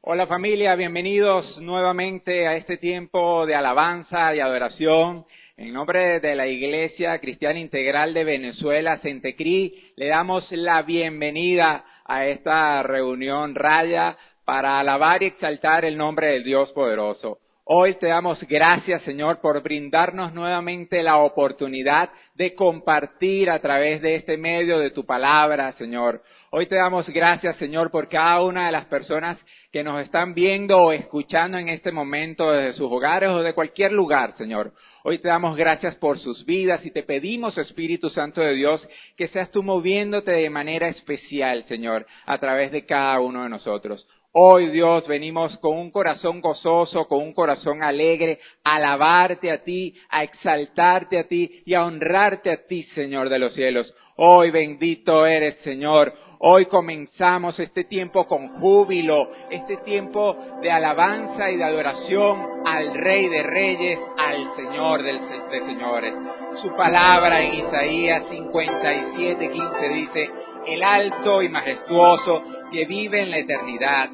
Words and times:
Hola 0.00 0.28
familia, 0.28 0.76
bienvenidos 0.76 1.58
nuevamente 1.60 2.46
a 2.46 2.54
este 2.54 2.76
tiempo 2.76 3.44
de 3.46 3.56
alabanza 3.56 4.32
y 4.32 4.38
adoración. 4.38 5.26
En 5.56 5.72
nombre 5.72 6.20
de 6.20 6.36
la 6.36 6.46
Iglesia 6.46 7.18
Cristiana 7.18 7.58
Integral 7.58 8.14
de 8.14 8.22
Venezuela, 8.22 8.98
Centecrí, 8.98 9.92
le 9.96 10.06
damos 10.06 10.46
la 10.52 10.82
bienvenida 10.82 11.84
a 12.04 12.26
esta 12.26 12.80
reunión 12.84 13.56
raya 13.56 14.16
para 14.44 14.78
alabar 14.78 15.24
y 15.24 15.26
exaltar 15.26 15.84
el 15.84 15.98
nombre 15.98 16.28
del 16.28 16.44
Dios 16.44 16.70
poderoso. 16.72 17.38
Hoy 17.64 17.96
te 17.96 18.06
damos 18.06 18.40
gracias, 18.48 19.02
Señor, 19.02 19.40
por 19.40 19.62
brindarnos 19.62 20.32
nuevamente 20.32 21.02
la 21.02 21.18
oportunidad 21.18 22.08
de 22.34 22.54
compartir 22.54 23.50
a 23.50 23.58
través 23.58 24.00
de 24.00 24.14
este 24.14 24.38
medio 24.38 24.78
de 24.78 24.90
tu 24.92 25.04
palabra, 25.04 25.72
Señor. 25.72 26.22
Hoy 26.50 26.66
te 26.66 26.76
damos 26.76 27.06
gracias, 27.10 27.56
Señor, 27.56 27.90
por 27.90 28.08
cada 28.08 28.42
una 28.42 28.66
de 28.66 28.72
las 28.72 28.86
personas 28.86 29.36
que 29.70 29.84
nos 29.84 30.02
están 30.02 30.32
viendo 30.32 30.78
o 30.78 30.92
escuchando 30.92 31.58
en 31.58 31.68
este 31.68 31.92
momento 31.92 32.50
desde 32.50 32.72
sus 32.72 32.90
hogares 32.90 33.28
o 33.28 33.42
de 33.42 33.52
cualquier 33.52 33.92
lugar, 33.92 34.34
Señor. 34.38 34.72
Hoy 35.04 35.18
te 35.18 35.28
damos 35.28 35.58
gracias 35.58 35.94
por 35.96 36.18
sus 36.18 36.46
vidas 36.46 36.82
y 36.86 36.90
te 36.90 37.02
pedimos, 37.02 37.58
Espíritu 37.58 38.08
Santo 38.08 38.40
de 38.40 38.54
Dios, 38.54 38.80
que 39.18 39.28
seas 39.28 39.50
tú 39.50 39.62
moviéndote 39.62 40.30
de 40.30 40.48
manera 40.48 40.88
especial, 40.88 41.66
Señor, 41.68 42.06
a 42.24 42.38
través 42.38 42.72
de 42.72 42.86
cada 42.86 43.20
uno 43.20 43.42
de 43.42 43.50
nosotros. 43.50 44.08
Hoy, 44.32 44.70
Dios, 44.70 45.06
venimos 45.06 45.54
con 45.58 45.76
un 45.76 45.90
corazón 45.90 46.40
gozoso, 46.40 47.08
con 47.08 47.18
un 47.20 47.34
corazón 47.34 47.82
alegre, 47.82 48.40
a 48.64 48.76
alabarte 48.76 49.50
a 49.50 49.62
ti, 49.64 49.94
a 50.08 50.22
exaltarte 50.22 51.18
a 51.18 51.28
ti 51.28 51.62
y 51.66 51.74
a 51.74 51.84
honrarte 51.84 52.50
a 52.50 52.66
ti, 52.66 52.84
Señor 52.94 53.28
de 53.28 53.38
los 53.38 53.52
cielos. 53.52 53.92
Hoy 54.16 54.50
bendito 54.50 55.26
eres, 55.26 55.58
Señor. 55.62 56.12
Hoy 56.40 56.66
comenzamos 56.66 57.58
este 57.58 57.82
tiempo 57.82 58.28
con 58.28 58.60
júbilo, 58.60 59.28
este 59.50 59.78
tiempo 59.78 60.36
de 60.62 60.70
alabanza 60.70 61.50
y 61.50 61.56
de 61.56 61.64
adoración 61.64 62.38
al 62.64 62.94
Rey 62.94 63.28
de 63.28 63.42
Reyes, 63.42 63.98
al 64.16 64.54
Señor 64.54 65.02
de 65.02 65.18
Señores. 65.66 66.14
Su 66.62 66.76
palabra 66.76 67.42
en 67.42 67.54
Isaías 67.54 68.22
57, 68.30 69.50
15 69.50 69.88
dice, 69.88 70.30
el 70.68 70.84
alto 70.84 71.42
y 71.42 71.48
majestuoso 71.48 72.42
que 72.70 72.84
vive 72.84 73.22
en 73.22 73.32
la 73.32 73.38
eternidad. 73.38 74.08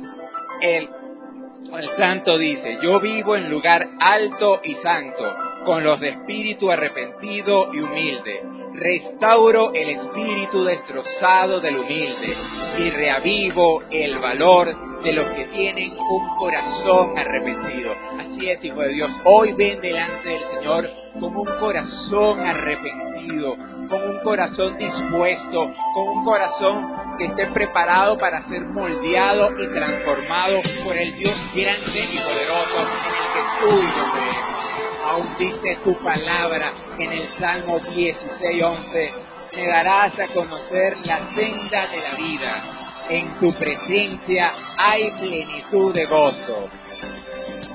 El, 0.63 0.89
el 1.79 1.97
santo 1.98 2.39
dice, 2.39 2.79
yo 2.83 3.01
vivo 3.01 3.37
en 3.37 3.51
lugar 3.51 3.87
alto 4.01 4.63
y 4.65 4.77
santo, 4.77 5.25
con 5.67 5.85
los 5.85 6.01
de 6.01 6.09
espíritu 6.09 6.70
arrepentido 6.70 7.75
y 7.75 7.81
humilde 7.81 8.64
restauro 8.75 9.72
el 9.72 9.91
espíritu 9.91 10.64
destrozado 10.64 11.61
del 11.61 11.78
humilde 11.78 12.36
y 12.78 12.91
reavivo 12.91 13.83
el 13.91 14.19
valor 14.19 15.03
de 15.03 15.12
los 15.12 15.27
que 15.36 15.44
tienen 15.47 15.92
un 15.92 16.36
corazón 16.36 17.17
arrepentido. 17.19 17.92
Así 18.19 18.50
es, 18.50 18.64
Hijo 18.64 18.80
de 18.80 18.89
Dios, 18.89 19.11
hoy 19.25 19.52
ven 19.52 19.80
delante 19.80 20.28
del 20.28 20.42
Señor 20.55 20.91
con 21.20 21.36
un 21.36 21.47
corazón 21.61 22.41
arrepentido, 22.41 23.56
con 23.89 24.11
un 24.11 24.19
corazón 24.25 24.77
dispuesto, 24.78 25.70
con 25.95 26.08
un 26.08 26.25
corazón 26.25 27.17
que 27.19 27.27
esté 27.27 27.47
preparado 27.48 28.19
para 28.19 28.48
ser 28.48 28.64
moldeado 28.64 29.50
y 29.61 29.69
transformado 29.69 30.62
por 30.84 30.97
el 30.97 31.14
Dios 31.17 31.34
grande 31.55 32.08
y 32.12 32.19
poderoso 32.19 32.78
en 32.78 33.14
el 33.14 33.33
que 33.34 33.61
tú 33.61 33.83
y 33.83 33.86
yo 33.86 34.12
creemos 34.12 34.64
aún 35.05 35.37
dice 35.39 35.79
tu 35.85 35.95
palabra 36.03 36.73
en 36.99 37.13
el 37.13 37.29
Salmo 37.39 37.79
16:11, 37.81 39.13
me 39.55 39.67
darás 39.67 40.19
a 40.19 40.27
conocer 40.29 40.97
la 41.05 41.19
senda 41.35 41.87
de 41.89 42.01
la 42.01 42.15
vida. 42.17 42.63
En 43.09 43.35
tu 43.39 43.53
presencia 43.53 44.53
hay 44.79 45.11
plenitud 45.13 45.93
de 45.95 46.07
gozo. 46.07 46.69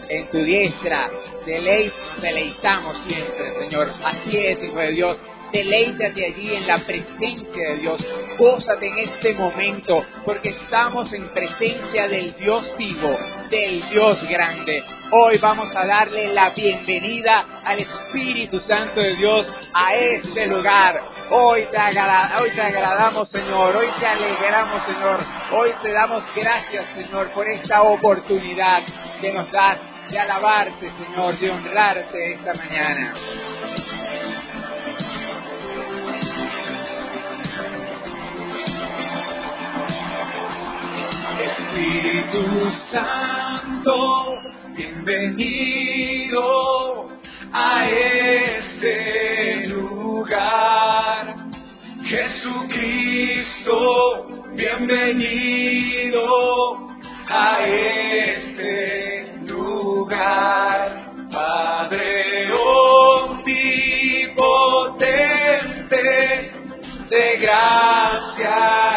En 0.10 0.28
tu 0.32 0.40
diestra 0.40 1.10
deleitamos 1.46 2.98
siempre, 3.08 3.60
Señor. 3.60 3.94
Así 4.04 4.38
es, 4.38 4.64
Hijo 4.64 4.80
de 4.80 4.92
Dios. 4.92 5.18
Deleítate 5.52 6.26
allí 6.26 6.56
en 6.56 6.68
la 6.68 6.78
presencia 6.86 7.70
de 7.70 7.76
Dios. 7.78 8.06
Gózate 8.38 8.88
en 8.88 8.98
este 9.00 9.34
momento, 9.34 10.06
porque 10.24 10.50
estamos 10.50 11.12
en 11.12 11.28
presencia 11.30 12.08
del 12.08 12.36
Dios 12.38 12.64
vivo, 12.78 13.18
del 13.50 13.90
Dios 13.90 14.20
grande. 14.30 14.84
Hoy 15.12 15.40
vamos 15.40 15.76
a 15.76 15.88
darle 15.88 16.32
la 16.34 16.52
bienvenida 16.52 17.62
al 17.66 17.80
Espíritu 17.80 18.60
Santo 18.60 19.02
de 19.02 19.16
Dios 19.16 19.48
a 19.74 19.96
este 19.96 20.46
lugar. 20.46 21.02
Hoy 21.32 21.66
te, 21.72 21.78
hoy 21.78 22.52
te 22.52 22.62
agradamos, 22.62 23.28
Señor. 23.30 23.76
Hoy 23.76 23.88
te 24.00 24.06
alegramos, 24.06 24.86
Señor. 24.86 25.26
Hoy 25.52 25.74
te 25.82 25.92
damos 25.92 26.24
gracias, 26.36 26.86
Señor, 26.94 27.30
por 27.32 27.50
esta 27.50 27.82
oportunidad 27.82 28.84
que 29.20 29.32
nos 29.34 29.52
das 29.52 29.80
de 30.12 30.20
alabarte, 30.20 30.92
Señor, 31.06 31.40
de 31.40 31.50
honrarte 31.50 32.34
esta 32.34 32.54
mañana. 32.54 33.16
Espíritu 41.80 42.44
Santo, 42.92 43.96
bienvenido 44.76 46.44
a 47.54 47.88
este 47.90 49.68
lugar. 49.68 51.36
Jesucristo, 52.04 53.78
bienvenido 54.56 56.20
a 57.30 57.60
este 57.66 59.36
lugar. 59.48 61.14
Padre 61.32 62.52
omnipotente, 62.52 63.96
de 67.10 67.38
gracia 67.38 68.89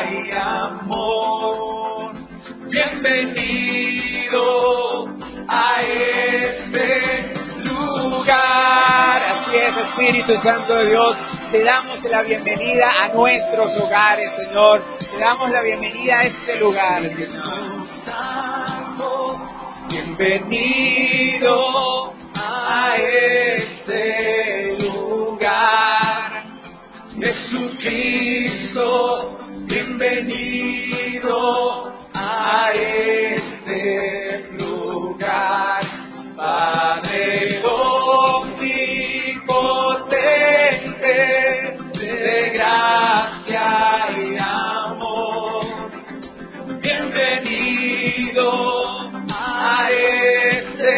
bienvenido 3.02 4.44
a 5.48 5.82
este 5.82 7.34
lugar. 7.64 9.22
Así 9.22 9.56
es, 9.56 9.76
Espíritu 9.76 10.40
Santo 10.42 10.74
de 10.74 10.90
Dios, 10.90 11.16
te 11.50 11.64
damos 11.64 12.00
la 12.04 12.22
bienvenida 12.22 12.88
a 13.02 13.08
nuestros 13.08 13.76
hogares, 13.78 14.30
Señor. 14.36 14.82
Te 14.98 15.18
damos 15.18 15.50
la 15.50 15.62
bienvenida 15.62 16.20
a 16.20 16.24
este 16.24 16.56
lugar, 16.60 17.02
Señor. 17.02 17.88
Bienvenido 19.88 21.54
a 22.34 22.96
este 22.98 24.78
lugar. 24.78 26.44
Jesucristo, 27.18 28.88
bienvenido 29.66 30.72
a 32.44 32.72
este 32.72 34.48
lugar, 34.58 35.84
Padre 36.36 37.62
omnipotente, 37.64 38.98
de 41.94 42.50
gracia 42.50 43.68
y 44.18 44.36
amor. 44.38 45.66
Bienvenido 46.80 48.50
a 49.30 49.88
este 49.90 50.96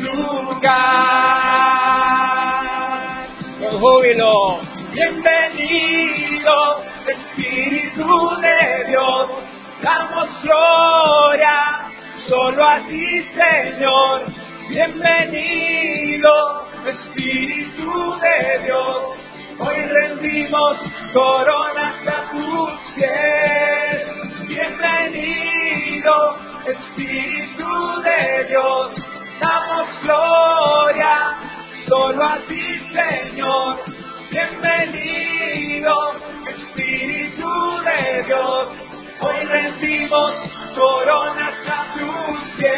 lugar. 0.00 0.72
Con 3.60 3.72
júbilo, 3.78 4.34
bienvenido, 4.94 6.54
Espíritu 7.06 8.08
de 8.40 8.58
Dios 8.88 9.41
damos 9.82 10.28
gloria 10.42 11.90
solo 12.28 12.64
a 12.64 12.78
ti, 12.86 13.26
Señor. 13.34 14.22
Bienvenido, 14.68 16.30
Espíritu 16.86 18.18
de 18.20 18.58
Dios. 18.64 19.02
Hoy 19.58 19.76
rendimos 19.76 20.78
coronas 21.12 21.94
a 22.06 22.30
tus 22.30 22.70
pies. 22.94 24.48
Bienvenido, 24.48 26.36
Espíritu 26.66 28.02
de 28.02 28.44
Dios. 28.48 28.92
Damos 29.40 29.88
gloria 30.02 31.36
solo 31.88 32.24
a 32.24 32.38
ti, 32.48 32.80
Señor. 32.94 33.78
Bienvenido, 34.30 35.94
Espíritu 36.46 37.50
de 37.84 38.22
Dios. 38.24 38.91
Hoy 39.24 39.44
rendimos 39.44 40.32
coronas 40.74 41.54
a 41.68 41.94
tus 41.94 42.40
pies. 42.56 42.72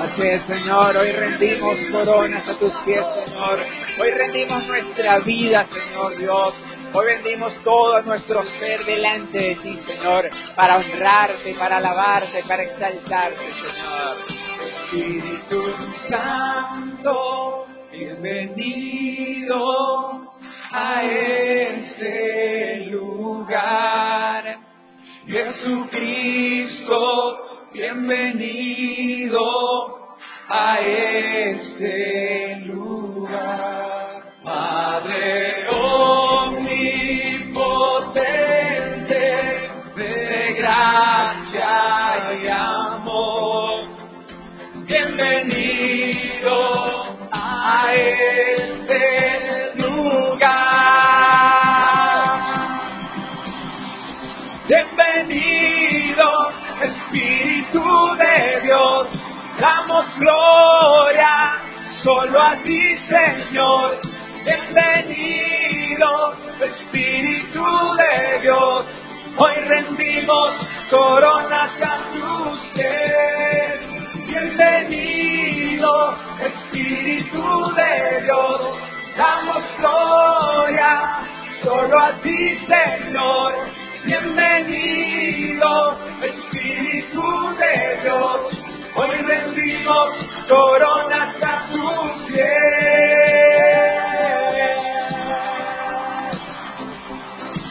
Así 0.00 0.22
es, 0.22 0.42
Señor, 0.46 0.96
hoy 0.96 1.10
rendimos 1.10 1.76
coronas 1.90 2.48
a 2.48 2.54
tus 2.54 2.72
pies, 2.84 3.04
Señor. 3.24 3.58
Hoy 3.98 4.10
rendimos 4.12 4.64
nuestra 4.68 5.18
vida, 5.18 5.66
Señor 5.72 6.16
Dios. 6.18 6.54
Hoy 6.92 7.06
vendimos 7.06 7.52
todo 7.64 8.00
nuestro 8.02 8.44
ser 8.60 8.84
delante 8.84 9.38
de 9.38 9.54
ti, 9.56 9.80
Señor, 9.84 10.30
para 10.54 10.76
honrarte, 10.76 11.54
para 11.54 11.78
alabarte, 11.78 12.44
para 12.46 12.62
exaltarte, 12.62 13.40
Señor. 13.54 14.18
Espíritu 14.92 15.64
Santo, 16.08 17.66
bienvenido 17.90 19.62
a 20.72 21.02
este 21.04 22.86
lugar. 22.90 24.58
Jesucristo, 25.26 26.98
bienvenido 27.72 29.38
a 30.48 30.80
este 30.80 31.90
lugar. 31.90 32.51
Damos 59.62 60.04
gloria 60.18 61.34
solo 62.02 62.42
a 62.42 62.56
ti, 62.64 62.98
Señor. 63.08 64.00
Bienvenido, 64.44 66.34
Espíritu 66.60 67.64
de 68.00 68.40
Dios. 68.40 68.84
Hoy 69.36 69.54
rendimos 69.68 70.50
coronas 70.90 71.70
a 71.80 71.96
tus 72.12 72.58
pies. 72.74 73.78
Bienvenido, 74.26 76.16
Espíritu 76.40 77.74
de 77.76 78.20
Dios. 78.24 78.60
Damos 79.16 79.62
gloria 79.78 80.92
solo 81.62 82.02
a 82.02 82.10
ti, 82.20 82.58
Señor. 82.66 83.52
Bienvenido, 84.04 85.70
Espíritu 86.20 87.54
de 87.60 88.00
Dios. 88.02 88.61
Hoy 88.94 89.08
rendimos 89.08 90.08
coronas 90.46 91.34
a 91.42 91.66
tus 91.72 92.26
pies. 92.26 92.42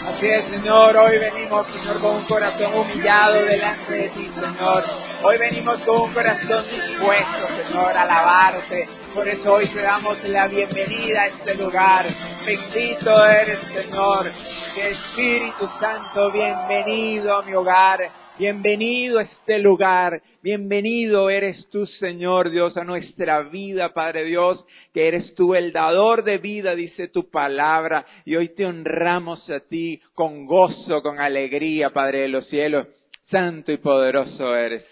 Así 0.08 0.28
es, 0.28 0.46
Señor, 0.50 0.98
hoy 0.98 1.20
venimos, 1.20 1.68
Señor, 1.68 2.00
con 2.00 2.16
un 2.16 2.26
corazón 2.26 2.74
humillado 2.74 3.46
delante 3.46 3.94
de 3.94 4.10
ti, 4.10 4.32
Señor. 4.34 4.84
Hoy 5.24 5.38
venimos 5.38 5.80
con 5.82 6.02
un 6.02 6.14
corazón 6.14 6.66
dispuesto, 6.72 7.48
Señor, 7.68 7.98
a 7.98 8.02
alabarte. 8.02 8.90
Por 9.14 9.28
eso 9.28 9.54
hoy 9.54 9.68
te 9.68 9.82
damos 9.82 10.18
la 10.24 10.48
bienvenida 10.48 11.22
a 11.22 11.28
este 11.28 11.54
lugar. 11.54 12.08
Bendito 12.46 13.26
eres, 13.28 13.60
Señor. 13.74 14.32
Espíritu 14.76 15.70
Santo, 15.80 16.32
bienvenido 16.32 17.36
a 17.36 17.44
mi 17.44 17.54
hogar. 17.54 18.21
Bienvenido 18.42 19.20
a 19.20 19.22
este 19.22 19.60
lugar, 19.60 20.20
bienvenido 20.42 21.30
eres 21.30 21.70
tú, 21.70 21.86
Señor 21.86 22.50
Dios, 22.50 22.76
a 22.76 22.84
nuestra 22.84 23.44
vida, 23.44 23.94
Padre 23.94 24.26
Dios, 24.26 24.66
que 24.96 25.08
eres 25.08 25.36
tú 25.36 25.54
el 25.54 25.72
dador 25.72 26.24
de 26.24 26.40
vida, 26.40 26.74
dice 26.74 27.08
tu 27.08 27.30
palabra, 27.30 28.04
y 28.26 28.36
hoy 28.36 28.50
te 28.56 28.66
honramos 28.66 29.48
a 29.52 29.60
ti 29.60 30.02
con 30.16 30.48
gozo, 30.48 31.04
con 31.04 31.20
alegría, 31.20 31.92
Padre 31.92 32.22
de 32.22 32.30
los 32.30 32.48
cielos, 32.48 32.88
santo 33.30 33.72
y 33.74 33.78
poderoso 33.78 34.56
eres. 34.56 34.86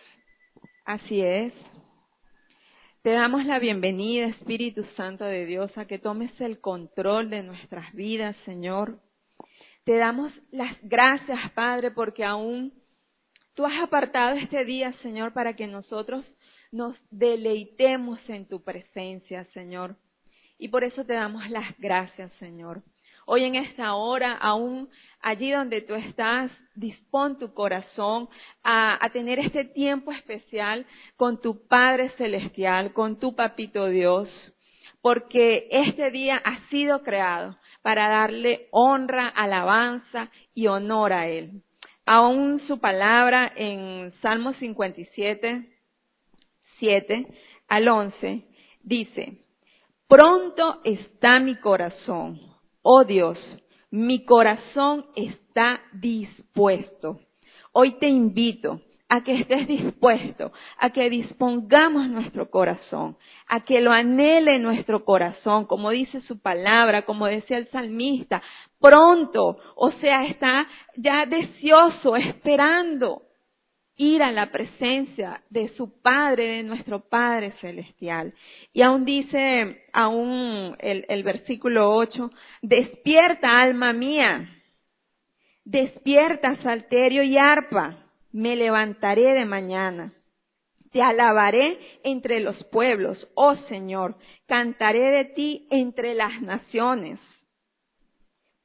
Así 0.86 1.20
es. 1.20 1.52
Te 3.02 3.14
damos 3.14 3.48
la 3.48 3.58
bienvenida, 3.58 4.28
Espíritu 4.28 4.84
Santo 4.96 5.26
de 5.26 5.48
Dios, 5.48 5.76
a 5.76 5.86
que 5.86 5.98
tomes 5.98 6.40
el 6.40 6.62
control 6.62 7.32
de 7.32 7.42
nuestras 7.42 7.92
vidas, 7.94 8.36
Señor. 8.46 9.00
Te 9.86 9.98
damos 9.98 10.32
las 10.52 10.78
gracias, 10.84 11.50
Padre, 11.54 11.90
porque 11.90 12.24
aún 12.24 12.79
Tú 13.60 13.66
has 13.66 13.82
apartado 13.82 14.38
este 14.38 14.64
día, 14.64 14.94
Señor, 15.02 15.34
para 15.34 15.54
que 15.54 15.68
nosotros 15.68 16.26
nos 16.72 16.96
deleitemos 17.12 18.18
en 18.30 18.48
tu 18.48 18.64
presencia, 18.64 19.44
Señor. 19.54 19.98
Y 20.58 20.70
por 20.70 20.86
eso 20.86 21.04
te 21.04 21.12
damos 21.12 21.50
las 21.50 21.78
gracias, 21.78 22.32
Señor. 22.40 22.84
Hoy 23.26 23.44
en 23.44 23.56
esta 23.56 23.96
hora, 23.96 24.38
aún 24.38 24.88
allí 25.20 25.52
donde 25.52 25.82
tú 25.82 25.94
estás, 25.96 26.50
dispón 26.74 27.38
tu 27.38 27.54
corazón 27.54 28.30
a, 28.64 28.98
a, 29.06 29.10
tener 29.10 29.40
este 29.40 29.66
tiempo 29.66 30.14
especial 30.14 30.86
con 31.18 31.42
tu 31.42 31.68
Padre 31.68 32.12
Celestial, 32.12 32.94
con 32.94 33.20
tu 33.20 33.36
Papito 33.36 33.88
Dios, 33.90 34.30
porque 35.02 35.68
este 35.70 36.12
día 36.12 36.38
ha 36.38 36.66
sido 36.70 37.04
creado 37.04 37.58
para 37.82 38.08
darle 38.08 38.70
honra, 38.72 39.28
alabanza 39.28 40.32
y 40.54 40.68
honor 40.68 41.12
a 41.12 41.28
Él. 41.28 41.62
Aún 42.12 42.60
su 42.62 42.80
palabra 42.80 43.54
en 43.56 44.12
Salmo 44.24 44.54
57, 44.54 45.70
7 46.80 47.28
al 47.68 47.88
11, 47.88 48.46
dice, 48.82 49.46
pronto 50.08 50.82
está 50.86 51.40
mi 51.40 51.58
corazón, 51.58 52.42
oh 52.82 53.04
Dios, 53.04 53.38
mi 53.92 54.26
corazón 54.26 55.06
está 55.16 55.84
dispuesto. 55.94 57.20
Hoy 57.74 58.00
te 58.00 58.08
invito 58.08 58.82
a 59.10 59.24
que 59.24 59.40
estés 59.40 59.68
dispuesto, 59.68 60.54
a 60.78 60.92
que 60.92 61.10
dispongamos 61.10 62.08
nuestro 62.10 62.52
corazón, 62.52 63.18
a 63.48 63.62
que 63.62 63.82
lo 63.82 63.92
anhele 63.92 64.60
nuestro 64.60 65.04
corazón, 65.04 65.66
como 65.66 65.90
dice 65.90 66.22
su 66.22 66.40
palabra, 66.40 67.02
como 67.02 67.26
decía 67.26 67.58
el 67.58 67.68
salmista, 67.70 68.42
pronto, 68.80 69.58
o 69.76 69.92
sea, 69.94 70.26
está 70.26 70.68
ya 70.96 71.26
deseoso, 71.26 72.16
esperando 72.16 73.24
ir 73.98 74.22
a 74.22 74.32
la 74.32 74.52
presencia 74.52 75.42
de 75.50 75.70
su 75.76 76.02
Padre, 76.02 76.58
de 76.58 76.64
nuestro 76.64 77.10
Padre 77.10 77.52
Celestial. 77.60 78.34
Y 78.72 78.84
aún 78.84 79.06
dice, 79.06 79.86
aún 79.92 80.76
el, 80.80 81.04
el 81.10 81.24
versículo 81.24 81.92
8, 81.96 82.30
despierta 82.62 83.60
alma 83.60 83.92
mía, 83.92 84.48
despierta 85.66 86.56
salterio 86.62 87.24
y 87.24 87.38
arpa 87.38 88.06
me 88.32 88.56
levantaré 88.56 89.34
de 89.34 89.46
mañana. 89.46 90.14
Te 90.92 91.02
alabaré 91.02 91.80
entre 92.04 92.40
los 92.40 92.64
pueblos, 92.66 93.30
oh 93.36 93.56
Señor, 93.68 94.16
cantaré 94.48 95.12
de 95.12 95.26
ti 95.26 95.68
entre 95.70 96.16
las 96.16 96.42
naciones, 96.42 97.20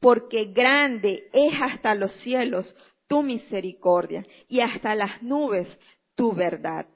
porque 0.01 0.47
grande 0.47 1.29
es 1.33 1.53
hasta 1.61 1.95
los 1.95 2.11
cielos 2.23 2.75
tu 3.09 3.23
misericordia 3.23 4.25
y 4.49 4.61
hasta 4.61 4.95
las 4.95 5.23
nubes 5.23 5.69
tu 6.15 6.33
verdad. 6.33 6.87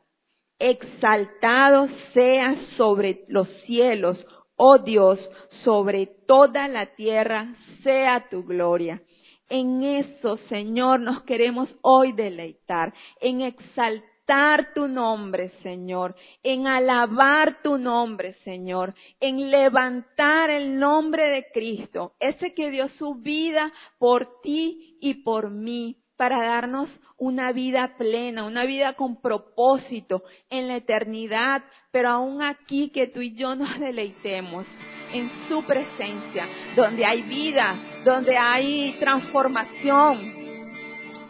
Exaltado 0.58 1.88
seas 2.14 2.56
sobre 2.76 3.24
los 3.28 3.48
cielos, 3.66 4.24
oh 4.56 4.78
Dios, 4.78 5.20
sobre 5.62 6.06
toda 6.26 6.68
la 6.68 6.94
tierra 6.94 7.54
sea 7.82 8.28
tu 8.30 8.44
gloria. 8.44 9.02
En 9.48 9.82
eso, 9.82 10.36
Señor, 10.48 11.00
nos 11.00 11.22
queremos 11.22 11.74
hoy 11.82 12.12
deleitar, 12.12 12.92
en 13.20 13.40
exaltar 13.40 14.74
tu 14.74 14.88
nombre, 14.88 15.50
Señor, 15.62 16.14
en 16.42 16.66
alabar 16.66 17.62
tu 17.62 17.78
nombre, 17.78 18.34
Señor, 18.44 18.94
en 19.20 19.50
levantar 19.50 20.50
el 20.50 20.78
nombre 20.78 21.30
de 21.30 21.46
Cristo, 21.52 22.12
ese 22.20 22.52
que 22.52 22.70
dio 22.70 22.88
su 22.98 23.14
vida 23.14 23.72
por 23.98 24.40
ti 24.42 24.98
y 25.00 25.22
por 25.22 25.50
mí, 25.50 25.96
para 26.18 26.44
darnos 26.44 26.90
una 27.16 27.52
vida 27.52 27.96
plena, 27.96 28.44
una 28.44 28.64
vida 28.64 28.94
con 28.94 29.20
propósito 29.20 30.24
en 30.50 30.68
la 30.68 30.76
eternidad, 30.76 31.62
pero 31.90 32.10
aún 32.10 32.42
aquí 32.42 32.90
que 32.90 33.06
tú 33.06 33.20
y 33.22 33.34
yo 33.34 33.54
nos 33.54 33.80
deleitemos 33.80 34.66
en 35.12 35.30
su 35.48 35.62
presencia, 35.64 36.48
donde 36.76 37.04
hay 37.04 37.22
vida, 37.22 37.76
donde 38.04 38.36
hay 38.36 38.96
transformación. 38.98 40.38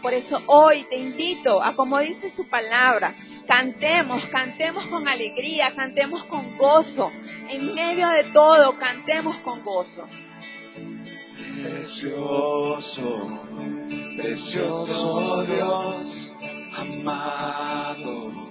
Por 0.03 0.15
eso 0.15 0.41
hoy 0.47 0.85
te 0.89 0.97
invito 0.97 1.63
a, 1.63 1.75
como 1.75 1.99
dice 1.99 2.33
su 2.37 2.49
palabra, 2.49 3.15
cantemos, 3.49 4.25
cantemos 4.27 4.87
con 4.87 5.09
alegría, 5.09 5.75
cantemos 5.75 6.23
con 6.25 6.57
gozo. 6.57 7.11
En 7.49 7.75
medio 7.75 8.09
de 8.11 8.25
todo, 8.25 8.79
cantemos 8.79 9.37
con 9.39 9.65
gozo. 9.65 10.07
Precioso, 11.63 13.41
precioso 14.17 15.45
Dios, 15.45 16.07
amado, 16.77 18.48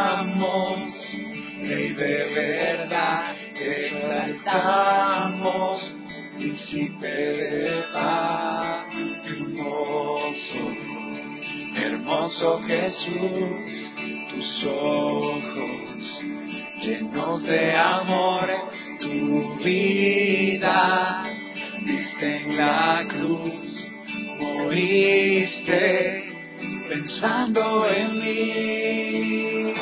Rey 1.62 1.92
de 1.92 2.24
verdad, 2.34 3.34
te 3.54 3.86
exaltamos, 3.86 5.80
príncipe 6.36 7.06
de 7.06 7.84
paz, 7.92 8.86
hermoso, 9.26 10.62
hermoso 11.76 12.62
Jesús, 12.66 13.90
tus 14.30 14.64
ojos 14.66 15.82
llenos 16.82 17.42
de 17.44 17.76
amor, 17.76 18.50
tu 18.98 19.54
vida 19.62 21.24
viste 21.84 22.36
en 22.36 22.56
la 22.56 23.06
cruz, 23.08 23.52
moriste 24.40 26.11
pensando 27.02 27.88
en 27.88 28.20
mí. 28.20 29.74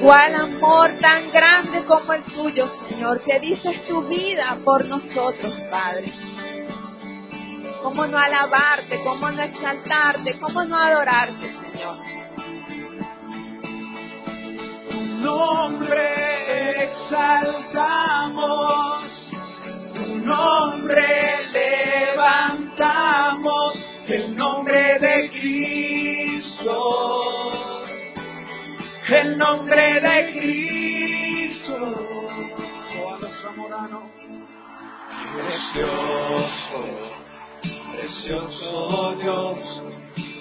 Cuál 0.00 0.34
amor 0.34 0.98
tan 1.00 1.30
grande 1.32 1.84
como 1.84 2.12
el 2.12 2.22
tuyo, 2.24 2.70
Señor, 2.88 3.20
que 3.24 3.40
dices 3.40 3.84
tu 3.88 4.02
vida 4.02 4.56
por 4.64 4.84
nosotros, 4.86 5.54
Padre. 5.70 6.12
¿Cómo 7.82 8.06
no 8.06 8.16
alabarte? 8.16 9.00
¿Cómo 9.02 9.28
no 9.30 9.42
exaltarte? 9.42 10.38
¿Cómo 10.38 10.64
no 10.64 10.76
adorarte, 10.78 11.52
Señor? 11.72 11.96
Tu 14.88 15.00
nombre 15.20 16.84
exaltamos, 16.84 17.82
tu 19.94 20.18
nombre 20.18 21.47
el 24.08 24.36
nombre 24.36 24.98
de 25.00 25.30
Cristo 25.30 27.08
el 29.10 29.38
nombre 29.38 30.00
de 30.00 30.32
Cristo. 30.32 32.08
Precioso, 35.34 36.78
precioso 37.92 39.14
Dios, 39.20 39.58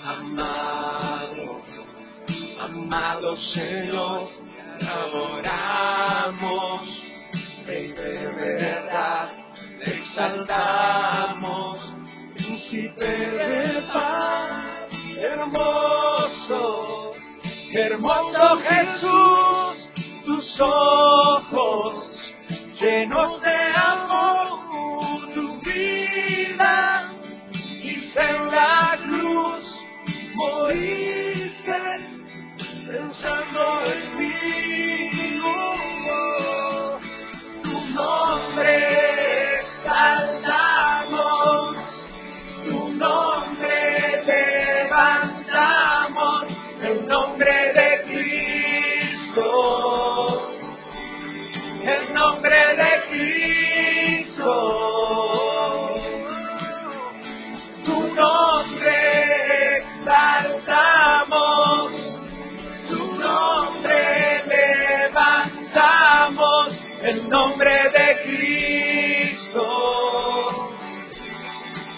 amado, 0.04 1.62
amado 2.60 3.38
Señor, 3.54 4.30
adoramos, 4.82 6.82
Rey 7.66 7.88
de 7.90 8.28
verdad, 8.28 9.30
exaltamos, 9.86 11.78
príncipe 12.70 13.06
de 13.06 13.82
paz, 13.94 14.66
hermoso 15.18 17.14
Hermoso 17.74 18.58
Jesús, 18.60 19.92
tus 20.26 20.60
ojos 20.62 22.12
llenos 22.80 23.42
de 23.42 23.58
amor, 23.76 25.34
tu 25.34 25.60
vida 25.62 27.12
y 27.60 28.12
en 28.16 28.52
la 28.52 28.98
cruz 29.04 29.64
moriste 30.34 31.82
pensando 32.88 33.86
en 33.86 34.18
mí. 34.18 35.17
Nombre 67.58 67.90
de 67.90 68.08
Cristo, 68.22 69.64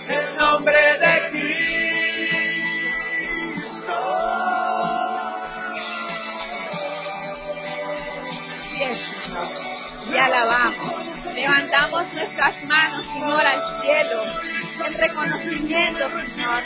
el 0.08 0.38
nombre 0.38 0.98
de 1.00 1.30
Cristo. 1.32 1.60
y 10.10 10.18
alabamos. 10.18 10.96
Levantamos 11.36 12.14
nuestras 12.14 12.64
manos, 12.64 13.06
Señor, 13.14 13.46
al 13.46 13.82
cielo, 13.82 14.24
en 14.86 14.94
reconocimiento, 14.94 16.10
Señor, 16.10 16.64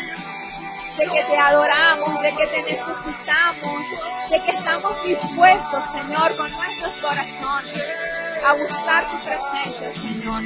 de 0.97 1.05
que 1.07 1.23
te 1.23 1.37
adoramos, 1.37 2.21
de 2.21 2.29
que 2.29 2.47
te 2.47 2.61
necesitamos, 2.61 3.85
de 4.29 4.39
que 4.43 4.51
estamos 4.51 5.03
dispuestos, 5.03 5.83
Señor, 5.93 6.37
con 6.37 6.51
nuestros 6.51 6.93
corazones 7.01 8.12
a 8.45 8.53
buscar 8.53 9.09
tu 9.09 9.17
presencia, 9.23 9.93
Señor. 9.93 10.43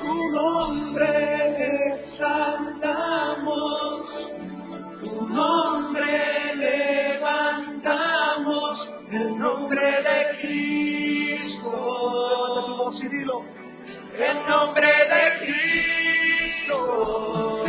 Tu 0.00 0.14
nombre 0.30 1.12
exaltamos, 1.94 3.62
tu 5.00 5.12
nombre 5.28 6.12
levantamos, 7.16 8.72
el 9.10 9.38
nombre 9.38 10.02
de 10.02 10.18
Cristo. 10.40 11.84
El 14.16 14.46
nombre 14.48 14.86
de 14.86 15.38
Cristo. 15.40 17.63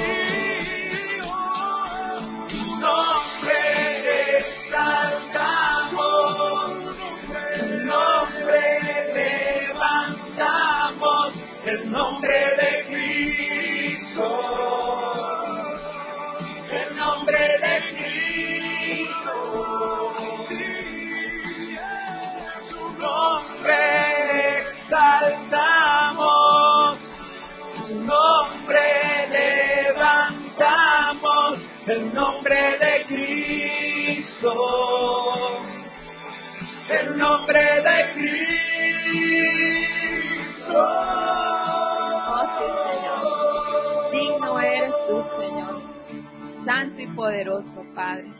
Y 46.97 47.07
poderoso, 47.07 47.85
Padre. 47.93 48.31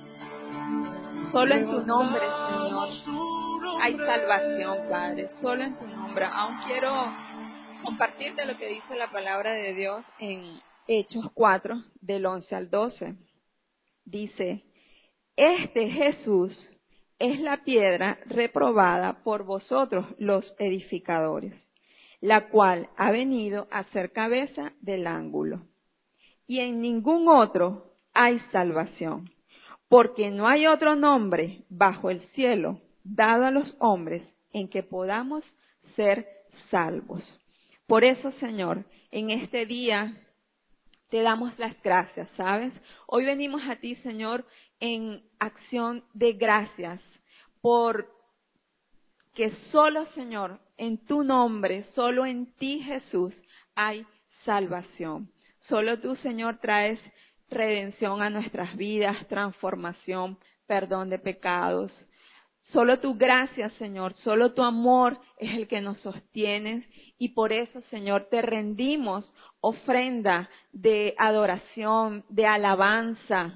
Solo 1.31 1.55
en 1.55 1.65
tu 1.69 1.85
nombre, 1.85 2.21
Señor, 2.21 2.89
hay 3.81 3.97
salvación, 3.97 4.77
Padre. 4.89 5.29
Solo 5.41 5.63
en 5.63 5.77
tu 5.77 5.87
nombre. 5.87 6.25
Aún 6.25 6.57
quiero 6.67 6.91
compartirte 7.83 8.45
lo 8.45 8.57
que 8.57 8.67
dice 8.67 8.95
la 8.95 9.11
palabra 9.11 9.53
de 9.53 9.73
Dios 9.73 10.05
en 10.19 10.59
Hechos 10.87 11.25
4, 11.33 11.75
del 12.01 12.25
11 12.25 12.55
al 12.55 12.69
12. 12.69 13.15
Dice, 14.05 14.63
este 15.35 15.89
Jesús 15.89 16.51
es 17.19 17.39
la 17.41 17.63
piedra 17.63 18.19
reprobada 18.25 19.23
por 19.23 19.43
vosotros 19.43 20.05
los 20.17 20.53
edificadores, 20.59 21.53
la 22.21 22.49
cual 22.49 22.89
ha 22.97 23.11
venido 23.11 23.67
a 23.71 23.83
ser 23.85 24.11
cabeza 24.11 24.73
del 24.81 25.07
ángulo. 25.07 25.67
Y 26.47 26.59
en 26.59 26.81
ningún 26.81 27.27
otro 27.27 27.94
hay 28.15 28.39
salvación, 28.51 29.29
porque 29.87 30.31
no 30.31 30.47
hay 30.47 30.65
otro 30.65 30.95
nombre 30.95 31.63
bajo 31.69 32.09
el 32.09 32.21
cielo 32.29 32.81
dado 33.03 33.45
a 33.45 33.51
los 33.51 33.75
hombres 33.79 34.23
en 34.51 34.67
que 34.69 34.81
podamos 34.81 35.43
ser 35.95 36.25
salvos. 36.71 37.21
Por 37.85 38.03
eso, 38.03 38.31
Señor, 38.39 38.85
en 39.11 39.29
este 39.29 39.65
día 39.67 40.17
te 41.09 41.21
damos 41.21 41.57
las 41.59 41.79
gracias, 41.83 42.27
¿sabes? 42.35 42.73
Hoy 43.05 43.25
venimos 43.25 43.61
a 43.69 43.75
ti, 43.75 43.95
Señor, 43.97 44.45
en 44.79 45.21
acción 45.39 46.03
de 46.13 46.33
gracias 46.33 46.99
por 47.61 48.07
que 49.35 49.51
solo, 49.71 50.05
Señor, 50.15 50.59
en 50.77 51.05
tu 51.05 51.23
nombre, 51.23 51.83
solo 51.93 52.25
en 52.25 52.53
ti, 52.55 52.79
Jesús, 52.79 53.33
hay 53.75 54.05
salvación. 54.45 55.31
Solo 55.67 55.99
tú, 55.99 56.15
Señor, 56.17 56.59
traes 56.59 56.99
redención 57.49 58.21
a 58.21 58.29
nuestras 58.29 58.75
vidas, 58.75 59.27
transformación, 59.27 60.37
perdón 60.67 61.09
de 61.09 61.19
pecados. 61.19 61.91
Solo 62.71 62.99
tu 62.99 63.15
gracia, 63.15 63.69
Señor, 63.77 64.15
solo 64.23 64.53
tu 64.53 64.63
amor 64.63 65.19
es 65.37 65.53
el 65.53 65.67
que 65.67 65.81
nos 65.81 65.99
sostiene 65.99 66.87
y 67.17 67.29
por 67.29 67.53
eso, 67.53 67.79
Señor, 67.91 68.27
te 68.29 68.41
rendimos 68.41 69.31
ofrenda 69.61 70.49
de 70.71 71.13
adoración, 71.17 72.25
de 72.29 72.45
alabanza, 72.45 73.53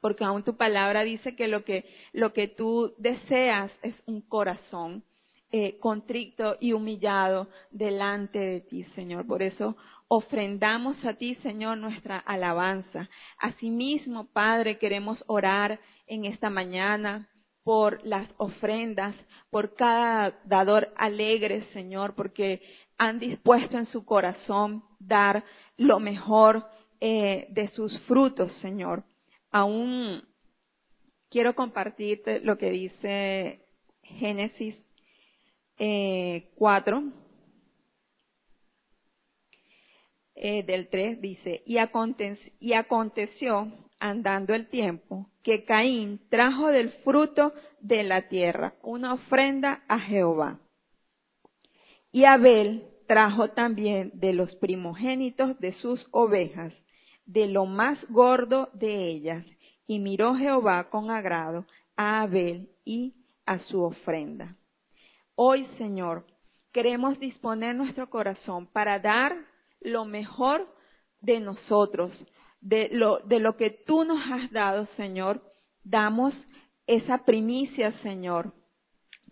porque 0.00 0.24
aún 0.24 0.42
tu 0.42 0.56
palabra 0.56 1.02
dice 1.02 1.36
que 1.36 1.48
lo 1.48 1.64
que, 1.64 1.84
lo 2.12 2.32
que 2.32 2.48
tú 2.48 2.94
deseas 2.98 3.72
es 3.82 3.94
un 4.06 4.20
corazón 4.20 5.04
eh, 5.50 5.78
contrito 5.78 6.56
y 6.60 6.72
humillado 6.72 7.48
delante 7.70 8.38
de 8.38 8.60
ti, 8.60 8.84
Señor. 8.94 9.26
Por 9.26 9.42
eso 9.42 9.76
ofrendamos 10.08 11.02
a 11.04 11.14
ti, 11.14 11.34
Señor, 11.36 11.78
nuestra 11.78 12.18
alabanza. 12.18 13.08
Asimismo, 13.38 14.32
Padre, 14.32 14.78
queremos 14.78 15.22
orar 15.26 15.78
en 16.06 16.24
esta 16.24 16.50
mañana 16.50 17.28
por 17.62 18.04
las 18.06 18.26
ofrendas, 18.38 19.14
por 19.50 19.74
cada 19.74 20.40
dador 20.44 20.92
alegre, 20.96 21.68
Señor, 21.74 22.14
porque 22.14 22.62
han 22.96 23.18
dispuesto 23.18 23.76
en 23.76 23.86
su 23.86 24.06
corazón 24.06 24.82
dar 24.98 25.44
lo 25.76 26.00
mejor 26.00 26.66
eh, 27.00 27.46
de 27.50 27.68
sus 27.68 27.96
frutos, 28.00 28.50
Señor. 28.62 29.04
Aún 29.50 30.22
quiero 31.30 31.54
compartirte 31.54 32.40
lo 32.40 32.56
que 32.56 32.70
dice 32.70 33.60
Génesis 34.02 34.74
eh, 35.78 36.50
4, 36.56 37.02
eh, 40.40 40.62
del 40.62 40.88
3, 40.88 41.20
dice, 41.20 41.62
y, 41.66 41.76
y 42.60 42.72
aconteció, 42.74 43.72
andando 44.00 44.54
el 44.54 44.68
tiempo, 44.68 45.28
que 45.42 45.64
Caín 45.64 46.20
trajo 46.30 46.68
del 46.68 46.90
fruto 47.02 47.52
de 47.80 48.04
la 48.04 48.28
tierra 48.28 48.74
una 48.82 49.14
ofrenda 49.14 49.82
a 49.88 49.98
Jehová. 49.98 50.60
Y 52.12 52.24
Abel 52.24 52.84
trajo 53.08 53.50
también 53.50 54.12
de 54.14 54.32
los 54.32 54.54
primogénitos 54.56 55.58
de 55.58 55.72
sus 55.74 56.06
ovejas, 56.12 56.72
de 57.26 57.48
lo 57.48 57.66
más 57.66 57.98
gordo 58.08 58.70
de 58.74 59.06
ellas, 59.06 59.44
y 59.86 59.98
miró 59.98 60.34
Jehová 60.34 60.90
con 60.90 61.10
agrado 61.10 61.66
a 61.96 62.22
Abel 62.22 62.68
y 62.84 63.14
a 63.46 63.58
su 63.60 63.82
ofrenda. 63.82 64.56
Hoy, 65.34 65.66
Señor, 65.78 66.26
queremos 66.72 67.18
disponer 67.18 67.74
nuestro 67.74 68.08
corazón 68.10 68.66
para 68.66 68.98
dar 68.98 69.36
lo 69.80 70.04
mejor 70.04 70.66
de 71.20 71.40
nosotros, 71.40 72.12
de 72.60 72.88
lo, 72.92 73.18
de 73.20 73.40
lo 73.40 73.56
que 73.56 73.70
tú 73.70 74.04
nos 74.04 74.20
has 74.30 74.50
dado, 74.50 74.86
Señor. 74.96 75.42
Damos 75.84 76.34
esa 76.86 77.24
primicia, 77.24 77.92
Señor, 78.02 78.52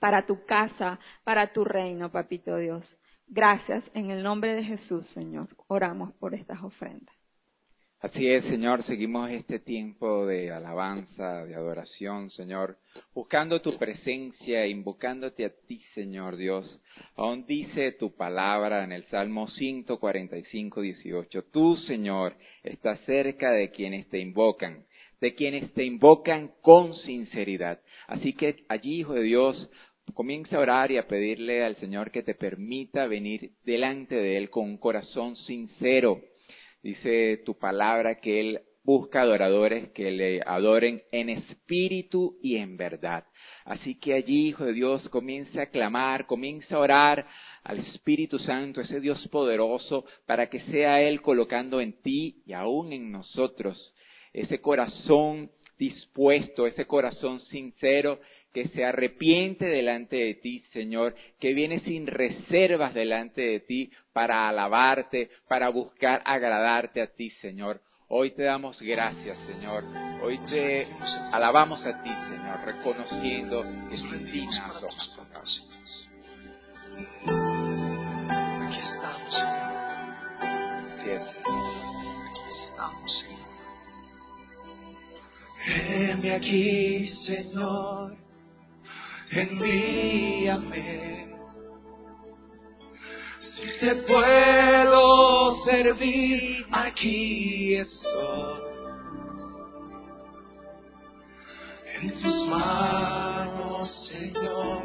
para 0.00 0.26
tu 0.26 0.44
casa, 0.44 0.98
para 1.24 1.52
tu 1.52 1.64
reino, 1.64 2.10
Papito 2.10 2.56
Dios. 2.56 2.84
Gracias 3.26 3.82
en 3.94 4.10
el 4.10 4.22
nombre 4.22 4.54
de 4.54 4.62
Jesús, 4.62 5.06
Señor. 5.14 5.48
Oramos 5.66 6.12
por 6.14 6.34
estas 6.34 6.62
ofrendas. 6.62 7.15
Así 8.02 8.28
es, 8.28 8.44
Señor, 8.44 8.84
seguimos 8.84 9.30
este 9.30 9.58
tiempo 9.58 10.26
de 10.26 10.52
alabanza, 10.52 11.46
de 11.46 11.54
adoración, 11.54 12.30
Señor, 12.30 12.76
buscando 13.14 13.62
tu 13.62 13.78
presencia, 13.78 14.66
invocándote 14.66 15.46
a 15.46 15.52
ti, 15.66 15.80
Señor 15.94 16.36
Dios. 16.36 16.78
Aún 17.14 17.46
dice 17.46 17.92
tu 17.92 18.14
palabra 18.14 18.84
en 18.84 18.92
el 18.92 19.04
Salmo 19.04 19.48
145, 19.48 20.82
18, 20.82 21.44
tú, 21.50 21.76
Señor, 21.86 22.36
estás 22.62 23.00
cerca 23.06 23.50
de 23.52 23.70
quienes 23.70 24.06
te 24.10 24.18
invocan, 24.18 24.84
de 25.22 25.34
quienes 25.34 25.72
te 25.72 25.84
invocan 25.84 26.52
con 26.60 26.94
sinceridad. 26.96 27.80
Así 28.08 28.34
que 28.34 28.56
allí, 28.68 29.00
Hijo 29.00 29.14
de 29.14 29.22
Dios, 29.22 29.70
comienza 30.12 30.56
a 30.58 30.60
orar 30.60 30.92
y 30.92 30.98
a 30.98 31.08
pedirle 31.08 31.64
al 31.64 31.76
Señor 31.76 32.10
que 32.10 32.22
te 32.22 32.34
permita 32.34 33.06
venir 33.06 33.52
delante 33.64 34.16
de 34.16 34.36
Él 34.36 34.50
con 34.50 34.64
un 34.66 34.76
corazón 34.76 35.34
sincero 35.34 36.20
Dice 36.82 37.42
tu 37.44 37.58
palabra 37.58 38.20
que 38.20 38.40
Él 38.40 38.60
busca 38.86 39.22
adoradores 39.22 39.90
que 39.90 40.12
le 40.12 40.40
adoren 40.46 41.02
en 41.10 41.28
espíritu 41.28 42.38
y 42.40 42.56
en 42.56 42.76
verdad. 42.76 43.24
Así 43.64 43.98
que 43.98 44.14
allí, 44.14 44.48
Hijo 44.48 44.64
de 44.64 44.72
Dios, 44.72 45.08
comienza 45.08 45.62
a 45.62 45.70
clamar, 45.70 46.26
comienza 46.26 46.76
a 46.76 46.78
orar 46.78 47.26
al 47.64 47.80
Espíritu 47.80 48.38
Santo, 48.38 48.80
ese 48.80 49.00
Dios 49.00 49.26
poderoso, 49.28 50.04
para 50.24 50.48
que 50.48 50.60
sea 50.60 51.02
Él 51.02 51.20
colocando 51.20 51.80
en 51.80 52.00
ti 52.00 52.42
y 52.46 52.52
aún 52.52 52.92
en 52.92 53.10
nosotros 53.10 53.92
ese 54.32 54.60
corazón 54.60 55.50
dispuesto, 55.78 56.66
ese 56.66 56.86
corazón 56.86 57.40
sincero 57.40 58.20
que 58.56 58.68
se 58.68 58.86
arrepiente 58.86 59.66
delante 59.66 60.16
de 60.16 60.32
ti, 60.32 60.60
Señor, 60.72 61.14
que 61.38 61.52
viene 61.52 61.80
sin 61.80 62.06
reservas 62.06 62.94
delante 62.94 63.42
de 63.42 63.60
ti 63.60 63.90
para 64.14 64.48
alabarte, 64.48 65.28
para 65.46 65.68
buscar 65.68 66.22
agradarte 66.24 67.02
a 67.02 67.06
ti, 67.08 67.28
Señor. 67.42 67.82
Hoy 68.08 68.30
te 68.30 68.44
damos 68.44 68.80
gracias, 68.80 69.36
Señor. 69.46 69.84
Hoy 70.22 70.38
te 70.46 70.86
alabamos 71.32 71.84
a 71.84 72.02
ti, 72.02 72.08
Señor, 72.08 72.64
reconociendo 72.64 73.62
que 73.90 73.98
sin 73.98 74.32
ti 74.32 74.46
nada 74.46 74.80
somos. 74.80 75.20
Aquí 78.64 78.80
estamos, 78.94 79.34
Señor. 79.34 79.76
Es. 81.04 81.22
Aquí 81.28 82.48
estamos, 82.70 83.10
Señor. 83.20 83.50
Heme 85.90 86.32
aquí, 86.32 87.12
Señor 87.26 88.25
envíame. 89.30 91.26
Si 93.56 93.78
te 93.80 93.94
puedo 93.96 95.64
servir, 95.64 96.66
aquí 96.72 97.76
estoy. 97.76 98.66
En 102.00 102.22
tus 102.22 102.48
manos, 102.48 104.08
Señor, 104.08 104.82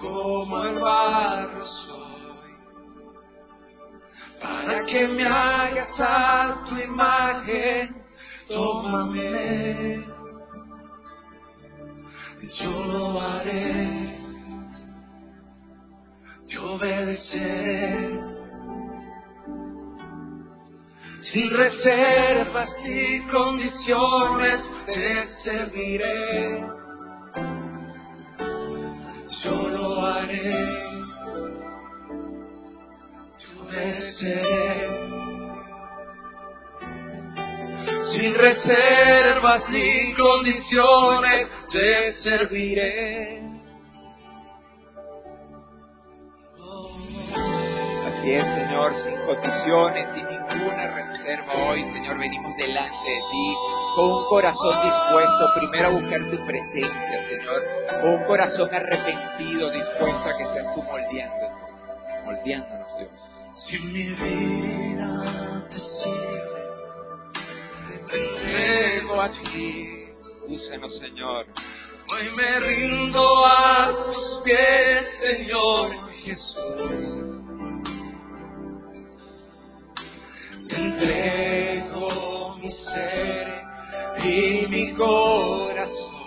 como 0.00 0.64
el 0.64 0.78
barro 0.80 1.64
soy, 1.64 2.52
para 4.42 4.84
que 4.86 5.06
me 5.06 5.24
hagas 5.24 6.00
a 6.00 6.64
tu 6.68 6.76
imagen, 6.76 8.02
tómame 8.48 10.15
yo 12.60 12.70
lo 12.70 13.20
haré, 13.20 14.18
te 16.48 16.58
obedeceré, 16.58 18.20
sin 21.32 21.50
reservas 21.50 22.70
y 22.84 23.20
condiciones 23.22 24.60
te 24.86 25.28
serviré, 25.44 26.64
yo 29.42 29.68
lo 29.68 30.06
haré, 30.06 30.66
te 33.38 33.46
obedeceré. 33.60 35.16
sin 38.16 38.34
reservas 38.34 39.68
ni 39.68 40.14
condiciones 40.14 41.48
te 41.72 42.22
serviré. 42.22 43.42
Así 48.06 48.32
es, 48.32 48.44
Señor, 48.44 48.92
sin 49.04 49.16
condiciones, 49.26 50.08
sin 50.14 50.26
ninguna 50.26 50.86
reserva. 50.94 51.54
Hoy, 51.68 51.82
Señor, 51.92 52.18
venimos 52.18 52.56
delante 52.56 53.10
de 53.10 53.20
ti 53.30 53.56
con 53.94 54.12
un 54.12 54.24
corazón 54.26 54.82
dispuesto 54.82 55.52
primero 55.58 55.88
a 55.88 55.90
buscar 55.90 56.20
tu 56.30 56.46
presencia, 56.46 57.28
Señor, 57.28 57.62
con 58.00 58.10
un 58.10 58.24
corazón 58.24 58.74
arrepentido, 58.74 59.70
dispuesto 59.70 60.28
a 60.28 60.36
que 60.36 60.44
seas 60.44 60.74
tú 60.74 60.82
moldeándonos, 60.82 61.70
moldeándonos, 62.24 62.98
Dios. 62.98 63.10
Si 63.68 63.78
mi 63.78 64.02
vida 64.02 65.66
te 65.70 65.78
sirve, 65.78 66.62
te 68.08 68.16
entrego 68.18 69.20
a 69.20 69.30
ti. 69.30 69.95
Úsanos, 70.48 70.96
Señor. 71.00 71.46
Hoy 72.08 72.30
me 72.36 72.60
rindo 72.60 73.46
a 73.46 73.92
tus 74.06 74.42
pies, 74.44 75.04
Señor 75.20 75.90
Jesús. 76.22 77.42
Te 80.68 80.76
entrego 80.76 82.56
mi 82.62 82.70
ser 82.70 83.62
y 84.24 84.66
mi 84.68 84.94
corazón. 84.94 86.26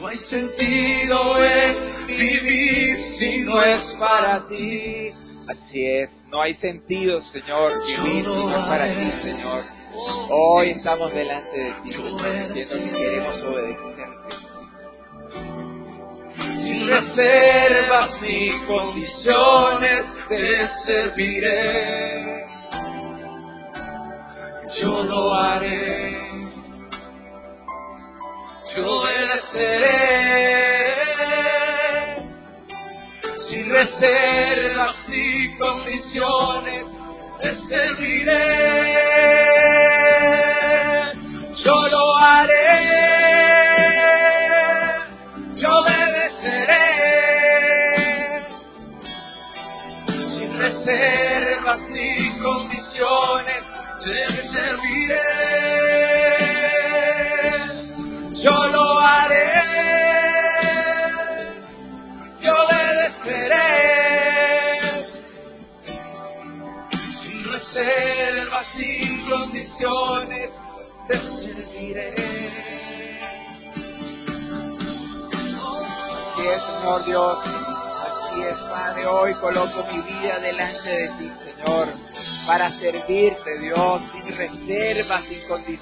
No 0.00 0.08
hay 0.08 0.18
sentido 0.30 1.44
en 1.44 2.06
vivir 2.08 3.18
si 3.20 3.38
no 3.42 3.62
es 3.62 3.84
para 4.00 4.48
ti. 4.48 5.12
Así 5.48 5.86
es, 5.86 6.10
no 6.26 6.42
hay 6.42 6.54
sentido, 6.56 7.22
Señor, 7.32 7.84
vivir 7.86 8.24
si 8.24 8.30
no 8.30 8.50
es 8.50 8.66
para 8.66 8.88
ti, 8.88 9.12
Señor. 9.22 9.81
Hoy 9.94 10.70
estamos 10.70 11.12
delante 11.12 11.56
de 11.56 11.72
ti, 11.82 11.90
diciendo 11.90 12.54
que 12.54 12.66
queremos 12.66 13.42
obedecerte. 13.42 14.36
Sin 16.36 16.88
reservas 16.88 18.22
ni 18.22 18.58
condiciones 18.66 20.04
te 20.28 20.70
serviré. 20.86 22.46
Yo 24.80 25.02
lo 25.04 25.34
haré. 25.34 26.18
Yo 28.74 29.00
obedeceré. 29.00 29.92
Sin 33.50 33.70
reservas 33.70 34.96
ni 35.08 35.58
condiciones 35.58 36.91
te 37.42 37.50
serviré. 37.68 38.44
Yo 41.64 41.88
lo 41.88 42.16
haré. 42.18 43.21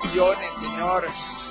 Sin 0.02 0.10
condiciones, 0.10 0.50
Señor. 0.60 1.08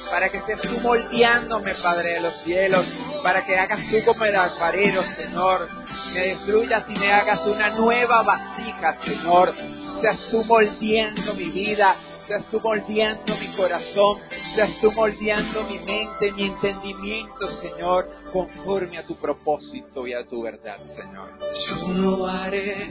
Para 0.09 0.29
que 0.29 0.37
estés 0.37 0.61
tú 0.61 0.79
moldeándome, 0.79 1.75
Padre 1.75 2.13
de 2.13 2.21
los 2.21 2.33
cielos. 2.43 2.85
Para 3.23 3.45
que 3.45 3.57
hagas 3.57 3.79
tú 3.89 3.97
como 4.05 4.25
el 4.25 4.35
alfarero, 4.35 5.03
Señor. 5.15 5.67
Me 6.13 6.27
destruyas 6.27 6.83
y 6.89 6.93
me 6.93 7.11
hagas 7.13 7.45
una 7.45 7.69
nueva 7.69 8.23
vasija, 8.23 8.97
Señor. 9.03 9.53
Seas 10.01 10.19
tú 10.31 10.43
moldeando 10.43 11.33
mi 11.35 11.49
vida, 11.49 11.95
seas 12.27 12.45
tú 12.49 12.59
moldeando 12.61 13.37
mi 13.37 13.47
corazón, 13.55 14.17
seas 14.55 14.71
tú 14.81 14.91
moldeando 14.91 15.63
mi 15.63 15.77
mente, 15.79 16.31
mi 16.31 16.45
entendimiento, 16.45 17.61
Señor, 17.61 18.09
conforme 18.31 18.97
a 18.97 19.05
tu 19.05 19.15
propósito 19.17 20.07
y 20.07 20.13
a 20.13 20.25
tu 20.25 20.41
verdad, 20.41 20.77
Señor. 20.95 21.37
Yo 21.67 21.87
lo 21.93 22.27
haré. 22.27 22.87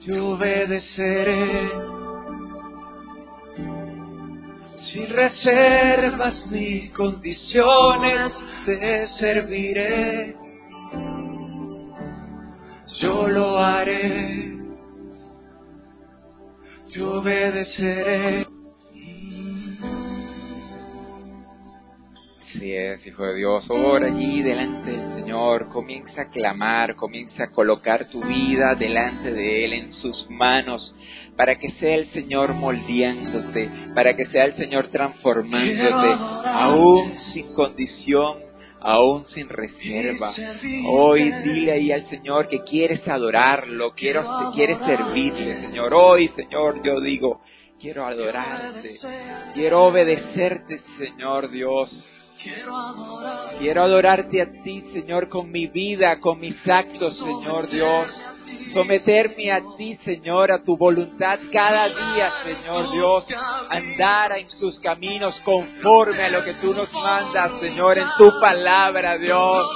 Yo 0.00 0.28
obedeceré. 0.28 1.70
Sin 4.92 5.08
reservas 5.08 6.46
ni 6.50 6.88
condiciones 6.90 8.32
te 8.64 9.06
serviré. 9.18 10.34
Yo 13.00 13.28
lo 13.28 13.58
haré. 13.58 14.56
Yo 16.88 17.20
obedeceré. 17.20 18.46
Así 22.48 22.74
es, 22.74 23.06
Hijo 23.06 23.26
de 23.26 23.34
Dios, 23.34 23.64
ora 23.68 24.06
allí 24.06 24.42
delante 24.42 24.90
del 24.90 25.16
Señor, 25.16 25.68
comienza 25.68 26.22
a 26.22 26.30
clamar, 26.30 26.96
comienza 26.96 27.44
a 27.44 27.50
colocar 27.50 28.08
tu 28.08 28.22
vida 28.24 28.74
delante 28.74 29.32
de 29.34 29.64
Él, 29.66 29.72
en 29.74 29.92
sus 29.94 30.30
manos, 30.30 30.94
para 31.36 31.56
que 31.56 31.70
sea 31.72 31.94
el 31.94 32.10
Señor 32.12 32.54
moldeándote, 32.54 33.70
para 33.94 34.16
que 34.16 34.24
sea 34.26 34.46
el 34.46 34.56
Señor 34.56 34.88
transformándote, 34.88 36.16
aún 36.46 37.12
sin 37.34 37.52
condición, 37.52 38.38
aún 38.80 39.26
sin 39.34 39.50
reserva. 39.50 40.32
Hoy 40.86 41.30
dile 41.44 41.72
ahí 41.72 41.92
al 41.92 42.08
Señor 42.08 42.48
que 42.48 42.62
quieres 42.62 43.06
adorarlo, 43.06 43.92
quiero, 43.94 44.24
quieres 44.54 44.78
servirle, 44.86 45.60
Señor. 45.66 45.92
Hoy, 45.92 46.28
Señor, 46.28 46.82
yo 46.82 46.98
digo, 47.02 47.42
quiero 47.78 48.06
adorarte, 48.06 48.96
quiero 49.52 49.84
obedecerte, 49.84 50.80
Señor 50.98 51.50
Dios. 51.50 51.90
Quiero 53.58 53.82
adorarte 53.82 54.40
a 54.40 54.62
ti, 54.62 54.84
Señor, 54.92 55.28
con 55.28 55.50
mi 55.50 55.66
vida, 55.66 56.20
con 56.20 56.38
mis 56.38 56.56
actos, 56.68 57.16
Señor 57.18 57.68
Dios. 57.68 58.08
Someterme 58.72 59.50
a 59.50 59.62
ti, 59.76 59.96
Señor, 60.04 60.52
a 60.52 60.62
tu 60.62 60.76
voluntad 60.76 61.38
cada 61.52 61.88
día, 61.88 62.32
Señor 62.44 62.92
Dios. 62.92 63.24
Andar 63.70 64.38
en 64.38 64.48
tus 64.60 64.78
caminos 64.80 65.34
conforme 65.44 66.22
a 66.22 66.28
lo 66.28 66.44
que 66.44 66.54
tú 66.54 66.74
nos 66.74 66.92
mandas, 66.92 67.52
Señor, 67.60 67.98
en 67.98 68.08
tu 68.18 68.28
palabra, 68.40 69.16
Dios. 69.16 69.66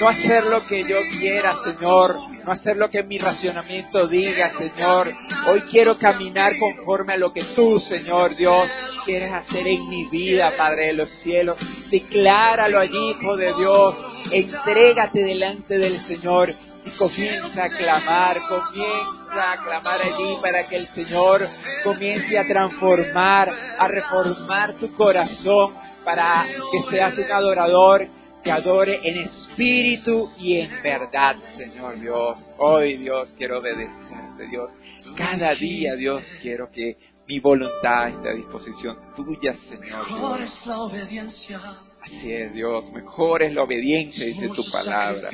No 0.00 0.08
hacer 0.08 0.46
lo 0.46 0.66
que 0.66 0.84
yo 0.84 0.98
quiera, 1.18 1.56
Señor. 1.64 2.16
No 2.44 2.52
hacer 2.52 2.76
lo 2.76 2.88
que 2.88 3.02
mi 3.02 3.18
racionamiento 3.18 4.06
diga, 4.06 4.52
Señor. 4.56 5.12
Hoy 5.48 5.62
quiero 5.70 5.98
caminar 5.98 6.52
conforme 6.58 7.14
a 7.14 7.18
lo 7.18 7.32
que 7.32 7.42
tú, 7.56 7.80
Señor 7.80 8.36
Dios, 8.36 8.68
quieres 9.04 9.32
hacer 9.32 9.66
en 9.66 9.88
mi 9.88 10.04
vida, 10.06 10.52
Padre 10.56 10.86
de 10.86 10.92
los 10.92 11.10
cielos. 11.22 11.58
Decláralo 11.90 12.78
allí, 12.78 13.10
Hijo 13.10 13.36
de 13.36 13.54
Dios. 13.54 13.94
Entrégate 14.30 15.24
delante 15.24 15.78
del 15.78 16.06
Señor 16.06 16.54
y 16.84 16.90
comienza 16.92 17.64
a 17.64 17.68
clamar, 17.68 18.40
comienza 18.48 19.52
a 19.52 19.64
clamar 19.64 20.00
allí 20.02 20.36
para 20.40 20.68
que 20.68 20.76
el 20.76 20.88
Señor 20.94 21.48
comience 21.84 22.38
a 22.38 22.46
transformar, 22.46 23.52
a 23.78 23.88
reformar 23.88 24.74
tu 24.74 24.92
corazón, 24.94 25.74
para 26.04 26.46
que 26.72 26.90
seas 26.90 27.16
un 27.18 27.30
adorador 27.30 28.06
que 28.42 28.50
adore 28.50 29.00
en 29.02 29.18
espíritu 29.18 30.30
y 30.38 30.60
en 30.60 30.82
verdad, 30.82 31.36
Señor 31.56 32.00
Dios. 32.00 32.38
Hoy, 32.58 32.96
Dios, 32.98 33.28
quiero 33.36 33.58
obedecerte, 33.58 34.46
Dios. 34.50 34.70
Cada 35.16 35.54
día, 35.54 35.94
Dios, 35.96 36.22
quiero 36.40 36.70
que 36.70 36.96
mi 37.26 37.40
voluntad 37.40 38.08
esté 38.08 38.30
a 38.30 38.32
disposición 38.32 38.96
tuya, 39.16 39.54
Señor 39.68 40.10
Mejor 40.10 40.38
Dios. 40.38 40.52
es 40.52 40.66
la 40.66 40.80
obediencia. 40.80 41.60
Así 42.00 42.32
es, 42.32 42.54
Dios. 42.54 42.90
Mejor 42.92 43.42
es 43.42 43.52
la 43.52 43.64
obediencia, 43.64 44.24
dice 44.24 44.48
tu 44.50 44.70
palabra. 44.70 45.28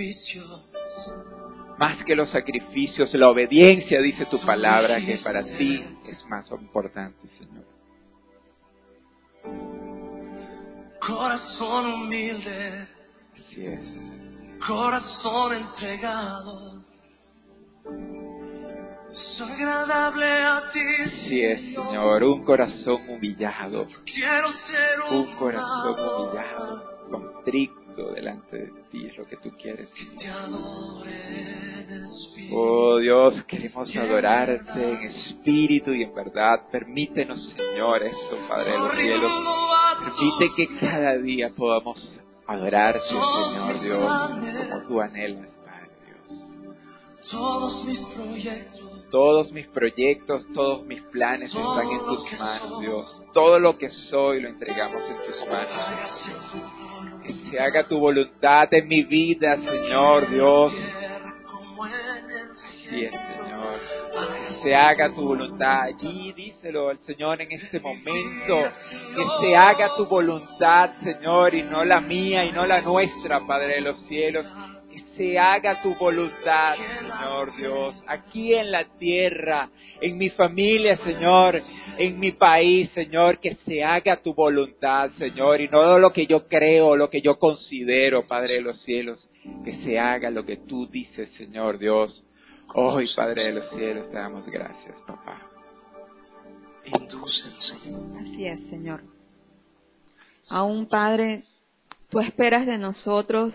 Más 1.78 2.04
que 2.04 2.14
los 2.14 2.30
sacrificios, 2.30 3.12
la 3.14 3.28
obediencia, 3.28 4.00
dice 4.00 4.26
tu 4.26 4.40
palabra, 4.40 5.00
que 5.04 5.18
para 5.18 5.44
ti 5.44 5.85
es 6.07 6.24
más 6.28 6.48
importante, 6.52 7.26
Señor. 7.38 7.64
Corazón 11.07 11.87
humilde, 11.94 12.87
Así 13.35 13.66
es. 13.66 13.80
corazón 14.66 15.54
entregado. 15.54 16.85
Soy 19.37 19.50
agradable 19.52 20.26
a 20.26 20.70
ti. 20.72 20.80
Así 21.04 21.44
es, 21.44 21.61
Señor. 21.74 22.22
Un 22.24 22.44
corazón 22.44 23.09
humillado. 23.09 23.87
Quiero 24.07 24.48
ser 24.66 25.00
un, 25.11 25.16
Un 25.18 25.37
corazón 25.37 25.96
humillado, 26.00 27.09
contrito 27.11 27.83
delante 28.02 28.57
de 28.57 28.72
ti 28.90 29.07
es 29.07 29.16
lo 29.16 29.26
que 29.26 29.37
tú 29.37 29.50
quieres. 29.61 29.88
Oh 32.52 32.98
Dios, 32.98 33.44
queremos 33.44 33.94
adorarte 33.96 34.90
en 34.90 35.02
espíritu 35.04 35.92
y 35.92 36.02
en 36.02 36.14
verdad. 36.14 36.62
Permítenos, 36.70 37.40
Señor, 37.57 38.02
eso, 38.02 38.38
Padre 38.48 38.72
de 38.72 38.78
los 38.78 38.94
cielos. 38.94 39.33
Permite 40.00 40.54
que 40.57 40.78
cada 40.78 41.16
día 41.18 41.50
podamos 41.57 42.20
adorarte, 42.46 43.00
Señor 43.09 43.80
Dios, 43.80 44.68
como 44.68 44.88
tú 44.88 45.00
anhelas, 45.00 45.48
Padre 45.64 45.90
Dios. 46.07 47.30
Todos 47.30 47.85
mis 47.85 48.00
proyectos. 48.00 48.94
Todos 49.11 49.52
mis 49.52 49.68
proyectos, 49.68 50.44
todos 50.54 50.85
mis 50.87 51.00
planes 51.02 51.48
están 51.48 51.88
en 51.88 52.04
tus 52.04 52.38
manos, 52.38 52.80
Dios. 52.80 53.22
Todo 53.33 53.61
lo 53.61 53.78
que 53.78 53.88
soy 54.11 54.42
lo 54.42 54.48
entregamos 54.48 55.02
en 55.09 55.16
tus 55.22 55.48
manos. 55.48 56.83
Que 57.24 57.34
se 57.50 57.58
haga 57.58 57.84
tu 57.84 57.98
voluntad 57.98 58.72
en 58.72 58.88
mi 58.88 59.02
vida, 59.02 59.56
Señor 59.56 60.28
Dios. 60.30 60.72
tierra 60.72 61.34
como 61.50 61.87
en 61.87 61.92
el 61.92 62.50
Así 62.50 63.04
es, 63.04 63.10
cielo. 63.10 63.18
Señor. 63.37 64.48
Que 64.48 64.62
se 64.62 64.74
haga 64.74 65.08
tu 65.14 65.22
voluntad 65.22 65.82
allí, 65.82 66.32
díselo 66.32 66.90
al 66.90 66.98
Señor 67.00 67.40
en 67.40 67.52
este 67.52 67.80
momento. 67.80 68.70
Que 69.16 69.24
se 69.40 69.56
haga 69.56 69.94
tu 69.96 70.06
voluntad, 70.06 70.90
Señor, 71.02 71.54
y 71.54 71.62
no 71.62 71.84
la 71.84 72.00
mía 72.00 72.44
y 72.44 72.52
no 72.52 72.66
la 72.66 72.80
nuestra, 72.80 73.40
Padre 73.46 73.76
de 73.76 73.80
los 73.80 73.98
cielos. 74.06 74.46
Que 75.16 75.31
se 75.33 75.38
haga 75.38 75.81
tu 75.83 75.94
voluntad, 75.94 76.77
Señor 76.77 77.57
Dios, 77.57 77.94
aquí 78.07 78.55
en 78.55 78.70
la 78.70 78.85
tierra, 78.98 79.68
en 80.00 80.18
mi 80.18 80.31
familia, 80.31 80.96
Señor, 80.98 81.61
en 81.98 82.18
mi 82.18 82.33
país, 82.33 82.90
Señor, 82.94 83.38
que 83.38 83.55
se 83.66 83.83
haga 83.85 84.22
tu 84.22 84.35
voluntad, 84.35 85.11
Señor, 85.18 85.61
y 85.61 85.68
no 85.68 85.98
lo 85.98 86.12
que 86.12 86.27
yo 86.27 86.46
creo, 86.48 86.96
lo 86.96 87.11
que 87.11 87.20
yo 87.20 87.38
considero, 87.38 88.27
Padre 88.27 88.55
de 88.55 88.61
los 88.62 88.81
cielos, 88.83 89.29
que 89.64 89.77
se 89.85 89.98
haga 89.98 90.31
lo 90.31 90.44
que 90.44 90.57
tú 90.57 90.87
dices, 90.87 91.31
Señor 91.37 91.79
Dios. 91.79 92.24
Hoy, 92.74 93.09
Padre 93.14 93.44
de 93.44 93.53
los 93.53 93.70
cielos, 93.70 94.11
te 94.11 94.16
damos 94.16 94.46
gracias, 94.46 94.96
papá. 95.07 95.40
Así 98.20 98.46
es, 98.46 98.61
Señor. 98.68 99.03
Aún, 100.48 100.87
Padre, 100.87 101.44
tú 102.11 102.20
esperas 102.20 102.66
de 102.66 102.79
nosotros 102.79 103.55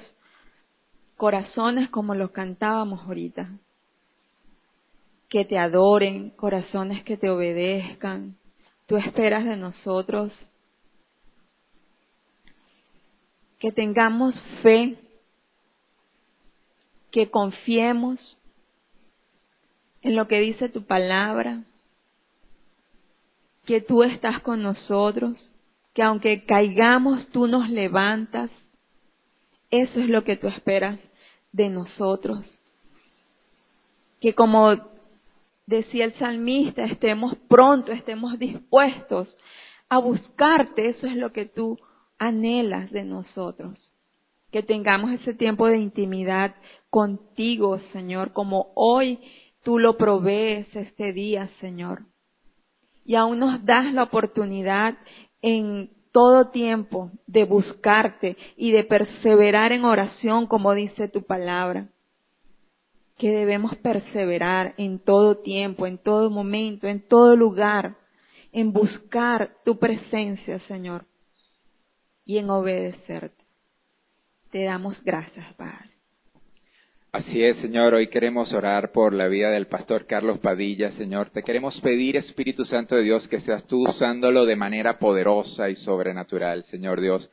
corazones 1.20 1.90
como 1.90 2.16
los 2.16 2.32
cantábamos 2.32 3.02
ahorita, 3.02 3.50
que 5.28 5.44
te 5.44 5.58
adoren, 5.60 6.30
corazones 6.30 7.04
que 7.04 7.18
te 7.18 7.30
obedezcan. 7.30 8.38
Tú 8.88 8.96
esperas 8.96 9.44
de 9.44 9.58
nosotros. 9.58 10.32
Que 13.60 13.74
tengamos 13.74 14.34
fe, 14.64 14.96
que 17.12 17.30
confiemos 17.30 18.38
en 20.02 20.16
lo 20.16 20.30
que 20.30 20.40
dice 20.40 20.70
tu 20.70 20.86
palabra, 20.86 21.64
que 23.66 23.82
tú 23.82 24.04
estás 24.04 24.42
con 24.42 24.64
nosotros, 24.64 25.36
que 25.94 26.02
aunque 26.02 26.46
caigamos 26.46 27.28
tú 27.28 27.46
nos 27.46 27.70
levantas. 27.70 28.50
Eso 29.70 30.00
es 30.00 30.08
lo 30.08 30.24
que 30.24 30.38
tú 30.38 30.48
esperas 30.48 30.98
de 31.52 31.70
nosotros. 31.70 32.46
Que 34.20 34.34
como 34.34 34.76
decía 35.66 36.06
el 36.06 36.14
salmista, 36.16 36.84
estemos 36.84 37.38
prontos, 37.48 37.96
estemos 37.96 38.38
dispuestos 38.40 39.36
a 39.88 40.00
buscarte. 40.00 40.90
Eso 40.90 41.08
es 41.08 41.16
lo 41.16 41.32
que 41.32 41.46
tú 41.46 41.78
anhelas 42.18 42.92
de 42.92 43.04
nosotros. 43.04 43.78
Que 44.52 44.64
tengamos 44.64 45.12
ese 45.12 45.34
tiempo 45.34 45.68
de 45.68 45.78
intimidad 45.78 46.56
contigo, 46.90 47.80
Señor, 47.94 48.34
como 48.34 48.72
hoy 48.76 49.20
tú 49.64 49.78
lo 49.78 49.98
provees 49.98 50.68
este 50.76 51.14
día, 51.14 51.50
Señor. 51.60 52.06
Y 53.06 53.16
aún 53.16 53.40
nos 53.40 53.64
das 53.66 53.94
la 53.94 54.04
oportunidad 54.04 54.98
en 55.42 55.92
todo 56.12 56.50
tiempo 56.50 57.12
de 57.28 57.46
buscarte 57.46 58.38
y 58.58 58.72
de 58.72 58.84
perseverar 58.84 59.72
en 59.72 59.86
oración, 59.86 60.48
como 60.48 60.74
dice 60.74 61.08
tu 61.08 61.24
palabra. 61.24 61.90
Que 63.18 63.32
debemos 63.32 63.76
perseverar 63.78 64.74
en 64.78 65.00
todo 65.00 65.38
tiempo, 65.38 65.86
en 65.86 65.98
todo 65.98 66.30
momento, 66.30 66.88
en 66.88 67.02
todo 67.02 67.36
lugar, 67.36 67.98
en 68.52 68.72
buscar 68.72 69.56
tu 69.66 69.78
presencia, 69.78 70.60
Señor, 70.68 71.06
y 72.26 72.38
en 72.38 72.50
obedecerte. 72.50 73.44
Te 74.52 74.64
damos 74.64 75.02
gracias, 75.04 75.54
Padre. 75.56 75.99
Así 77.12 77.44
es, 77.44 77.58
Señor. 77.58 77.96
Hoy 77.96 78.06
queremos 78.10 78.54
orar 78.54 78.92
por 78.92 79.14
la 79.14 79.28
vida 79.28 79.50
del 79.50 79.66
pastor 79.66 80.06
Carlos 80.06 80.38
Padilla, 80.38 80.92
Señor. 80.92 81.32
Te 81.32 81.42
queremos 81.42 81.82
pedir, 81.82 82.16
Espíritu 82.18 82.66
Santo 82.66 82.96
de 82.96 83.02
Dios, 83.02 83.28
que 83.30 83.42
seas 83.42 83.66
tú 83.66 83.82
usándolo 83.90 84.46
de 84.46 84.56
manera 84.56 85.00
poderosa 85.00 85.72
y 85.72 85.76
sobrenatural, 85.78 86.66
Señor 86.66 87.02
Dios. 87.02 87.28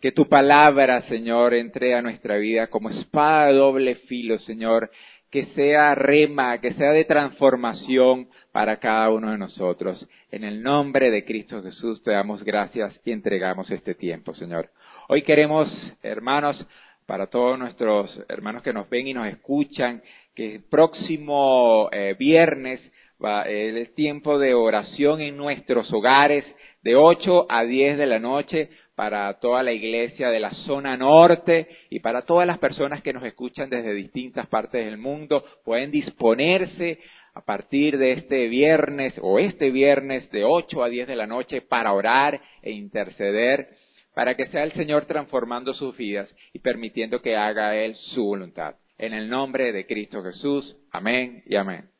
Que 0.00 0.12
tu 0.12 0.28
palabra, 0.28 1.02
Señor, 1.08 1.54
entre 1.54 1.96
a 1.96 2.02
nuestra 2.02 2.36
vida 2.36 2.68
como 2.68 2.88
espada 2.88 3.48
de 3.48 3.54
doble 3.54 3.96
filo, 3.96 4.38
Señor. 4.38 4.92
Que 5.28 5.46
sea 5.56 5.96
rema, 5.96 6.60
que 6.60 6.74
sea 6.74 6.92
de 6.92 7.04
transformación 7.04 8.28
para 8.52 8.76
cada 8.76 9.10
uno 9.10 9.32
de 9.32 9.38
nosotros. 9.38 10.06
En 10.30 10.44
el 10.44 10.62
nombre 10.62 11.10
de 11.10 11.24
Cristo 11.24 11.64
Jesús 11.64 12.00
te 12.04 12.12
damos 12.12 12.44
gracias 12.44 12.96
y 13.04 13.10
entregamos 13.10 13.68
este 13.72 13.96
tiempo, 13.96 14.34
Señor. 14.34 14.70
Hoy 15.08 15.22
queremos, 15.22 15.68
hermanos, 16.02 16.64
para 17.06 17.28
todos 17.28 17.58
nuestros 17.58 18.20
hermanos 18.28 18.62
que 18.62 18.72
nos 18.72 18.90
ven 18.90 19.06
y 19.06 19.14
nos 19.14 19.28
escuchan, 19.28 20.02
que 20.34 20.56
el 20.56 20.64
próximo 20.64 21.88
eh, 21.92 22.14
viernes 22.18 22.80
va 23.24 23.42
el 23.44 23.94
tiempo 23.94 24.38
de 24.38 24.54
oración 24.54 25.20
en 25.20 25.36
nuestros 25.36 25.90
hogares 25.92 26.44
de 26.82 26.96
8 26.96 27.46
a 27.48 27.64
10 27.64 27.96
de 27.96 28.06
la 28.06 28.18
noche 28.18 28.68
para 28.94 29.32
toda 29.40 29.62
la 29.62 29.72
iglesia 29.72 30.30
de 30.30 30.40
la 30.40 30.50
zona 30.66 30.96
norte 30.96 31.68
y 31.90 32.00
para 32.00 32.22
todas 32.22 32.46
las 32.46 32.58
personas 32.58 33.02
que 33.02 33.12
nos 33.12 33.24
escuchan 33.24 33.70
desde 33.70 33.94
distintas 33.94 34.46
partes 34.48 34.84
del 34.84 34.98
mundo. 34.98 35.44
Pueden 35.64 35.90
disponerse 35.90 36.98
a 37.34 37.42
partir 37.42 37.98
de 37.98 38.12
este 38.12 38.48
viernes 38.48 39.14
o 39.20 39.38
este 39.38 39.70
viernes 39.70 40.30
de 40.30 40.44
8 40.44 40.82
a 40.82 40.88
10 40.88 41.06
de 41.06 41.16
la 41.16 41.26
noche 41.26 41.60
para 41.60 41.92
orar 41.92 42.40
e 42.62 42.72
interceder 42.72 43.68
para 44.16 44.34
que 44.34 44.46
sea 44.46 44.64
el 44.64 44.72
Señor 44.72 45.04
transformando 45.04 45.74
sus 45.74 45.94
vidas 45.94 46.26
y 46.54 46.60
permitiendo 46.60 47.20
que 47.20 47.36
haga 47.36 47.76
Él 47.76 47.94
su 48.14 48.24
voluntad. 48.24 48.76
En 48.96 49.12
el 49.12 49.28
nombre 49.28 49.72
de 49.72 49.84
Cristo 49.86 50.22
Jesús, 50.22 50.74
amén 50.90 51.42
y 51.44 51.54
amén. 51.54 51.90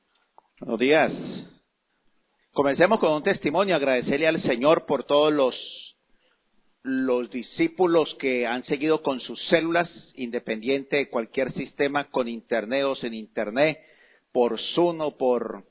Buenos 0.58 0.80
días. 0.80 1.12
Comencemos 2.52 3.00
con 3.00 3.12
un 3.12 3.22
testimonio, 3.22 3.76
agradecerle 3.76 4.26
al 4.26 4.42
Señor 4.44 4.86
por 4.86 5.04
todos 5.04 5.30
los, 5.30 5.54
los 6.82 7.30
discípulos 7.30 8.16
que 8.18 8.46
han 8.46 8.64
seguido 8.64 9.02
con 9.02 9.20
sus 9.20 9.38
células, 9.48 9.90
independiente 10.14 10.96
de 10.96 11.10
cualquier 11.10 11.52
sistema, 11.52 12.08
con 12.08 12.28
internet 12.28 12.84
o 12.84 12.96
sin 12.96 13.12
internet, 13.12 13.78
por 14.32 14.58
Zoom 14.74 15.02
o 15.02 15.18
por 15.18 15.64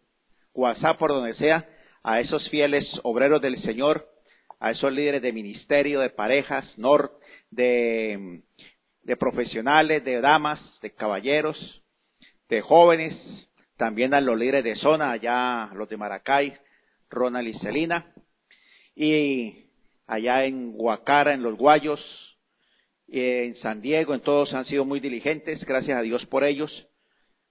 WhatsApp, 0.53 0.99
por 0.99 1.09
donde 1.09 1.33
sea, 1.33 1.67
a 2.03 2.19
esos 2.19 2.47
fieles 2.49 2.85
obreros 3.01 3.41
del 3.41 3.59
Señor 3.63 4.14
a 4.59 4.71
esos 4.71 4.91
líderes 4.91 5.21
de 5.21 5.33
ministerio, 5.33 5.99
de 5.99 6.09
parejas, 6.09 6.65
de 7.51 8.41
profesionales, 9.19 10.03
de 10.03 10.21
damas, 10.21 10.59
de 10.81 10.91
caballeros, 10.91 11.83
de 12.49 12.61
jóvenes, 12.61 13.15
también 13.77 14.13
a 14.13 14.21
los 14.21 14.37
líderes 14.37 14.63
de 14.63 14.75
zona, 14.75 15.11
allá 15.11 15.69
los 15.73 15.89
de 15.89 15.97
Maracay, 15.97 16.57
Ronald 17.09 17.47
y 17.47 17.59
Celina, 17.59 18.13
y 18.95 19.65
allá 20.07 20.45
en 20.45 20.73
Huacara, 20.75 21.33
en 21.33 21.43
Los 21.43 21.57
Guayos, 21.57 21.99
en 23.07 23.55
San 23.57 23.81
Diego, 23.81 24.13
en 24.13 24.21
todos 24.21 24.53
han 24.53 24.65
sido 24.65 24.85
muy 24.85 24.99
diligentes, 24.99 25.63
gracias 25.65 25.97
a 25.97 26.01
Dios 26.01 26.25
por 26.27 26.43
ellos. 26.43 26.71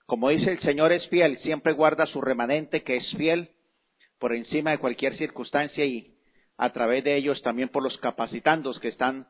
Como 0.06 0.30
dice 0.30 0.52
el 0.52 0.60
Señor 0.60 0.92
es 0.92 1.06
fiel, 1.08 1.38
siempre 1.38 1.72
guarda 1.72 2.06
su 2.06 2.20
remanente 2.20 2.82
que 2.82 2.96
es 2.96 3.10
fiel 3.16 3.50
por 4.18 4.34
encima 4.34 4.70
de 4.72 4.78
cualquier 4.78 5.16
circunstancia 5.16 5.84
y 5.84 6.13
a 6.56 6.70
través 6.72 7.04
de 7.04 7.16
ellos 7.16 7.42
también 7.42 7.68
por 7.68 7.82
los 7.82 7.96
capacitandos 7.98 8.78
que 8.80 8.88
están, 8.88 9.26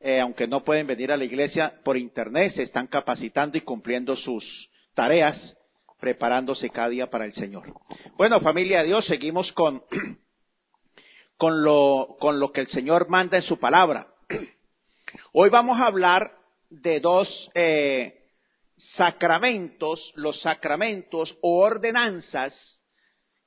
eh, 0.00 0.20
aunque 0.20 0.46
no 0.46 0.64
pueden 0.64 0.86
venir 0.86 1.12
a 1.12 1.16
la 1.16 1.24
iglesia 1.24 1.80
por 1.84 1.96
internet, 1.96 2.54
se 2.54 2.62
están 2.62 2.86
capacitando 2.86 3.58
y 3.58 3.62
cumpliendo 3.62 4.16
sus 4.16 4.44
tareas, 4.94 5.36
preparándose 6.00 6.70
cada 6.70 6.88
día 6.88 7.10
para 7.10 7.24
el 7.24 7.34
Señor. 7.34 7.74
Bueno, 8.16 8.40
familia 8.40 8.80
de 8.80 8.86
Dios, 8.86 9.04
seguimos 9.06 9.50
con, 9.52 9.82
con, 11.36 11.62
lo, 11.62 12.16
con 12.20 12.40
lo 12.40 12.52
que 12.52 12.62
el 12.62 12.68
Señor 12.68 13.08
manda 13.08 13.36
en 13.36 13.44
su 13.44 13.58
palabra. 13.58 14.08
Hoy 15.32 15.50
vamos 15.50 15.78
a 15.80 15.86
hablar 15.86 16.32
de 16.70 17.00
dos 17.00 17.28
eh, 17.54 18.18
sacramentos, 18.96 20.12
los 20.14 20.40
sacramentos 20.40 21.36
o 21.42 21.58
ordenanzas 21.60 22.54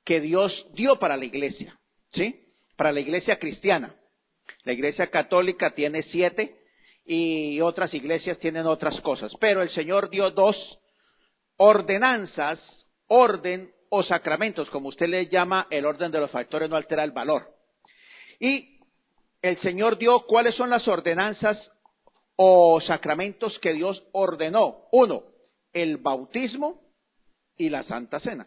que 0.04 0.20
Dios 0.20 0.52
dio 0.74 0.98
para 0.98 1.16
la 1.16 1.24
iglesia. 1.24 1.78
¿Sí? 2.12 2.41
Para 2.76 2.92
la 2.92 3.00
iglesia 3.00 3.38
cristiana. 3.38 3.94
La 4.64 4.72
iglesia 4.72 5.08
católica 5.08 5.74
tiene 5.74 6.02
siete 6.04 6.56
y 7.04 7.60
otras 7.60 7.92
iglesias 7.94 8.38
tienen 8.38 8.66
otras 8.66 9.00
cosas. 9.00 9.32
Pero 9.40 9.62
el 9.62 9.70
Señor 9.70 10.10
dio 10.10 10.30
dos 10.30 10.56
ordenanzas, 11.56 12.60
orden 13.06 13.72
o 13.88 14.02
sacramentos, 14.02 14.70
como 14.70 14.88
usted 14.88 15.06
le 15.06 15.26
llama, 15.26 15.66
el 15.70 15.84
orden 15.84 16.10
de 16.10 16.20
los 16.20 16.30
factores 16.30 16.70
no 16.70 16.76
altera 16.76 17.04
el 17.04 17.10
valor. 17.10 17.42
Y 18.40 18.80
el 19.42 19.60
Señor 19.60 19.98
dio 19.98 20.20
cuáles 20.20 20.54
son 20.54 20.70
las 20.70 20.86
ordenanzas 20.88 21.58
o 22.36 22.80
sacramentos 22.80 23.58
que 23.58 23.74
Dios 23.74 24.02
ordenó. 24.12 24.86
Uno, 24.92 25.24
el 25.72 25.98
bautismo 25.98 26.80
y 27.56 27.68
la 27.68 27.82
Santa 27.84 28.20
Cena. 28.20 28.46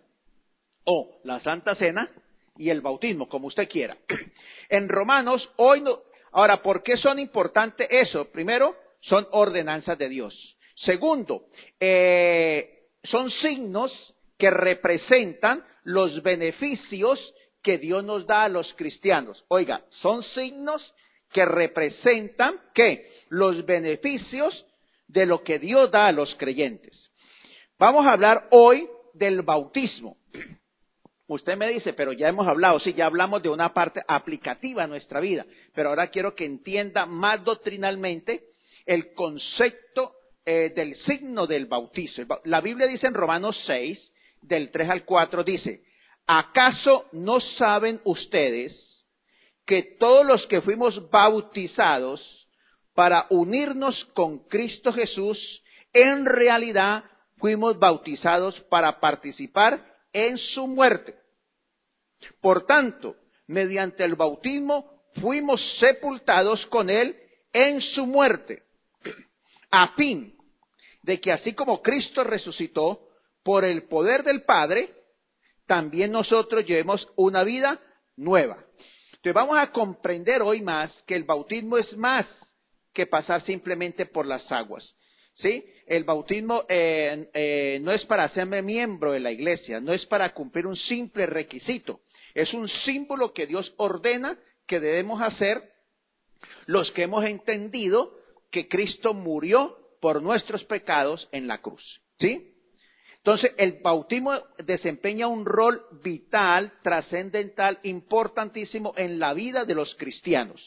O 0.86 1.20
la 1.24 1.40
Santa 1.42 1.76
Cena 1.76 2.10
y 2.58 2.70
el 2.70 2.82
bautismo, 2.82 3.28
como 3.28 3.48
usted 3.48 3.68
quiera. 3.70 3.98
En 4.70 4.90
Romanos, 4.90 5.48
hoy 5.58 5.82
no. 5.82 6.00
Ahora, 6.32 6.62
¿por 6.62 6.82
qué 6.82 6.98
son 6.98 7.20
importantes 7.20 7.88
eso? 7.90 8.32
Primero, 8.32 8.76
son 9.02 9.28
ordenanzas 9.32 9.98
de 9.98 10.10
Dios. 10.10 10.58
Segundo, 10.76 11.46
eh, 11.80 12.88
son 13.04 13.30
signos 13.32 13.92
que 14.38 14.50
representan 14.50 15.64
los 15.84 16.22
beneficios 16.24 17.20
que 17.62 17.78
Dios 17.78 18.04
nos 18.04 18.26
da 18.28 18.44
a 18.44 18.50
los 18.50 18.74
cristianos. 18.74 19.46
Oiga, 19.48 19.86
son 20.02 20.24
signos 20.36 20.94
que 21.32 21.46
representan 21.46 22.60
que 22.74 23.10
los 23.30 23.66
beneficios 23.66 24.66
de 25.08 25.26
lo 25.26 25.44
que 25.44 25.60
Dios 25.60 25.92
da 25.92 26.08
a 26.08 26.12
los 26.12 26.34
creyentes. 26.36 27.12
Vamos 27.78 28.06
a 28.06 28.14
hablar 28.14 28.48
hoy 28.52 28.88
del 29.14 29.42
bautismo. 29.42 30.18
Usted 31.28 31.58
me 31.58 31.70
dice, 31.70 31.94
pero 31.94 32.14
ya 32.14 32.28
hemos 32.28 32.48
hablado, 32.48 32.80
sí, 32.80 32.94
ya 32.94 33.08
hablamos 33.08 33.42
de 33.42 33.50
una 33.50 33.74
parte 33.74 34.02
aplicativa 34.08 34.84
a 34.84 34.88
nuestra 34.88 35.20
vida, 35.20 35.46
pero 35.74 35.90
ahora 35.90 36.08
quiero 36.08 36.36
que 36.36 36.46
entienda 36.46 37.06
más 37.08 37.44
doctrinalmente 37.44 38.44
el 38.86 39.14
concepto 39.14 40.14
eh, 40.46 40.72
del 40.76 40.96
signo 41.06 41.48
del 41.48 41.66
bautizo. 41.66 42.22
La 42.44 42.62
Biblia 42.62 42.86
dice 42.86 43.08
en 43.08 43.16
Romanos 43.16 43.60
6, 43.66 44.12
del 44.44 44.70
3 44.70 44.90
al 44.92 45.06
4, 45.06 45.44
dice, 45.44 45.82
¿acaso 46.28 47.08
no 47.12 47.40
saben 47.40 48.00
ustedes 48.04 48.80
que 49.66 49.96
todos 50.00 50.24
los 50.24 50.46
que 50.46 50.62
fuimos 50.62 51.10
bautizados 51.10 52.22
para 52.94 53.26
unirnos 53.30 54.06
con 54.14 54.48
Cristo 54.48 54.94
Jesús, 54.94 55.40
en 55.92 56.26
realidad 56.26 57.04
fuimos 57.38 57.80
bautizados 57.80 58.60
para 58.70 59.00
participar 59.00 59.95
en 60.16 60.38
su 60.38 60.66
muerte? 60.66 61.14
Por 62.42 62.66
tanto, 62.66 63.18
mediante 63.48 64.06
el 64.06 64.16
bautismo 64.16 65.04
fuimos 65.20 65.62
sepultados 65.80 66.66
con 66.68 66.90
Él 66.90 67.18
en 67.52 67.82
su 67.82 68.06
muerte, 68.06 68.64
a 69.70 69.90
fin 69.96 70.34
de 71.04 71.20
que 71.20 71.34
así 71.34 71.54
como 71.54 71.82
Cristo 71.82 72.24
resucitó 72.24 73.10
por 73.44 73.66
el 73.66 73.84
poder 73.84 74.24
del 74.24 74.44
Padre, 74.44 74.94
también 75.68 76.12
nosotros 76.14 76.66
llevemos 76.66 77.06
una 77.18 77.44
vida 77.44 77.80
nueva. 78.16 78.58
Entonces 79.08 79.34
vamos 79.34 79.58
a 79.60 79.72
comprender 79.72 80.42
hoy 80.42 80.62
más 80.62 80.92
que 81.06 81.16
el 81.16 81.26
bautismo 81.26 81.78
es 81.78 81.96
más 81.98 82.26
que 82.94 83.06
pasar 83.06 83.44
simplemente 83.46 84.06
por 84.06 84.26
las 84.26 84.50
aguas. 84.50 84.96
¿Sí? 85.36 85.66
El 85.86 86.04
bautismo 86.04 86.64
eh, 86.68 87.30
eh, 87.34 87.80
no 87.82 87.92
es 87.92 88.04
para 88.06 88.24
hacerme 88.24 88.62
miembro 88.62 89.12
de 89.12 89.20
la 89.20 89.32
iglesia, 89.32 89.80
no 89.80 89.94
es 89.94 90.06
para 90.08 90.34
cumplir 90.34 90.66
un 90.66 90.76
simple 90.76 91.26
requisito, 91.26 92.02
es 92.34 92.54
un 92.54 92.68
símbolo 92.86 93.34
que 93.34 93.46
Dios 93.46 93.74
ordena 93.78 94.38
que 94.68 94.80
debemos 94.80 95.22
hacer 95.22 95.62
los 96.66 96.92
que 96.92 97.04
hemos 97.04 97.24
entendido 97.26 98.14
que 98.52 98.68
Cristo 98.68 99.14
murió 99.14 99.78
por 100.02 100.22
nuestros 100.22 100.64
pecados 100.66 101.28
en 101.32 101.48
la 101.48 101.60
cruz. 101.60 101.84
¿Sí? 102.20 102.52
Entonces, 103.18 103.54
el 103.58 103.80
bautismo 103.82 104.34
desempeña 104.64 105.28
un 105.28 105.46
rol 105.46 105.82
vital, 106.04 106.74
trascendental, 106.84 107.80
importantísimo 107.82 108.94
en 108.98 109.18
la 109.18 109.34
vida 109.34 109.66
de 109.66 109.74
los 109.74 109.96
cristianos. 109.96 110.62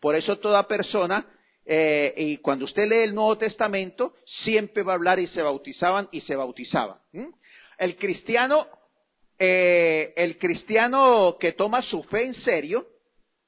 Por 0.00 0.14
eso 0.14 0.38
toda 0.38 0.68
persona, 0.68 1.26
eh, 1.66 2.14
y 2.16 2.36
cuando 2.38 2.64
usted 2.64 2.88
lee 2.88 3.04
el 3.04 3.14
Nuevo 3.14 3.38
Testamento, 3.38 4.14
siempre 4.44 4.82
va 4.82 4.92
a 4.92 4.96
hablar 4.96 5.18
y 5.18 5.26
se 5.28 5.42
bautizaban 5.42 6.08
y 6.12 6.20
se 6.22 6.36
bautizaban. 6.36 6.98
El 7.78 7.96
cristiano, 7.96 8.66
eh, 9.38 10.12
el 10.16 10.38
cristiano 10.38 11.36
que 11.40 11.52
toma 11.52 11.82
su 11.82 12.02
fe 12.04 12.24
en 12.26 12.34
serio, 12.42 12.86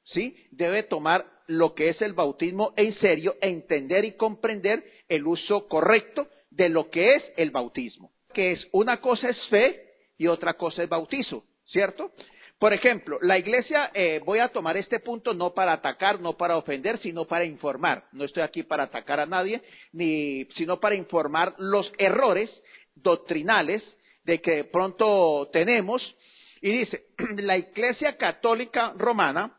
¿sí? 0.05 0.37
Debe 0.50 0.83
tomar 0.83 1.26
lo 1.46 1.74
que 1.74 1.90
es 1.90 2.02
el 2.02 2.12
bautismo 2.12 2.72
en 2.76 2.94
serio, 2.96 3.37
entender 3.40 4.05
y 4.05 4.12
comprender 4.12 4.85
el 5.09 5.26
uso 5.26 5.68
correcto 5.68 6.29
de 6.50 6.68
lo 6.68 6.90
que 6.90 7.14
es 7.14 7.22
el 7.37 7.50
bautismo 7.50 8.11
que 8.37 8.52
es 8.52 8.68
una 8.72 9.00
cosa 9.00 9.31
es 9.31 9.46
fe 9.46 9.94
y 10.18 10.26
otra 10.26 10.52
cosa 10.59 10.83
es 10.83 10.90
bautizo, 10.90 11.44
¿cierto? 11.64 12.12
Por 12.59 12.73
ejemplo, 12.73 13.19
la 13.21 13.38
iglesia, 13.38 13.90
eh, 13.92 14.21
voy 14.25 14.38
a 14.38 14.49
tomar 14.49 14.79
este 14.79 15.01
punto 15.01 15.35
no 15.35 15.53
para 15.53 15.75
atacar, 15.75 16.21
no 16.21 16.38
para 16.38 16.57
ofender, 16.57 16.99
sino 17.01 17.27
para 17.27 17.45
informar. 17.45 18.05
No 18.12 18.25
estoy 18.25 18.42
aquí 18.42 18.62
para 18.62 18.85
atacar 18.85 19.21
a 19.21 19.27
nadie, 19.27 19.62
ni, 19.92 20.47
sino 20.57 20.81
para 20.81 20.95
informar 20.95 21.55
los 21.59 21.92
errores 21.99 22.51
doctrinales 22.95 23.83
de 24.25 24.40
que 24.40 24.64
pronto 24.64 25.51
tenemos. 25.53 26.03
Y 26.62 26.79
dice, 26.79 27.05
la 27.37 27.59
iglesia 27.59 28.16
católica 28.16 28.95
romana, 28.97 29.55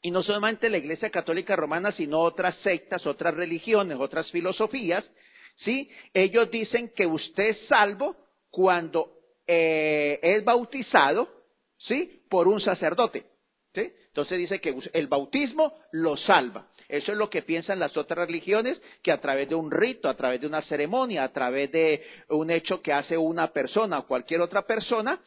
y 0.00 0.12
no 0.12 0.22
solamente 0.22 0.70
la 0.70 0.78
iglesia 0.78 1.10
católica 1.10 1.56
romana, 1.56 1.90
sino 1.90 2.20
otras 2.20 2.56
sectas, 2.58 3.04
otras 3.04 3.34
religiones, 3.34 3.98
otras 3.98 4.30
filosofías, 4.30 5.04
¿sí? 5.64 5.90
Ellos 6.14 6.48
dicen 6.52 6.92
que 6.94 7.04
usted 7.04 7.48
es 7.48 7.66
salvo 7.66 8.16
cuando 8.48 9.10
eh, 9.44 10.20
es 10.22 10.44
bautizado, 10.44 11.37
¿sí? 11.78 12.22
Por 12.28 12.48
un 12.48 12.60
sacerdote, 12.60 13.24
¿sí? 13.74 13.92
Entonces 14.08 14.38
dice 14.38 14.60
que 14.60 14.76
el 14.94 15.06
bautismo 15.06 15.72
lo 15.92 16.16
salva. 16.16 16.66
Eso 16.88 17.12
es 17.12 17.18
lo 17.18 17.30
que 17.30 17.42
piensan 17.42 17.78
las 17.78 17.96
otras 17.96 18.26
religiones, 18.26 18.80
que 19.02 19.12
a 19.12 19.20
través 19.20 19.48
de 19.48 19.54
un 19.54 19.70
rito, 19.70 20.08
a 20.08 20.16
través 20.16 20.40
de 20.40 20.46
una 20.46 20.62
ceremonia, 20.62 21.24
a 21.24 21.32
través 21.32 21.70
de 21.70 22.02
un 22.30 22.50
hecho 22.50 22.82
que 22.82 22.92
hace 22.92 23.16
una 23.16 23.52
persona 23.52 24.00
o 24.00 24.06
cualquier 24.06 24.40
otra 24.40 24.62
persona, 24.62 25.20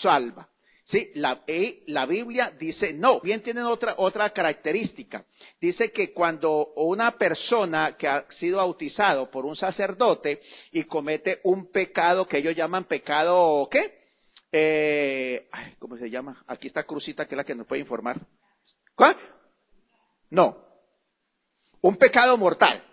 salva. 0.00 0.48
Sí, 0.90 1.10
la, 1.14 1.40
la 1.86 2.04
Biblia 2.04 2.52
dice 2.58 2.92
no, 2.92 3.20
bien 3.20 3.42
tienen 3.42 3.64
otra, 3.64 3.94
otra 3.96 4.30
característica. 4.30 5.24
Dice 5.60 5.92
que 5.92 6.12
cuando 6.12 6.72
una 6.74 7.16
persona 7.16 7.96
que 7.96 8.08
ha 8.08 8.26
sido 8.40 8.56
bautizado 8.56 9.30
por 9.30 9.46
un 9.46 9.54
sacerdote 9.54 10.40
y 10.72 10.84
comete 10.84 11.38
un 11.44 11.70
pecado 11.70 12.26
que 12.26 12.38
ellos 12.38 12.56
llaman 12.56 12.84
pecado, 12.84 13.68
¿qué? 13.70 13.99
Eh, 14.52 15.48
¿Cómo 15.78 15.96
se 15.96 16.10
llama? 16.10 16.42
Aquí 16.46 16.68
está 16.68 16.84
Crucita, 16.84 17.26
que 17.26 17.34
es 17.34 17.36
la 17.36 17.44
que 17.44 17.54
nos 17.54 17.66
puede 17.66 17.82
informar. 17.82 18.18
¿Cuál? 18.94 19.16
No. 20.30 20.56
Un 21.80 21.96
pecado 21.96 22.36
mortal. 22.36 22.84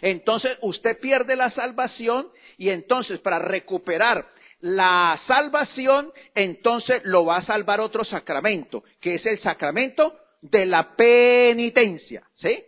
Entonces 0.00 0.58
usted 0.62 0.98
pierde 1.00 1.36
la 1.36 1.50
salvación 1.50 2.28
y 2.56 2.70
entonces 2.70 3.20
para 3.20 3.38
recuperar 3.38 4.26
la 4.60 5.20
salvación, 5.26 6.12
entonces 6.34 7.02
lo 7.04 7.24
va 7.24 7.38
a 7.38 7.46
salvar 7.46 7.80
otro 7.80 8.04
sacramento, 8.04 8.82
que 9.00 9.14
es 9.14 9.26
el 9.26 9.38
sacramento 9.40 10.18
de 10.42 10.66
la 10.66 10.96
penitencia. 10.96 12.24
¿Sí? 12.34 12.64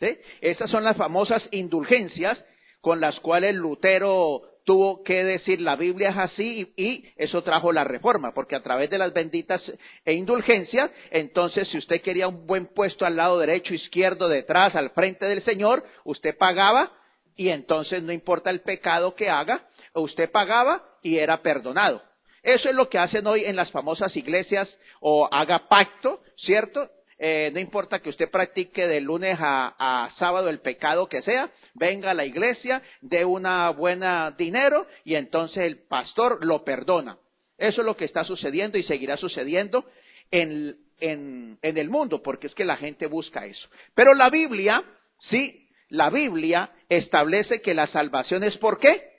¿Sí? 0.00 0.18
Esas 0.40 0.70
son 0.70 0.84
las 0.84 0.96
famosas 0.96 1.46
indulgencias 1.50 2.42
con 2.80 3.00
las 3.00 3.18
cuales 3.20 3.54
Lutero 3.54 4.42
tuvo 4.70 5.02
que 5.02 5.24
decir 5.24 5.60
la 5.60 5.74
Biblia 5.74 6.10
es 6.10 6.16
así 6.16 6.72
y, 6.76 7.04
eso 7.16 7.42
trajo 7.42 7.72
la 7.72 7.82
reforma, 7.82 8.32
porque 8.32 8.54
a 8.54 8.62
través 8.62 8.88
de 8.88 8.98
las 8.98 9.12
benditas 9.12 9.60
e 10.04 10.12
indulgencias, 10.12 10.92
entonces 11.10 11.66
si 11.70 11.78
usted 11.78 12.00
quería 12.02 12.28
un 12.28 12.46
buen 12.46 12.66
puesto 12.66 13.04
al 13.04 13.16
lado 13.16 13.40
derecho, 13.40 13.74
izquierdo, 13.74 14.28
detrás, 14.28 14.76
al 14.76 14.90
frente 14.90 15.26
del 15.26 15.42
Señor, 15.42 15.82
usted 16.04 16.38
pagaba 16.38 16.92
y 17.34 17.48
entonces 17.48 18.04
no 18.04 18.12
importa 18.12 18.50
el 18.50 18.60
pecado 18.60 19.16
que 19.16 19.28
haga, 19.28 19.66
usted 19.92 20.30
pagaba 20.30 20.84
y 21.02 21.18
era 21.18 21.42
perdonado. 21.42 22.00
Eso 22.44 22.68
es 22.68 22.74
lo 22.76 22.88
que 22.88 22.98
hacen 23.00 23.26
hoy 23.26 23.46
en 23.46 23.56
las 23.56 23.72
famosas 23.72 24.14
iglesias 24.14 24.68
o 25.00 25.28
haga 25.32 25.66
pacto, 25.66 26.20
¿cierto? 26.36 26.88
Eh, 27.22 27.50
no 27.52 27.60
importa 27.60 28.00
que 28.00 28.08
usted 28.08 28.30
practique 28.30 28.86
de 28.86 29.00
lunes 29.00 29.36
a, 29.38 30.10
sábado 30.18 30.48
el 30.48 30.60
pecado 30.60 31.06
que 31.06 31.22
sea, 31.22 31.50
venga 31.74 32.12
a 32.12 32.14
la 32.14 32.24
iglesia, 32.24 32.82
dé 33.02 33.24
una 33.24 33.68
buena 33.70 34.30
dinero 34.32 34.86
y 35.04 35.16
entonces 35.16 35.58
el 35.64 35.78
pastor 35.86 36.44
lo 36.44 36.64
perdona. 36.64 37.18
Eso 37.58 37.82
es 37.82 37.86
lo 37.86 37.96
que 37.96 38.06
está 38.06 38.24
sucediendo 38.24 38.78
y 38.78 38.82
seguirá 38.84 39.18
sucediendo 39.18 39.84
en, 40.30 40.76
en 40.98 41.58
el 41.60 41.90
mundo, 41.90 42.22
porque 42.22 42.46
es 42.46 42.54
que 42.54 42.64
la 42.64 42.78
gente 42.78 43.06
busca 43.06 43.44
eso. 43.44 43.68
Pero 43.94 44.14
la 44.14 44.30
Biblia, 44.30 44.82
sí, 45.28 45.68
la 45.90 46.08
Biblia 46.08 46.70
establece 46.88 47.60
que 47.60 47.74
la 47.74 47.86
salvación 47.88 48.44
es 48.44 48.56
por 48.56 48.78
qué? 48.78 49.10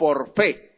por 0.00 0.32
fe. 0.32 0.70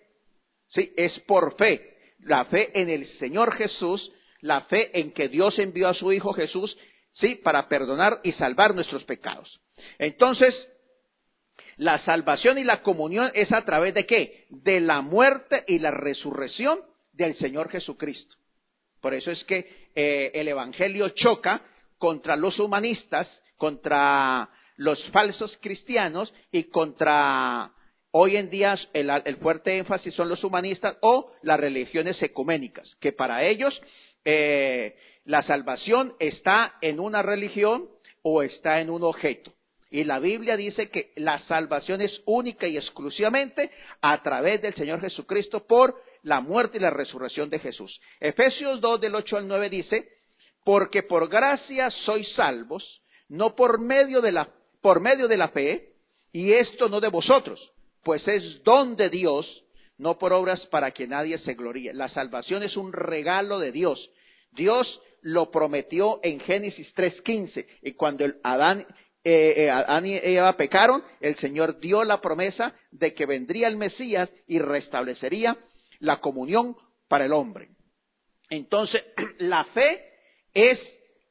Sí, 0.66 0.92
es 0.96 1.16
por 1.20 1.56
fe. 1.56 1.96
La 2.18 2.44
fe 2.46 2.72
en 2.74 2.90
el 2.90 3.06
Señor 3.18 3.54
Jesús, 3.54 4.10
la 4.42 4.62
fe 4.62 4.90
en 5.00 5.12
que 5.12 5.28
Dios 5.28 5.58
envió 5.58 5.88
a 5.88 5.94
su 5.94 6.12
Hijo 6.12 6.34
Jesús, 6.34 6.76
sí, 7.14 7.36
para 7.36 7.68
perdonar 7.68 8.20
y 8.22 8.32
salvar 8.32 8.74
nuestros 8.74 9.04
pecados. 9.04 9.60
Entonces, 9.98 10.54
la 11.76 11.98
salvación 12.04 12.58
y 12.58 12.64
la 12.64 12.82
comunión 12.82 13.30
es 13.34 13.50
a 13.52 13.64
través 13.64 13.94
de 13.94 14.04
qué? 14.04 14.46
De 14.50 14.80
la 14.80 15.00
muerte 15.00 15.64
y 15.66 15.78
la 15.78 15.90
resurrección 15.90 16.80
del 17.14 17.36
Señor 17.38 17.70
Jesucristo. 17.70 18.36
Por 19.00 19.14
eso 19.14 19.30
es 19.30 19.42
que 19.44 19.88
eh, 19.94 20.30
el 20.34 20.48
Evangelio 20.48 21.08
choca 21.10 21.62
contra 21.98 22.36
los 22.36 22.58
humanistas, 22.58 23.28
contra 23.56 24.50
los 24.76 25.02
falsos 25.10 25.56
cristianos 25.60 26.32
y 26.50 26.64
contra 26.64 27.72
Hoy 28.14 28.36
en 28.36 28.50
día 28.50 28.78
el, 28.92 29.36
fuerte 29.38 29.78
énfasis 29.78 30.14
son 30.14 30.28
los 30.28 30.44
humanistas 30.44 30.98
o 31.00 31.32
las 31.40 31.58
religiones 31.58 32.22
ecuménicas, 32.22 32.94
que 33.00 33.10
para 33.10 33.42
ellos 33.42 33.72
eh, 34.24 34.96
la 35.24 35.42
salvación 35.44 36.14
está 36.18 36.74
en 36.80 37.00
una 37.00 37.22
religión 37.22 37.88
o 38.22 38.42
está 38.42 38.80
en 38.80 38.90
un 38.90 39.02
objeto. 39.02 39.52
Y 39.90 40.04
la 40.04 40.18
Biblia 40.20 40.56
dice 40.56 40.88
que 40.88 41.12
la 41.16 41.38
salvación 41.40 42.00
es 42.00 42.22
única 42.24 42.66
y 42.66 42.78
exclusivamente 42.78 43.70
a 44.00 44.22
través 44.22 44.62
del 44.62 44.74
Señor 44.74 45.00
Jesucristo 45.00 45.66
por 45.66 45.94
la 46.22 46.40
muerte 46.40 46.78
y 46.78 46.80
la 46.80 46.90
resurrección 46.90 47.50
de 47.50 47.58
Jesús. 47.58 48.00
Efesios 48.18 48.80
2 48.80 49.00
del 49.00 49.14
8 49.14 49.36
al 49.36 49.48
9 49.48 49.68
dice, 49.68 50.08
porque 50.64 51.02
por 51.02 51.28
gracia 51.28 51.90
sois 52.06 52.26
salvos, 52.34 53.02
no 53.28 53.54
por 53.54 53.80
medio 53.80 54.20
de 54.20 54.32
la, 54.32 54.48
por 54.80 55.00
medio 55.00 55.28
de 55.28 55.36
la 55.36 55.48
fe, 55.48 55.88
Y 56.34 56.54
esto 56.54 56.88
no 56.88 56.98
de 57.00 57.08
vosotros, 57.08 57.60
pues 58.02 58.26
es 58.26 58.64
don 58.64 58.96
de 58.96 59.10
Dios, 59.10 59.46
no 59.98 60.18
por 60.18 60.32
obras 60.32 60.60
para 60.66 60.90
que 60.90 61.06
nadie 61.06 61.38
se 61.38 61.54
gloríe. 61.54 61.92
La 61.92 62.08
salvación 62.08 62.62
es 62.62 62.76
un 62.76 62.92
regalo 62.92 63.58
de 63.58 63.72
Dios. 63.72 64.10
Dios 64.52 65.00
lo 65.22 65.50
prometió 65.50 66.20
en 66.22 66.40
Génesis 66.40 66.92
3.15. 66.94 67.66
Y 67.82 67.92
cuando 67.92 68.24
el 68.24 68.36
Adán, 68.42 68.86
eh, 69.24 69.54
eh, 69.56 69.70
Adán 69.70 70.06
y 70.06 70.16
Eva 70.16 70.56
pecaron, 70.56 71.02
el 71.20 71.36
Señor 71.36 71.78
dio 71.80 72.04
la 72.04 72.20
promesa 72.20 72.74
de 72.90 73.14
que 73.14 73.26
vendría 73.26 73.68
el 73.68 73.76
Mesías 73.76 74.28
y 74.46 74.58
restablecería 74.58 75.56
la 76.00 76.20
comunión 76.20 76.76
para 77.08 77.24
el 77.24 77.32
hombre. 77.32 77.68
Entonces, 78.50 79.02
la 79.38 79.64
fe 79.66 80.04
es 80.52 80.78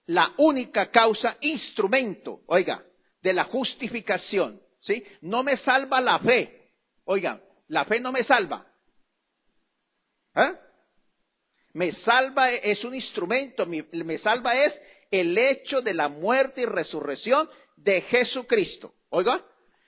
la 0.06 0.34
única 0.38 0.90
causa, 0.90 1.38
instrumento, 1.42 2.42
oiga, 2.48 2.84
de 3.22 3.34
la 3.34 3.46
justificación. 3.46 4.62
¿Sí? 4.82 5.04
No 5.22 5.44
me 5.44 5.58
salva 5.58 6.02
la 6.02 6.18
fe. 6.20 6.72
Oiga, 7.06 7.40
la 7.72 7.86
fe 7.86 8.02
no 8.02 8.12
me 8.12 8.24
salva. 8.26 8.66
¿Eh? 10.36 10.54
Me 11.74 11.94
salva 12.04 12.52
es 12.52 12.84
un 12.84 12.94
instrumento, 12.94 13.66
me 13.66 14.18
salva 14.20 14.56
es 14.56 14.74
el 15.10 15.38
hecho 15.38 15.82
de 15.82 15.94
la 15.94 16.10
muerte 16.10 16.62
y 16.62 16.66
resurrección 16.66 17.50
de 17.78 18.02
Jesucristo. 18.02 18.94
Oiga, 19.10 19.42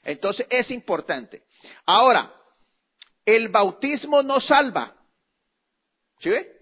entonces 0.03 0.47
es 0.49 0.71
importante. 0.71 1.43
Ahora, 1.85 2.33
el 3.25 3.49
bautismo 3.49 4.23
no 4.23 4.39
salva. 4.39 4.95
¿Sí 6.21 6.29
ve? 6.29 6.53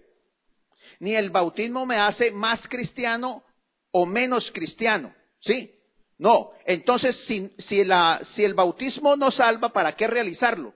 Ni 0.98 1.14
el 1.14 1.30
bautismo 1.30 1.86
me 1.86 2.00
hace 2.00 2.32
más 2.32 2.60
cristiano 2.68 3.44
o 3.92 4.06
menos 4.06 4.50
cristiano. 4.50 5.14
¿Sí? 5.40 5.72
No. 6.18 6.50
Entonces, 6.66 7.16
si, 7.28 7.48
si, 7.68 7.84
la, 7.84 8.20
si 8.34 8.42
el 8.42 8.54
bautismo 8.54 9.14
no 9.14 9.30
salva, 9.30 9.72
¿para 9.72 9.94
qué 9.94 10.08
realizarlo? 10.08 10.74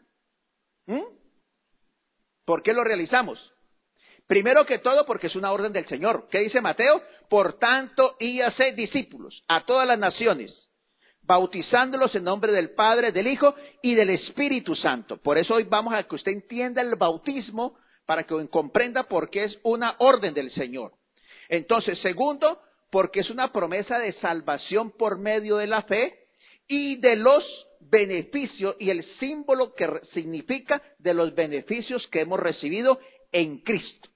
¿Mm? 0.86 1.02
¿Por 2.44 2.62
qué 2.62 2.72
lo 2.72 2.84
realizamos? 2.84 3.52
Primero 4.26 4.66
que 4.66 4.78
todo 4.78 5.06
porque 5.06 5.28
es 5.28 5.36
una 5.36 5.52
orden 5.52 5.72
del 5.72 5.86
Señor. 5.86 6.28
¿Qué 6.30 6.40
dice 6.40 6.60
Mateo? 6.60 7.02
Por 7.28 7.58
tanto, 7.58 8.16
y 8.18 8.40
discípulos 8.74 9.42
a 9.48 9.64
todas 9.64 9.86
las 9.86 9.98
naciones, 9.98 10.52
bautizándolos 11.22 12.14
en 12.14 12.24
nombre 12.24 12.52
del 12.52 12.70
Padre, 12.70 13.12
del 13.12 13.28
Hijo 13.28 13.54
y 13.82 13.94
del 13.94 14.10
Espíritu 14.10 14.74
Santo. 14.74 15.16
Por 15.18 15.38
eso 15.38 15.54
hoy 15.54 15.64
vamos 15.64 15.94
a 15.94 16.04
que 16.04 16.14
usted 16.14 16.32
entienda 16.32 16.82
el 16.82 16.96
bautismo 16.96 17.78
para 18.04 18.24
que 18.24 18.48
comprenda 18.48 19.04
por 19.04 19.30
qué 19.30 19.44
es 19.44 19.58
una 19.62 19.96
orden 19.98 20.34
del 20.34 20.52
Señor. 20.52 20.92
Entonces, 21.48 21.98
segundo, 22.00 22.60
porque 22.90 23.20
es 23.20 23.30
una 23.30 23.52
promesa 23.52 23.98
de 23.98 24.12
salvación 24.14 24.92
por 24.92 25.18
medio 25.18 25.56
de 25.56 25.66
la 25.66 25.82
fe 25.82 26.18
y 26.68 26.96
de 26.96 27.16
los 27.16 27.44
beneficios 27.80 28.76
y 28.78 28.90
el 28.90 29.04
símbolo 29.18 29.74
que 29.74 29.88
significa 30.12 30.82
de 30.98 31.14
los 31.14 31.34
beneficios 31.34 32.06
que 32.08 32.20
hemos 32.20 32.40
recibido 32.40 32.98
en 33.32 33.58
Cristo. 33.58 34.10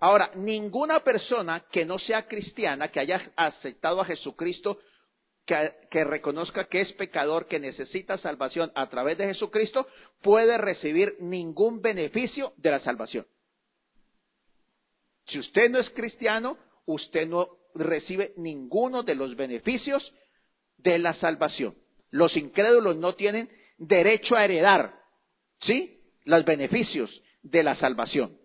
Ahora, 0.00 0.30
ninguna 0.34 1.00
persona 1.00 1.64
que 1.70 1.84
no 1.84 1.98
sea 1.98 2.26
cristiana, 2.26 2.88
que 2.88 3.00
haya 3.00 3.32
aceptado 3.36 4.00
a 4.00 4.06
Jesucristo, 4.06 4.78
que, 5.90 6.04
reconozca 6.04 6.66
que 6.66 6.80
es 6.80 6.92
pecador, 6.92 7.46
que 7.46 7.58
necesita 7.58 8.16
salvación 8.18 8.70
a 8.74 8.88
través 8.88 9.18
de 9.18 9.26
Jesucristo, 9.26 9.86
puede 10.22 10.56
recibir 10.58 11.16
ningún 11.20 11.82
beneficio 11.82 12.54
de 12.56 12.70
la 12.70 12.80
salvación. 12.80 13.26
Si 15.26 15.38
usted 15.38 15.70
no 15.70 15.78
es 15.78 15.90
cristiano, 15.90 16.56
usted 16.86 17.26
no 17.26 17.48
recibe 17.74 18.32
ninguno 18.36 19.02
de 19.02 19.14
los 19.14 19.36
beneficios 19.36 20.12
de 20.78 20.98
la 20.98 21.14
salvación. 21.14 21.74
Los 22.10 22.36
incrédulos 22.36 22.96
no 22.96 23.14
tienen 23.14 23.50
derecho 23.78 24.36
a 24.36 24.44
heredar, 24.44 24.94
¿sí? 25.62 26.00
Los 26.24 26.44
beneficios 26.44 27.10
de 27.42 27.62
la 27.62 27.76
salvación. 27.76 28.38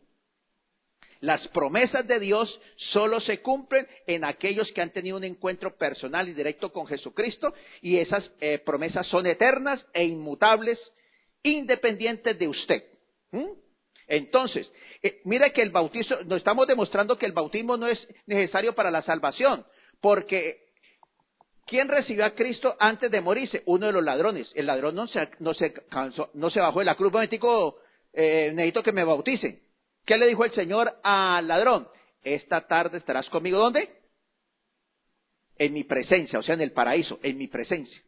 Las 1.21 1.47
promesas 1.47 2.05
de 2.07 2.19
Dios 2.19 2.61
solo 2.91 3.19
se 3.21 3.41
cumplen 3.41 3.87
en 4.05 4.23
aquellos 4.23 4.71
que 4.73 4.81
han 4.81 4.91
tenido 4.91 5.17
un 5.17 5.23
encuentro 5.23 5.75
personal 5.75 6.29
y 6.29 6.33
directo 6.33 6.71
con 6.71 6.85
Jesucristo 6.87 7.53
y 7.81 7.97
esas 7.97 8.29
eh, 8.39 8.59
promesas 8.59 9.07
son 9.07 9.25
eternas 9.25 9.83
e 9.93 10.03
inmutables, 10.03 10.79
independientes 11.41 12.37
de 12.37 12.47
usted. 12.47 12.83
Entonces, 14.07 14.71
eh, 15.01 15.21
mire 15.23 15.51
que 15.51 15.61
el 15.61 15.71
bautismo, 15.71 16.17
nos 16.25 16.37
estamos 16.37 16.67
demostrando 16.67 17.17
que 17.17 17.25
el 17.25 17.31
bautismo 17.31 17.75
no 17.75 17.87
es 17.87 18.07
necesario 18.27 18.75
para 18.75 18.91
la 18.91 19.01
salvación, 19.01 19.65
porque 20.01 20.64
¿quién 21.65 21.87
recibió 21.87 22.25
a 22.25 22.35
Cristo 22.35 22.75
antes 22.79 23.11
de 23.11 23.21
morirse? 23.21 23.63
Uno 23.65 23.87
de 23.87 23.93
los 23.93 24.03
ladrones. 24.03 24.51
El 24.55 24.67
ladrón 24.67 24.95
no 24.95 25.07
se, 25.07 25.29
no 25.39 25.53
se, 25.53 25.73
cansó, 25.73 26.29
no 26.33 26.49
se 26.49 26.59
bajó 26.59 26.79
de 26.79 26.85
la 26.85 26.95
cruz. 26.95 27.11
Momentico, 27.11 27.79
eh, 28.13 28.51
necesito 28.53 28.83
que 28.83 28.91
me 28.91 29.03
bauticen. 29.03 29.61
¿Qué 30.05 30.17
le 30.17 30.27
dijo 30.27 30.45
el 30.45 30.53
Señor 30.53 30.99
al 31.03 31.47
ladrón? 31.47 31.87
Esta 32.23 32.67
tarde 32.67 32.97
estarás 32.97 33.29
conmigo, 33.29 33.57
¿dónde? 33.57 33.89
En 35.57 35.73
mi 35.73 35.83
presencia, 35.83 36.39
o 36.39 36.43
sea, 36.43 36.55
en 36.55 36.61
el 36.61 36.71
paraíso, 36.71 37.19
en 37.23 37.37
mi 37.37 37.47
presencia. 37.47 38.01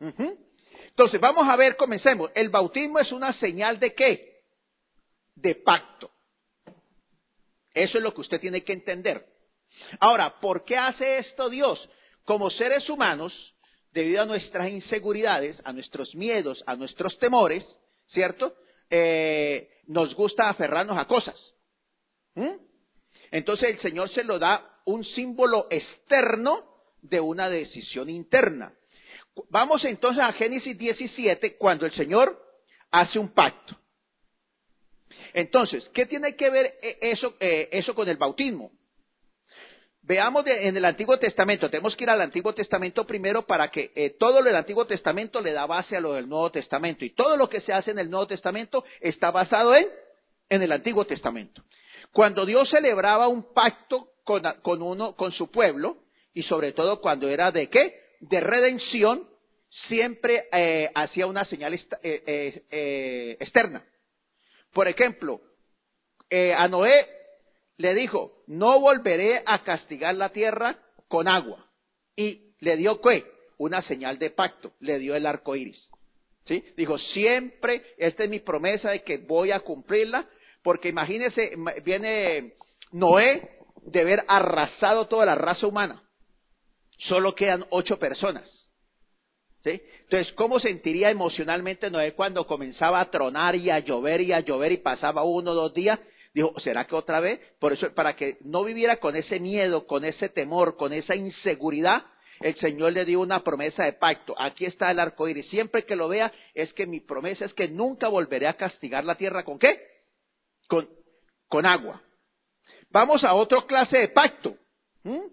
Entonces, 0.00 1.20
vamos 1.20 1.48
a 1.48 1.56
ver, 1.56 1.76
comencemos. 1.76 2.30
El 2.34 2.50
bautismo 2.50 2.98
es 2.98 3.10
una 3.12 3.32
señal 3.38 3.78
de 3.78 3.94
qué? 3.94 4.42
De 5.34 5.54
pacto. 5.54 6.10
Eso 7.72 7.98
es 7.98 8.04
lo 8.04 8.12
que 8.12 8.20
usted 8.20 8.40
tiene 8.40 8.62
que 8.62 8.72
entender. 8.72 9.24
Ahora, 10.00 10.40
¿por 10.40 10.64
qué 10.64 10.76
hace 10.76 11.18
esto 11.18 11.48
Dios? 11.48 11.88
Como 12.30 12.48
seres 12.48 12.88
humanos, 12.88 13.32
debido 13.90 14.22
a 14.22 14.24
nuestras 14.24 14.70
inseguridades, 14.70 15.60
a 15.64 15.72
nuestros 15.72 16.14
miedos, 16.14 16.62
a 16.64 16.76
nuestros 16.76 17.18
temores, 17.18 17.66
¿cierto? 18.06 18.54
Eh, 18.88 19.68
nos 19.88 20.14
gusta 20.14 20.48
aferrarnos 20.48 20.96
a 20.96 21.06
cosas. 21.06 21.34
Entonces 23.32 23.70
el 23.70 23.80
Señor 23.80 24.10
se 24.10 24.22
lo 24.22 24.38
da 24.38 24.80
un 24.84 25.04
símbolo 25.06 25.66
externo 25.70 26.62
de 27.02 27.18
una 27.18 27.50
decisión 27.50 28.08
interna. 28.08 28.74
Vamos 29.48 29.84
entonces 29.84 30.22
a 30.22 30.32
Génesis 30.34 30.78
17, 30.78 31.56
cuando 31.56 31.84
el 31.84 31.92
Señor 31.94 32.40
hace 32.92 33.18
un 33.18 33.30
pacto. 33.30 33.76
Entonces, 35.34 35.84
¿qué 35.92 36.06
tiene 36.06 36.36
que 36.36 36.48
ver 36.48 36.74
eh, 36.80 36.96
eso, 37.00 37.34
eh, 37.40 37.70
eso 37.72 37.92
con 37.92 38.08
el 38.08 38.18
bautismo? 38.18 38.70
Veamos 40.10 40.44
en 40.44 40.76
el 40.76 40.84
Antiguo 40.84 41.20
Testamento, 41.20 41.70
tenemos 41.70 41.94
que 41.94 42.02
ir 42.02 42.10
al 42.10 42.20
Antiguo 42.20 42.52
Testamento 42.52 43.06
primero 43.06 43.46
para 43.46 43.68
que 43.68 43.92
eh, 43.94 44.16
todo 44.18 44.40
lo 44.40 44.46
del 44.46 44.56
Antiguo 44.56 44.84
Testamento 44.84 45.40
le 45.40 45.52
da 45.52 45.66
base 45.66 45.96
a 45.96 46.00
lo 46.00 46.14
del 46.14 46.28
Nuevo 46.28 46.50
Testamento. 46.50 47.04
Y 47.04 47.10
todo 47.10 47.36
lo 47.36 47.48
que 47.48 47.60
se 47.60 47.72
hace 47.72 47.92
en 47.92 48.00
el 48.00 48.10
Nuevo 48.10 48.26
Testamento 48.26 48.84
está 49.00 49.30
basado 49.30 49.72
en, 49.72 49.86
el 50.48 50.72
Antiguo 50.72 51.04
Testamento. 51.04 51.62
Cuando 52.10 52.44
Dios 52.44 52.68
celebraba 52.70 53.28
un 53.28 53.54
pacto 53.54 54.08
con, 54.24 54.82
uno, 54.82 55.14
con 55.14 55.30
su 55.30 55.48
pueblo, 55.48 55.98
y 56.34 56.42
sobre 56.42 56.72
todo 56.72 57.00
cuando 57.00 57.28
era 57.28 57.52
de 57.52 57.68
qué? 57.68 57.94
De 58.18 58.40
redención, 58.40 59.28
siempre 59.86 60.48
eh, 60.50 60.90
hacía 60.92 61.28
una 61.28 61.44
señal 61.44 61.78
eh, 62.02 63.36
externa. 63.38 63.84
Por 64.72 64.88
ejemplo, 64.88 65.40
a 66.56 66.66
Noé 66.66 67.19
le 67.80 67.94
dijo, 67.94 68.32
no 68.46 68.78
volveré 68.78 69.42
a 69.46 69.62
castigar 69.62 70.14
la 70.14 70.28
tierra 70.28 70.76
con 71.08 71.26
agua. 71.26 71.64
Y 72.14 72.52
le 72.60 72.76
dio 72.76 73.00
qué? 73.00 73.24
Una 73.56 73.80
señal 73.82 74.18
de 74.18 74.28
pacto, 74.28 74.72
le 74.80 74.98
dio 74.98 75.16
el 75.16 75.24
arco 75.24 75.56
iris. 75.56 75.88
¿Sí? 76.44 76.62
Dijo, 76.76 76.98
siempre, 76.98 77.82
esta 77.96 78.24
es 78.24 78.30
mi 78.30 78.40
promesa 78.40 78.90
de 78.90 79.02
que 79.02 79.16
voy 79.16 79.50
a 79.50 79.60
cumplirla, 79.60 80.28
porque 80.62 80.90
imagínese, 80.90 81.52
viene 81.82 82.52
Noé 82.92 83.48
de 83.82 84.00
haber 84.00 84.24
arrasado 84.28 85.06
toda 85.06 85.24
la 85.24 85.34
raza 85.34 85.66
humana. 85.66 86.02
Solo 86.98 87.34
quedan 87.34 87.64
ocho 87.70 87.98
personas. 87.98 88.44
¿Sí? 89.64 89.80
Entonces, 90.02 90.34
¿cómo 90.34 90.60
sentiría 90.60 91.10
emocionalmente 91.10 91.90
Noé 91.90 92.12
cuando 92.12 92.46
comenzaba 92.46 93.00
a 93.00 93.10
tronar 93.10 93.56
y 93.56 93.70
a 93.70 93.78
llover 93.78 94.20
y 94.20 94.32
a 94.34 94.40
llover 94.40 94.72
y 94.72 94.78
pasaba 94.78 95.24
uno 95.24 95.52
o 95.52 95.54
dos 95.54 95.72
días 95.72 95.98
Dijo, 96.32 96.54
¿será 96.60 96.86
que 96.86 96.94
otra 96.94 97.20
vez? 97.20 97.40
Por 97.58 97.72
eso, 97.72 97.92
para 97.94 98.14
que 98.14 98.38
no 98.42 98.62
viviera 98.62 98.98
con 98.98 99.16
ese 99.16 99.40
miedo, 99.40 99.86
con 99.86 100.04
ese 100.04 100.28
temor, 100.28 100.76
con 100.76 100.92
esa 100.92 101.16
inseguridad, 101.16 102.04
el 102.40 102.56
Señor 102.56 102.92
le 102.92 103.04
dio 103.04 103.20
una 103.20 103.42
promesa 103.42 103.84
de 103.84 103.92
pacto. 103.94 104.34
Aquí 104.38 104.64
está 104.64 104.90
el 104.90 105.00
arco 105.00 105.28
iris. 105.28 105.48
Siempre 105.48 105.84
que 105.84 105.96
lo 105.96 106.08
vea, 106.08 106.32
es 106.54 106.72
que 106.72 106.86
mi 106.86 107.00
promesa 107.00 107.44
es 107.44 107.52
que 107.54 107.68
nunca 107.68 108.08
volveré 108.08 108.46
a 108.46 108.56
castigar 108.56 109.04
la 109.04 109.16
tierra. 109.16 109.44
¿Con 109.44 109.58
qué? 109.58 109.78
Con, 110.68 110.88
con 111.48 111.66
agua. 111.66 112.00
Vamos 112.90 113.22
a 113.24 113.34
otra 113.34 113.66
clase 113.66 113.98
de 113.98 114.08
pacto. 114.08 114.56
¿Mm? 115.02 115.26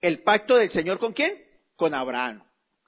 El 0.00 0.22
pacto 0.22 0.56
del 0.56 0.70
Señor 0.72 0.98
con 0.98 1.12
quién? 1.12 1.44
Con 1.76 1.92
Abraham. 1.92 2.42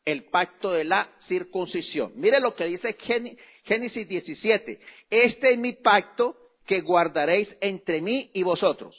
El 0.04 0.24
pacto 0.30 0.70
de 0.70 0.84
la 0.84 1.10
circuncisión. 1.26 2.12
Mire 2.14 2.40
lo 2.40 2.54
que 2.54 2.64
dice 2.64 2.94
Génesis 2.94 3.38
17, 3.68 4.80
este 5.10 5.52
es 5.52 5.58
mi 5.58 5.74
pacto 5.74 6.36
que 6.66 6.80
guardaréis 6.80 7.48
entre 7.60 8.00
mí 8.00 8.30
y 8.34 8.42
vosotros, 8.42 8.96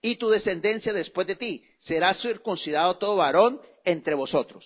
y 0.00 0.16
tu 0.16 0.28
descendencia 0.28 0.92
después 0.92 1.26
de 1.26 1.36
ti, 1.36 1.64
será 1.80 2.14
circuncidado 2.14 2.98
todo 2.98 3.16
varón 3.16 3.60
entre 3.84 4.14
vosotros. 4.14 4.64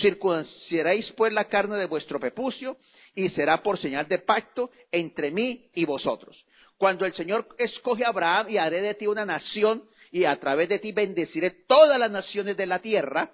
Circuncidaréis 0.00 1.10
pues 1.12 1.32
la 1.32 1.44
carne 1.44 1.76
de 1.76 1.86
vuestro 1.86 2.18
prepucio 2.18 2.76
y 3.14 3.28
será 3.30 3.62
por 3.62 3.78
señal 3.78 4.08
de 4.08 4.18
pacto 4.18 4.70
entre 4.90 5.30
mí 5.30 5.70
y 5.72 5.84
vosotros. 5.84 6.44
Cuando 6.76 7.06
el 7.06 7.14
Señor 7.14 7.46
escoge 7.58 8.04
a 8.04 8.08
Abraham 8.08 8.50
y 8.50 8.58
haré 8.58 8.80
de 8.80 8.94
ti 8.94 9.06
una 9.06 9.24
nación 9.24 9.84
y 10.10 10.24
a 10.24 10.38
través 10.40 10.68
de 10.68 10.80
ti 10.80 10.92
bendeciré 10.92 11.50
todas 11.68 11.98
las 11.98 12.10
naciones 12.10 12.56
de 12.56 12.66
la 12.66 12.80
tierra, 12.80 13.30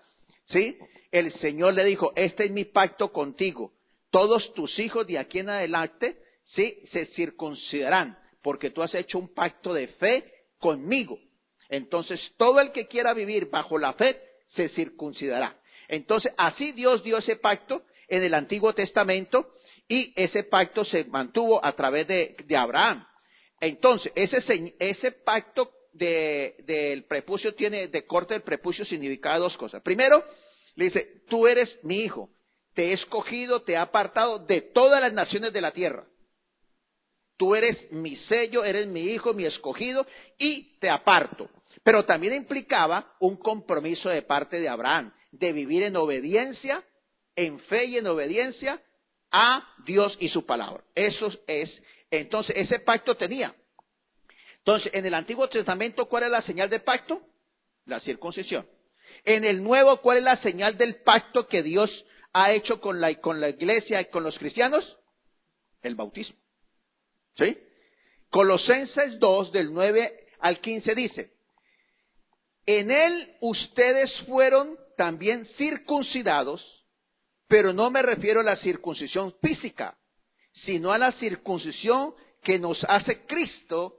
¿sí? 0.47 0.77
El 1.11 1.33
Señor 1.41 1.75
le 1.75 1.85
dijo, 1.85 2.13
este 2.15 2.45
es 2.45 2.51
mi 2.51 2.65
pacto 2.65 3.11
contigo. 3.13 3.73
Todos 4.11 4.53
tus 4.55 4.79
hijos 4.79 5.07
de 5.07 5.19
aquí 5.19 5.39
en 5.39 5.51
adelante, 5.51 6.19
¿sí? 6.55 6.83
Se 6.93 7.07
circuncidarán 7.07 8.19
porque 8.43 8.71
tú 8.71 8.83
has 8.83 8.95
hecho 8.95 9.19
un 9.19 9.33
pacto 9.35 9.73
de 9.75 9.89
fe 9.89 10.25
conmigo. 10.59 11.19
Entonces, 11.69 12.21
todo 12.37 12.61
el 12.61 12.73
que 12.73 12.87
quiera 12.87 13.15
vivir 13.15 13.51
bajo 13.51 13.79
la 13.79 13.93
fe 13.93 14.21
se 14.55 14.69
circuncidará. 14.71 15.57
Entonces, 15.89 16.33
así 16.37 16.73
Dios 16.73 17.03
dio 17.05 17.19
ese 17.19 17.37
pacto 17.37 17.83
en 18.09 18.23
el 18.23 18.35
Antiguo 18.35 18.73
Testamento 18.75 19.49
y 19.89 20.13
ese 20.17 20.45
pacto 20.45 20.85
se 20.85 21.05
mantuvo 21.05 21.65
a 21.65 21.73
través 21.73 22.07
de, 22.07 22.37
Abraham. 22.57 23.07
Entonces, 23.61 24.13
ese, 24.15 24.75
ese 24.79 25.13
pacto 25.13 25.71
del 25.93 27.05
prepucio 27.05 27.55
tiene, 27.55 27.89
de 27.89 28.07
corte 28.07 28.35
del 28.35 28.43
prepucio 28.43 28.85
significa 28.85 29.37
dos 29.39 29.57
cosas. 29.57 29.83
Primero, 29.83 30.25
le 30.77 30.87
dice, 30.87 31.23
tú 31.29 31.47
eres 31.47 31.69
mi 31.85 32.01
hijo, 32.01 32.31
te 32.75 32.91
he 32.91 32.93
escogido, 32.93 33.63
te 33.63 33.73
he 33.73 33.77
apartado 33.77 34.39
de 34.39 34.61
todas 34.61 35.01
las 35.01 35.13
naciones 35.13 35.53
de 35.53 35.61
la 35.61 35.73
tierra. 35.73 36.05
Tú 37.37 37.55
eres 37.55 37.91
mi 37.91 38.17
sello, 38.17 38.65
eres 38.65 38.87
mi 38.87 39.01
hijo, 39.01 39.33
mi 39.33 39.47
escogido, 39.47 40.07
y 40.39 40.79
te 40.79 40.91
aparto. 40.91 41.49
Pero 41.83 42.05
también 42.05 42.35
implicaba 42.35 43.15
un 43.19 43.37
compromiso 43.37 44.11
de 44.11 44.23
parte 44.23 44.61
de 44.61 44.69
Abraham, 44.69 45.13
de 45.33 45.53
vivir 45.53 45.83
en 45.85 45.97
obediencia, 45.97 46.85
en 47.37 47.59
fe 47.61 47.87
y 47.87 47.97
en 47.97 48.07
obediencia 48.07 48.81
a 49.31 49.67
Dios 49.87 50.17
y 50.21 50.29
su 50.29 50.45
palabra. 50.45 50.85
Eso 50.95 51.31
es, 51.47 51.71
entonces, 52.11 52.55
ese 52.59 52.81
pacto 52.81 53.17
tenía. 53.17 53.55
Entonces, 54.59 54.93
en 54.93 55.07
el 55.07 55.15
Antiguo 55.15 55.49
Testamento, 55.49 56.07
¿cuál 56.07 56.25
es 56.25 56.31
la 56.31 56.43
señal 56.43 56.69
del 56.69 56.83
pacto? 56.83 57.23
La 57.87 58.01
circuncisión. 58.01 58.67
En 59.25 59.45
el 59.45 59.63
Nuevo, 59.63 59.99
¿cuál 60.03 60.19
es 60.19 60.25
la 60.25 60.37
señal 60.43 60.77
del 60.77 60.97
pacto 60.97 61.47
que 61.47 61.63
Dios 61.63 61.91
ha 62.33 62.53
hecho 62.53 62.81
con 62.81 63.01
la, 63.01 63.15
con 63.17 63.41
la 63.41 63.49
iglesia 63.49 64.01
y 64.01 64.07
con 64.07 64.23
los 64.23 64.39
cristianos? 64.39 64.99
El 65.83 65.95
bautismo. 65.95 66.37
¿Sí? 67.37 67.57
Colosenses 68.31 69.19
2, 69.19 69.53
del 69.53 69.73
9 69.73 70.29
al 70.41 70.61
15 70.61 70.95
dice, 70.95 71.33
en 72.67 72.91
él 72.91 73.35
ustedes 73.41 74.11
fueron 74.29 74.79
también 74.97 75.47
circuncidados, 75.57 76.63
pero 77.49 77.73
no 77.73 77.91
me 77.91 78.03
refiero 78.03 78.41
a 78.41 78.45
la 78.45 78.57
circuncisión 78.57 79.35
física, 79.41 79.97
sino 80.65 80.93
a 80.93 80.99
la 80.99 81.13
circuncisión 81.13 82.15
que 82.43 82.59
nos 82.59 82.83
hace 82.85 83.27
Cristo 83.27 83.97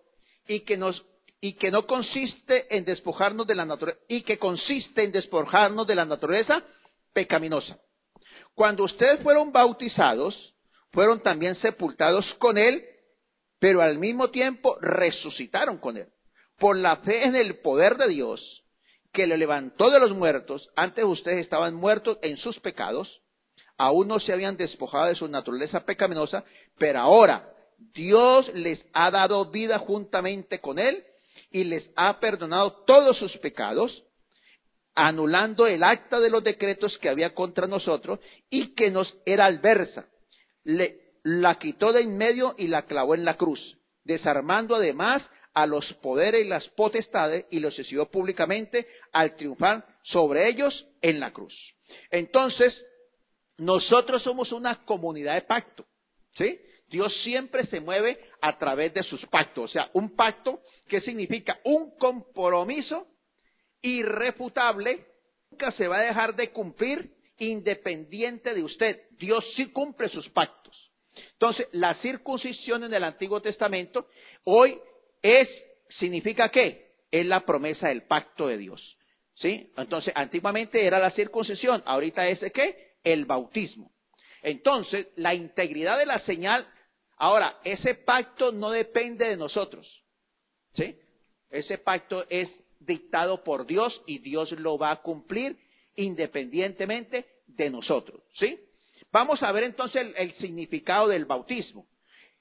y 0.47 0.61
que 0.61 0.77
nos 0.77 1.05
y 1.43 1.53
que 1.53 1.71
no 1.71 1.87
consiste 1.87 2.75
en 2.75 2.85
despojarnos 2.85 3.47
de 3.47 3.55
la 3.55 3.67
y 4.07 4.21
que 4.21 4.37
consiste 4.37 5.03
en 5.03 5.11
despojarnos 5.11 5.87
de 5.87 5.95
la 5.95 6.05
naturaleza 6.05 6.63
pecaminosa. 7.13 7.79
Cuando 8.61 8.83
ustedes 8.83 9.19
fueron 9.21 9.51
bautizados, 9.51 10.35
fueron 10.91 11.19
también 11.23 11.55
sepultados 11.55 12.23
con 12.35 12.59
él 12.59 12.85
pero 13.57 13.81
al 13.81 13.97
mismo 13.97 14.29
tiempo 14.29 14.77
resucitaron 14.79 15.79
con 15.79 15.97
él. 15.97 16.09
Por 16.59 16.77
la 16.77 16.97
fe 16.97 17.23
en 17.25 17.35
el 17.35 17.57
poder 17.61 17.97
de 17.97 18.07
Dios, 18.09 18.63
que 19.13 19.25
le 19.25 19.39
levantó 19.39 19.89
de 19.89 19.99
los 19.99 20.13
muertos, 20.13 20.69
antes 20.75 21.03
ustedes 21.03 21.39
estaban 21.39 21.73
muertos 21.73 22.19
en 22.21 22.37
sus 22.37 22.59
pecados, 22.59 23.23
aún 23.79 24.07
no 24.07 24.19
se 24.19 24.31
habían 24.31 24.57
despojado 24.57 25.05
de 25.07 25.15
su 25.15 25.27
naturaleza 25.27 25.83
pecaminosa, 25.83 26.43
pero 26.77 26.99
ahora 26.99 27.49
Dios 27.95 28.47
les 28.53 28.85
ha 28.93 29.09
dado 29.09 29.49
vida 29.49 29.79
juntamente 29.79 30.61
con 30.61 30.77
él 30.77 31.03
y 31.49 31.63
les 31.63 31.89
ha 31.95 32.19
perdonado 32.19 32.83
todos 32.85 33.17
sus 33.17 33.35
pecados, 33.39 34.03
anulando 35.07 35.65
el 35.65 35.83
acta 35.83 36.19
de 36.19 36.29
los 36.29 36.43
decretos 36.43 36.95
que 36.99 37.09
había 37.09 37.33
contra 37.33 37.65
nosotros 37.65 38.19
y 38.49 38.75
que 38.75 38.91
nos 38.91 39.11
era 39.25 39.45
adversa. 39.45 40.07
Le 40.63 40.99
la 41.23 41.57
quitó 41.59 41.91
de 41.91 42.01
en 42.01 42.17
medio 42.17 42.55
y 42.57 42.67
la 42.67 42.83
clavó 42.83 43.15
en 43.15 43.25
la 43.25 43.37
cruz, 43.37 43.59
desarmando 44.03 44.75
además 44.75 45.23
a 45.53 45.65
los 45.65 45.85
poderes 45.95 46.45
y 46.45 46.49
las 46.49 46.67
potestades 46.69 47.45
y 47.51 47.59
los 47.59 47.77
exhibió 47.77 48.09
públicamente 48.09 48.87
al 49.11 49.35
triunfar 49.35 49.85
sobre 50.03 50.47
ellos 50.49 50.87
en 51.01 51.19
la 51.19 51.31
cruz. 51.31 51.53
Entonces, 52.09 52.73
nosotros 53.57 54.23
somos 54.23 54.51
una 54.51 54.83
comunidad 54.85 55.35
de 55.35 55.41
pacto, 55.41 55.85
¿sí? 56.35 56.59
Dios 56.87 57.13
siempre 57.23 57.65
se 57.67 57.79
mueve 57.79 58.19
a 58.41 58.57
través 58.57 58.93
de 58.93 59.03
sus 59.03 59.25
pactos, 59.27 59.69
o 59.69 59.73
sea, 59.73 59.89
un 59.93 60.15
pacto 60.15 60.61
que 60.87 61.01
significa 61.01 61.59
un 61.63 61.95
compromiso 61.97 63.07
irrefutable, 63.81 65.05
nunca 65.49 65.71
se 65.73 65.87
va 65.87 65.97
a 65.97 66.03
dejar 66.03 66.35
de 66.35 66.51
cumplir 66.51 67.11
independiente 67.37 68.53
de 68.53 68.63
usted. 68.63 69.01
Dios 69.11 69.43
sí 69.55 69.67
cumple 69.71 70.09
sus 70.09 70.29
pactos. 70.29 70.91
Entonces, 71.33 71.67
la 71.71 71.95
circuncisión 71.95 72.83
en 72.83 72.93
el 72.93 73.03
Antiguo 73.03 73.41
Testamento 73.41 74.07
hoy 74.43 74.79
es, 75.21 75.49
significa 75.99 76.49
qué? 76.49 76.91
Es 77.11 77.25
la 77.25 77.41
promesa 77.41 77.89
del 77.89 78.03
pacto 78.03 78.47
de 78.47 78.57
Dios. 78.57 78.97
¿Sí? 79.35 79.71
Entonces, 79.75 80.13
antiguamente 80.15 80.85
era 80.85 80.99
la 80.99 81.11
circuncisión, 81.11 81.81
ahorita 81.85 82.27
es 82.27 82.39
qué? 82.53 82.91
El 83.03 83.25
bautismo. 83.25 83.91
Entonces, 84.43 85.07
la 85.15 85.33
integridad 85.33 85.97
de 85.97 86.05
la 86.05 86.19
señal, 86.19 86.67
ahora, 87.17 87.57
ese 87.63 87.95
pacto 87.95 88.51
no 88.51 88.69
depende 88.69 89.27
de 89.27 89.37
nosotros. 89.37 90.03
¿Sí? 90.73 90.95
Ese 91.49 91.79
pacto 91.79 92.25
es 92.29 92.49
dictado 92.85 93.43
por 93.43 93.65
Dios 93.65 94.01
y 94.05 94.19
Dios 94.19 94.51
lo 94.51 94.77
va 94.77 94.91
a 94.91 95.01
cumplir 95.01 95.57
independientemente 95.95 97.25
de 97.47 97.69
nosotros. 97.69 98.21
¿Sí? 98.39 98.59
Vamos 99.11 99.43
a 99.43 99.51
ver 99.51 99.63
entonces 99.63 100.13
el, 100.15 100.33
significado 100.35 101.07
del 101.07 101.25
bautismo. 101.25 101.85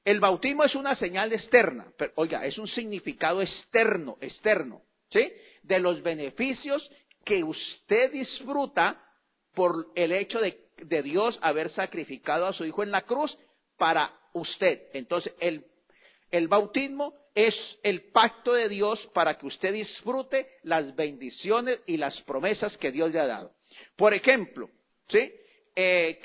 El 0.04 0.20
bautismo 0.20 0.64
es 0.64 0.74
una 0.74 0.96
señal 0.96 1.32
externa, 1.32 1.92
pero, 1.98 2.12
oiga, 2.14 2.46
es 2.46 2.56
un 2.58 2.68
significado 2.68 3.42
externo, 3.42 4.16
externo, 4.20 4.82
¿sí? 5.10 5.30
De 5.62 5.78
los 5.78 6.02
beneficios 6.02 6.88
que 7.24 7.44
usted 7.44 8.12
disfruta 8.12 9.04
por 9.54 9.88
el 9.94 10.12
hecho 10.12 10.40
de, 10.40 10.68
Dios 11.02 11.38
haber 11.42 11.70
sacrificado 11.72 12.46
a 12.46 12.54
su 12.54 12.64
Hijo 12.64 12.82
en 12.82 12.90
la 12.90 13.02
cruz 13.02 13.36
para 13.76 14.10
usted. 14.32 14.88
Entonces, 14.94 15.34
el, 15.40 15.66
el 16.30 16.48
bautismo 16.48 17.12
es 17.34 17.54
el 17.82 18.10
pacto 18.10 18.52
de 18.52 18.68
Dios 18.68 18.98
para 19.14 19.38
que 19.38 19.46
usted 19.46 19.72
disfrute 19.72 20.48
las 20.62 20.94
bendiciones 20.96 21.80
y 21.86 21.96
las 21.96 22.20
promesas 22.22 22.76
que 22.78 22.90
Dios 22.90 23.12
le 23.12 23.20
ha 23.20 23.26
dado. 23.26 23.52
Por 23.96 24.14
ejemplo, 24.14 24.68
¿sí? 25.08 25.32
eh, 25.76 26.20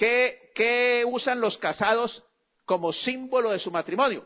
¿qué, 0.54 1.06
usan 1.06 1.40
los 1.40 1.58
casados 1.58 2.24
como 2.66 2.94
símbolo 2.94 3.52
de 3.52 3.60
su 3.60 3.72
matrimonio? 3.72 4.26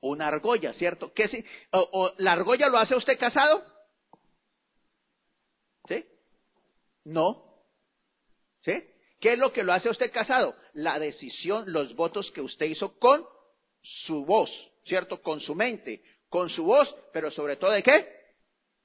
Una 0.00 0.28
argolla, 0.28 0.72
¿cierto? 0.74 1.12
¿Qué, 1.12 1.44
o, 1.72 2.12
¿La 2.18 2.32
argolla 2.32 2.68
lo 2.68 2.78
hace 2.78 2.94
usted 2.94 3.18
casado? 3.18 3.64
¿Sí? 5.88 6.04
No. 7.04 7.44
¿Sí? 8.62 8.84
¿Qué 9.20 9.32
es 9.32 9.38
lo 9.38 9.52
que 9.52 9.64
lo 9.64 9.72
hace 9.72 9.88
usted 9.88 10.12
casado? 10.12 10.54
La 10.74 10.98
decisión, 10.98 11.72
los 11.72 11.96
votos 11.96 12.30
que 12.32 12.40
usted 12.40 12.66
hizo 12.66 12.98
con 12.98 13.24
su 14.06 14.24
voz, 14.24 14.50
¿cierto? 14.86 15.20
Con 15.20 15.40
su 15.40 15.54
mente, 15.54 16.02
con 16.28 16.48
su 16.50 16.64
voz, 16.64 16.92
pero 17.12 17.30
sobre 17.30 17.56
todo 17.56 17.70
de 17.70 17.82
qué? 17.82 18.08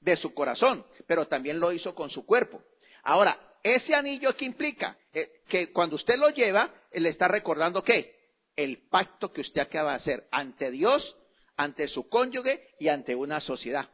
De 0.00 0.16
su 0.16 0.34
corazón, 0.34 0.84
pero 1.06 1.26
también 1.26 1.60
lo 1.60 1.72
hizo 1.72 1.94
con 1.94 2.10
su 2.10 2.24
cuerpo. 2.26 2.62
Ahora, 3.04 3.38
ese 3.62 3.94
anillo 3.94 4.34
que 4.36 4.44
implica 4.44 4.96
eh, 5.12 5.42
que 5.48 5.72
cuando 5.72 5.96
usted 5.96 6.16
lo 6.16 6.30
lleva, 6.30 6.72
le 6.92 7.08
está 7.08 7.28
recordando 7.28 7.82
qué? 7.82 8.14
El 8.56 8.88
pacto 8.88 9.32
que 9.32 9.40
usted 9.40 9.60
acaba 9.60 9.92
de 9.92 9.96
hacer 9.98 10.24
ante 10.30 10.70
Dios, 10.70 11.16
ante 11.56 11.88
su 11.88 12.08
cónyuge 12.08 12.68
y 12.78 12.88
ante 12.88 13.14
una 13.14 13.40
sociedad. 13.40 13.88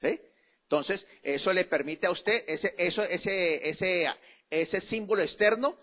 ¿Sí? 0.00 0.20
Entonces, 0.62 1.06
eso 1.22 1.52
le 1.52 1.64
permite 1.64 2.06
a 2.06 2.10
usted, 2.10 2.42
ese, 2.46 2.74
eso, 2.76 3.02
ese, 3.04 3.68
ese, 3.68 4.08
ese 4.50 4.80
símbolo 4.82 5.22
externo, 5.22 5.76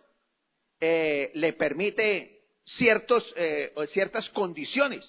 eh, 0.81 1.31
le 1.35 1.53
permite 1.53 2.41
ciertos, 2.77 3.23
eh, 3.37 3.71
ciertas 3.93 4.27
condiciones. 4.31 5.05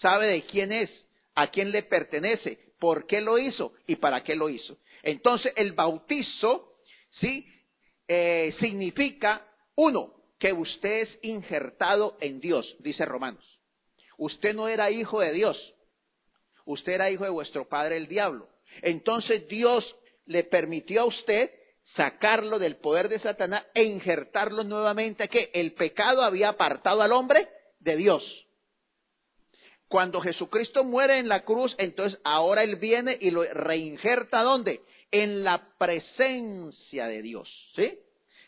Sabe 0.00 0.26
de 0.26 0.42
quién 0.42 0.72
es, 0.72 0.90
a 1.34 1.48
quién 1.48 1.70
le 1.70 1.82
pertenece, 1.82 2.58
por 2.78 3.06
qué 3.06 3.20
lo 3.20 3.38
hizo 3.38 3.72
y 3.86 3.96
para 3.96 4.22
qué 4.22 4.34
lo 4.34 4.48
hizo. 4.48 4.78
Entonces, 5.02 5.52
el 5.56 5.72
bautizo 5.72 6.76
¿sí? 7.20 7.46
Eh, 8.08 8.54
significa, 8.60 9.46
uno, 9.74 10.14
que 10.38 10.52
usted 10.52 11.02
es 11.02 11.18
injertado 11.22 12.16
en 12.20 12.40
Dios, 12.40 12.76
dice 12.80 13.04
Romanos. 13.04 13.44
Usted 14.18 14.54
no 14.54 14.68
era 14.68 14.90
hijo 14.90 15.20
de 15.20 15.32
Dios, 15.32 15.74
usted 16.64 16.92
era 16.92 17.10
hijo 17.10 17.24
de 17.24 17.30
vuestro 17.30 17.68
padre 17.68 17.96
el 17.96 18.06
diablo. 18.06 18.48
Entonces 18.82 19.48
Dios 19.48 19.84
le 20.26 20.44
permitió 20.44 21.02
a 21.02 21.06
usted 21.06 21.50
sacarlo 21.94 22.58
del 22.58 22.76
poder 22.76 23.08
de 23.08 23.20
Satanás 23.20 23.64
e 23.74 23.84
injertarlo 23.84 24.64
nuevamente 24.64 25.24
a 25.24 25.28
que 25.28 25.50
el 25.54 25.72
pecado 25.72 26.22
había 26.22 26.50
apartado 26.50 27.02
al 27.02 27.12
hombre 27.12 27.48
de 27.80 27.96
Dios. 27.96 28.45
Cuando 29.88 30.20
Jesucristo 30.20 30.84
muere 30.84 31.18
en 31.18 31.28
la 31.28 31.44
cruz, 31.44 31.74
entonces 31.78 32.18
ahora 32.24 32.64
Él 32.64 32.76
viene 32.76 33.16
y 33.20 33.30
lo 33.30 33.44
reinjerta 33.44 34.42
¿dónde? 34.42 34.80
En 35.10 35.44
la 35.44 35.68
presencia 35.78 37.06
de 37.06 37.22
Dios, 37.22 37.48
¿sí? 37.76 37.98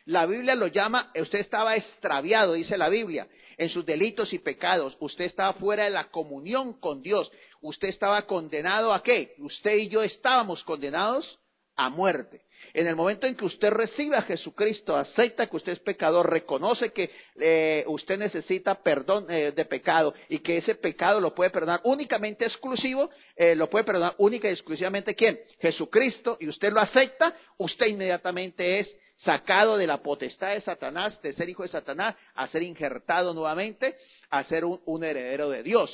La 0.05 0.24
Biblia 0.26 0.55
lo 0.55 0.68
llama, 0.68 1.12
usted 1.20 1.41
estaba 1.41 1.76
extraviado, 1.76 2.55
dice 2.55 2.78
la 2.78 2.89
Biblia, 2.89 3.28
en 3.59 3.68
sus 3.68 3.84
delitos 3.84 4.32
y 4.32 4.39
pecados. 4.39 4.97
Usted 5.01 5.26
estaba 5.26 5.53
fuera 5.53 5.84
de 5.84 5.91
la 5.91 6.11
comunión 6.11 6.80
con 6.80 7.03
Dios. 7.03 7.30
Usted 7.61 7.89
estaba 7.89 8.22
condenado 8.22 8.95
a 8.95 9.03
qué? 9.03 9.34
Usted 9.39 9.76
y 9.76 9.89
yo 9.89 10.03
estábamos 10.03 10.62
condenados 10.64 11.39
a 11.76 11.91
muerte. 11.91 12.41
En 12.74 12.86
el 12.86 12.96
momento 12.96 13.26
en 13.26 13.36
que 13.36 13.44
usted 13.44 13.70
recibe 13.70 14.16
a 14.16 14.22
Jesucristo, 14.22 14.96
acepta 14.96 15.46
que 15.46 15.56
usted 15.56 15.72
es 15.72 15.80
pecador, 15.80 16.30
reconoce 16.30 16.92
que 16.92 17.11
eh, 17.40 17.84
usted 17.86 18.18
necesita 18.18 18.82
perdón 18.82 19.26
eh, 19.30 19.52
de 19.52 19.64
pecado 19.64 20.14
y 20.28 20.40
que 20.40 20.59
ese 20.59 20.74
pecado 20.74 21.20
lo 21.20 21.34
puede 21.34 21.50
perdonar 21.50 21.80
únicamente 21.84 22.44
exclusivo, 22.44 23.11
eh, 23.36 23.54
lo 23.54 23.68
puede 23.70 23.84
perdonar 23.84 24.14
única 24.18 24.48
y 24.48 24.52
exclusivamente 24.52 25.14
quién? 25.14 25.38
Jesucristo, 25.61 26.36
y 26.40 26.48
usted 26.48 26.72
lo 26.72 26.80
acepta, 26.80 27.34
usted 27.56 27.86
inmediatamente 27.86 28.80
es 28.80 28.88
sacado 29.24 29.76
de 29.76 29.86
la 29.86 29.98
potestad 29.98 30.54
de 30.54 30.61
Satanás, 30.61 31.20
de 31.22 31.34
ser 31.34 31.48
hijo 31.48 31.62
de 31.62 31.70
Satanás, 31.70 32.14
a 32.34 32.48
ser 32.48 32.62
injertado 32.62 33.34
nuevamente, 33.34 33.96
a 34.30 34.44
ser 34.44 34.64
un, 34.64 35.04
heredero 35.04 35.50
de 35.50 35.62
Dios. 35.62 35.90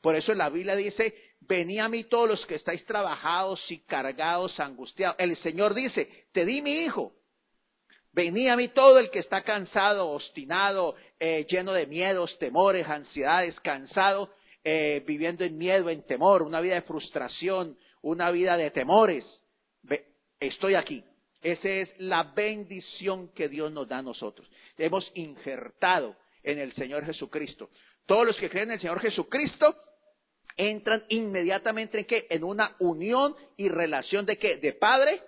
Por 0.00 0.16
eso 0.16 0.34
la 0.34 0.48
Biblia 0.48 0.74
dice, 0.74 1.14
venid 1.48 1.80
a 1.80 1.88
mí 1.88 2.04
todos 2.04 2.28
los 2.28 2.46
que 2.46 2.56
estáis 2.56 2.84
trabajados 2.86 3.60
y 3.70 3.78
cargados, 3.80 4.58
angustiados. 4.60 5.16
El 5.18 5.36
Señor 5.38 5.74
dice, 5.74 6.26
te 6.32 6.44
di 6.44 6.62
mi 6.62 6.84
hijo. 6.84 7.12
Venid 8.12 8.48
a 8.48 8.56
mí 8.56 8.68
todo 8.68 8.98
el 8.98 9.10
que 9.10 9.20
está 9.20 9.42
cansado, 9.42 10.10
obstinado, 10.10 10.96
eh, 11.18 11.46
lleno 11.48 11.72
de 11.72 11.86
miedos, 11.86 12.36
temores, 12.38 12.86
ansiedades, 12.86 13.58
cansado, 13.60 14.30
eh, 14.64 15.02
viviendo 15.06 15.44
en 15.44 15.56
miedo, 15.56 15.88
en 15.88 16.06
temor, 16.06 16.42
una 16.42 16.60
vida 16.60 16.74
de 16.74 16.82
frustración, 16.82 17.78
una 18.02 18.30
vida 18.30 18.56
de 18.56 18.70
temores. 18.70 19.24
estoy 20.38 20.74
aquí. 20.74 21.04
Esa 21.40 21.68
es 21.68 21.88
la 21.98 22.22
bendición 22.22 23.32
que 23.32 23.48
Dios 23.48 23.72
nos 23.72 23.88
da 23.88 23.98
a 23.98 24.02
nosotros. 24.02 24.48
Hemos 24.76 25.10
injertado 25.14 26.16
en 26.42 26.58
el 26.58 26.72
Señor 26.74 27.04
Jesucristo. 27.04 27.70
Todos 28.06 28.26
los 28.26 28.36
que 28.36 28.50
creen 28.50 28.68
en 28.68 28.74
el 28.74 28.80
Señor 28.80 29.00
Jesucristo 29.00 29.74
entran 30.56 31.04
inmediatamente 31.08 32.00
en 32.00 32.04
qué? 32.04 32.26
En 32.30 32.44
una 32.44 32.76
unión 32.78 33.34
y 33.56 33.68
relación 33.68 34.26
de 34.26 34.38
qué? 34.38 34.56
De 34.56 34.72
padre 34.72 35.22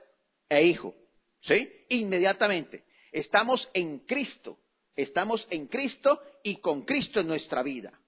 e 0.48 0.64
hijo. 0.64 0.94
¿Sí? 1.42 1.68
Inmediatamente. 1.90 2.84
Estamos 3.12 3.68
en 3.74 4.00
Cristo. 4.00 4.58
Estamos 4.96 5.46
en 5.50 5.66
Cristo 5.66 6.20
y 6.42 6.56
con 6.56 6.82
Cristo 6.82 7.20
en 7.20 7.28
nuestra 7.28 7.62
vida. 7.62 7.98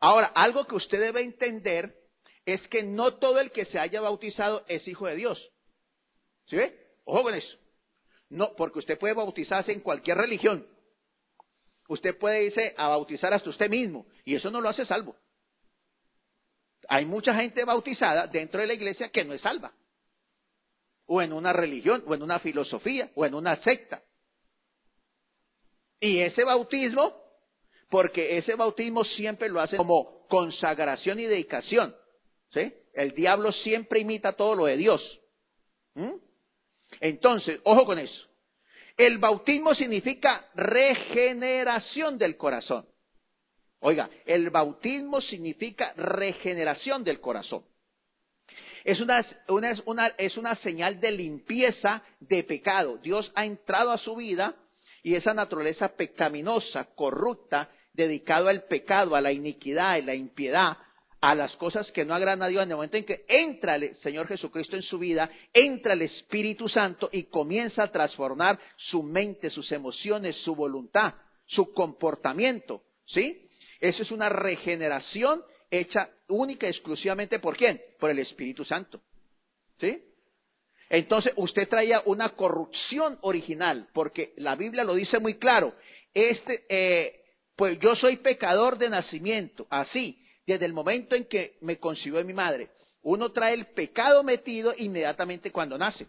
Ahora, 0.00 0.26
algo 0.34 0.66
que 0.66 0.76
usted 0.76 1.00
debe 1.00 1.22
entender 1.22 1.94
es 2.44 2.60
que 2.68 2.82
no 2.82 3.14
todo 3.18 3.40
el 3.40 3.50
que 3.50 3.64
se 3.66 3.78
haya 3.78 4.00
bautizado 4.00 4.64
es 4.68 4.86
hijo 4.86 5.06
de 5.06 5.16
Dios. 5.16 5.52
¿Sí 6.46 6.56
ve? 6.56 6.76
Ojo 7.04 7.22
con 7.22 7.34
eso. 7.34 7.58
No, 8.28 8.54
porque 8.56 8.78
usted 8.78 8.98
puede 8.98 9.14
bautizarse 9.14 9.72
en 9.72 9.80
cualquier 9.80 10.16
religión. 10.16 10.66
Usted 11.88 12.16
puede 12.16 12.44
irse 12.44 12.74
a 12.76 12.88
bautizar 12.88 13.32
hasta 13.34 13.50
usted 13.50 13.68
mismo 13.68 14.06
y 14.24 14.34
eso 14.34 14.50
no 14.50 14.60
lo 14.60 14.68
hace 14.68 14.86
salvo. 14.86 15.16
Hay 16.88 17.04
mucha 17.04 17.34
gente 17.34 17.64
bautizada 17.64 18.26
dentro 18.26 18.60
de 18.60 18.66
la 18.66 18.74
iglesia 18.74 19.10
que 19.10 19.24
no 19.24 19.32
es 19.34 19.40
salva. 19.40 19.72
O 21.06 21.20
en 21.22 21.32
una 21.32 21.52
religión, 21.52 22.02
o 22.06 22.14
en 22.14 22.22
una 22.22 22.38
filosofía, 22.38 23.10
o 23.14 23.26
en 23.26 23.34
una 23.34 23.56
secta. 23.62 24.02
Y 26.00 26.18
ese 26.20 26.44
bautismo, 26.44 27.14
porque 27.88 28.38
ese 28.38 28.54
bautismo 28.54 29.04
siempre 29.04 29.48
lo 29.48 29.60
hace 29.60 29.76
como 29.76 30.26
consagración 30.28 31.20
y 31.20 31.24
dedicación. 31.24 31.94
¿sí? 32.50 32.72
El 32.94 33.12
diablo 33.14 33.52
siempre 33.52 34.00
imita 34.00 34.32
todo 34.32 34.54
lo 34.54 34.66
de 34.66 34.76
Dios. 34.76 35.20
¿Mm? 35.94 36.14
Entonces, 37.00 37.60
ojo 37.64 37.84
con 37.84 37.98
eso. 37.98 38.28
El 38.96 39.18
bautismo 39.18 39.74
significa 39.74 40.48
regeneración 40.54 42.18
del 42.18 42.36
corazón. 42.36 42.86
Oiga, 43.82 44.08
el 44.26 44.50
bautismo 44.50 45.20
significa 45.20 45.92
regeneración 45.96 47.02
del 47.02 47.20
corazón. 47.20 47.64
Es 48.84 49.00
una, 49.00 49.20
es 50.18 50.36
una, 50.36 50.54
señal 50.56 51.00
de 51.00 51.10
limpieza 51.10 52.02
de 52.20 52.44
pecado. 52.44 52.98
Dios 52.98 53.30
ha 53.34 53.44
entrado 53.44 53.90
a 53.90 53.98
su 53.98 54.14
vida 54.14 54.54
y 55.02 55.16
esa 55.16 55.34
naturaleza 55.34 55.96
pecaminosa, 55.96 56.94
corrupta, 56.94 57.70
dedicado 57.92 58.48
al 58.48 58.64
pecado, 58.64 59.16
a 59.16 59.20
la 59.20 59.32
iniquidad, 59.32 59.96
y 59.96 60.02
la 60.02 60.14
impiedad, 60.14 60.76
a 61.20 61.34
las 61.34 61.54
cosas 61.56 61.90
que 61.90 62.04
no 62.04 62.14
agradan 62.14 62.42
a 62.42 62.48
Dios, 62.48 62.62
en 62.62 62.70
el 62.70 62.76
momento 62.76 62.96
en 62.96 63.04
que 63.04 63.24
entra 63.26 63.74
el 63.76 63.96
Señor 63.96 64.28
Jesucristo 64.28 64.76
en 64.76 64.82
su 64.82 64.98
vida, 65.00 65.28
entra 65.52 65.94
el 65.94 66.02
Espíritu 66.02 66.68
Santo 66.68 67.08
y 67.10 67.24
comienza 67.24 67.82
a 67.82 67.90
transformar 67.90 68.60
su 68.76 69.02
mente, 69.02 69.50
sus 69.50 69.72
emociones, 69.72 70.36
su 70.44 70.54
voluntad, 70.54 71.14
su 71.46 71.72
comportamiento, 71.72 72.82
¿sí? 73.06 73.41
Eso 73.82 74.04
es 74.04 74.12
una 74.12 74.28
regeneración 74.28 75.42
hecha 75.68 76.08
única 76.28 76.66
y 76.66 76.70
exclusivamente 76.70 77.40
por 77.40 77.56
quién? 77.56 77.82
Por 77.98 78.10
el 78.10 78.20
Espíritu 78.20 78.64
Santo, 78.64 79.02
¿sí? 79.80 80.00
Entonces 80.88 81.32
usted 81.34 81.68
traía 81.68 82.00
una 82.04 82.28
corrupción 82.36 83.18
original, 83.22 83.88
porque 83.92 84.34
la 84.36 84.54
Biblia 84.54 84.84
lo 84.84 84.94
dice 84.94 85.18
muy 85.18 85.36
claro. 85.36 85.74
Este, 86.14 86.64
eh, 86.68 87.24
pues 87.56 87.76
yo 87.80 87.96
soy 87.96 88.18
pecador 88.18 88.78
de 88.78 88.88
nacimiento, 88.88 89.66
así 89.68 90.24
desde 90.46 90.66
el 90.66 90.74
momento 90.74 91.16
en 91.16 91.24
que 91.24 91.56
me 91.60 91.78
concibió 91.78 92.24
mi 92.24 92.34
madre. 92.34 92.68
Uno 93.02 93.32
trae 93.32 93.54
el 93.54 93.66
pecado 93.66 94.22
metido 94.22 94.72
inmediatamente 94.76 95.50
cuando 95.50 95.76
nace. 95.76 96.06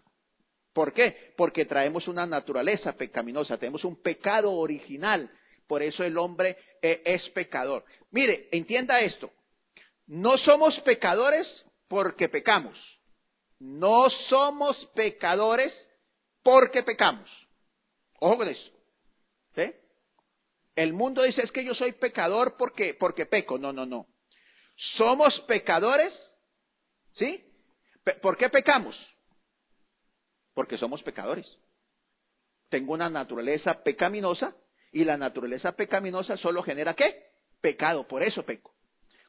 ¿Por 0.72 0.92
qué? 0.92 1.32
Porque 1.36 1.64
traemos 1.64 2.06
una 2.06 2.24
naturaleza 2.24 2.92
pecaminosa, 2.92 3.58
tenemos 3.58 3.84
un 3.84 4.00
pecado 4.00 4.52
original. 4.52 5.28
Por 5.66 5.82
eso 5.82 6.04
el 6.04 6.18
hombre 6.18 6.56
eh, 6.82 7.02
es 7.04 7.28
pecador. 7.30 7.84
Mire, 8.10 8.48
entienda 8.52 9.00
esto. 9.00 9.30
No 10.06 10.36
somos 10.38 10.78
pecadores 10.80 11.46
porque 11.88 12.28
pecamos. 12.28 12.78
No 13.58 14.10
somos 14.28 14.76
pecadores 14.94 15.72
porque 16.42 16.82
pecamos. 16.82 17.30
Ojo 18.20 18.38
con 18.38 18.48
eso. 18.48 18.74
El 20.76 20.92
mundo 20.92 21.22
dice 21.22 21.42
es 21.42 21.52
que 21.52 21.64
yo 21.64 21.74
soy 21.74 21.92
pecador 21.92 22.56
porque, 22.56 22.94
porque 22.94 23.26
peco. 23.26 23.58
No, 23.58 23.72
no, 23.72 23.86
no. 23.86 24.06
Somos 24.96 25.38
pecadores, 25.42 26.12
¿sí? 27.12 27.44
¿Por 28.20 28.36
qué 28.36 28.50
pecamos? 28.50 28.96
Porque 30.52 30.76
somos 30.76 31.02
pecadores. 31.02 31.46
Tengo 32.70 32.92
una 32.92 33.08
naturaleza 33.08 33.82
pecaminosa 33.84 34.56
y 34.94 35.04
la 35.04 35.18
naturaleza 35.18 35.72
pecaminosa 35.72 36.36
solo 36.38 36.62
genera 36.62 36.94
qué? 36.94 37.24
Pecado, 37.60 38.06
por 38.06 38.22
eso 38.22 38.44
peco. 38.44 38.72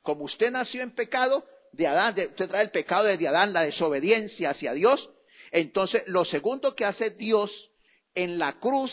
Como 0.03 0.23
usted 0.23 0.51
nació 0.51 0.83
en 0.83 0.91
pecado, 0.91 1.43
de 1.73 1.87
Adán, 1.87 2.15
usted 2.29 2.47
trae 2.47 2.63
el 2.63 2.69
pecado 2.69 3.05
de 3.05 3.27
Adán, 3.27 3.51
la 3.51 3.63
desobediencia 3.63 4.51
hacia 4.51 4.73
Dios, 4.73 5.09
entonces 5.51 6.03
lo 6.05 6.23
segundo 6.23 6.75
que 6.75 6.85
hace 6.85 7.09
Dios 7.09 7.51
en 8.13 8.37
la 8.37 8.59
cruz, 8.59 8.91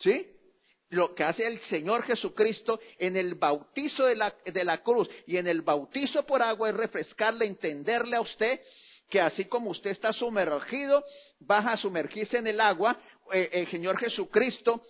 ¿sí? 0.00 0.26
lo 0.90 1.14
que 1.14 1.22
hace 1.22 1.46
el 1.46 1.60
Señor 1.68 2.02
Jesucristo 2.02 2.80
en 2.98 3.16
el 3.16 3.36
bautizo 3.36 4.04
de 4.04 4.16
la, 4.16 4.34
de 4.44 4.64
la 4.64 4.78
cruz 4.78 5.08
y 5.26 5.36
en 5.36 5.46
el 5.46 5.62
bautizo 5.62 6.26
por 6.26 6.42
agua 6.42 6.70
es 6.70 6.76
refrescarle, 6.76 7.46
entenderle 7.46 8.16
a 8.16 8.20
usted 8.20 8.60
que 9.08 9.20
así 9.20 9.44
como 9.44 9.70
usted 9.70 9.90
está 9.90 10.12
sumergido, 10.12 11.02
va 11.50 11.58
a 11.58 11.76
sumergirse 11.78 12.38
en 12.38 12.46
el 12.46 12.60
agua, 12.60 12.98
eh, 13.32 13.48
el 13.52 13.70
Señor 13.70 13.98
Jesucristo 13.98 14.82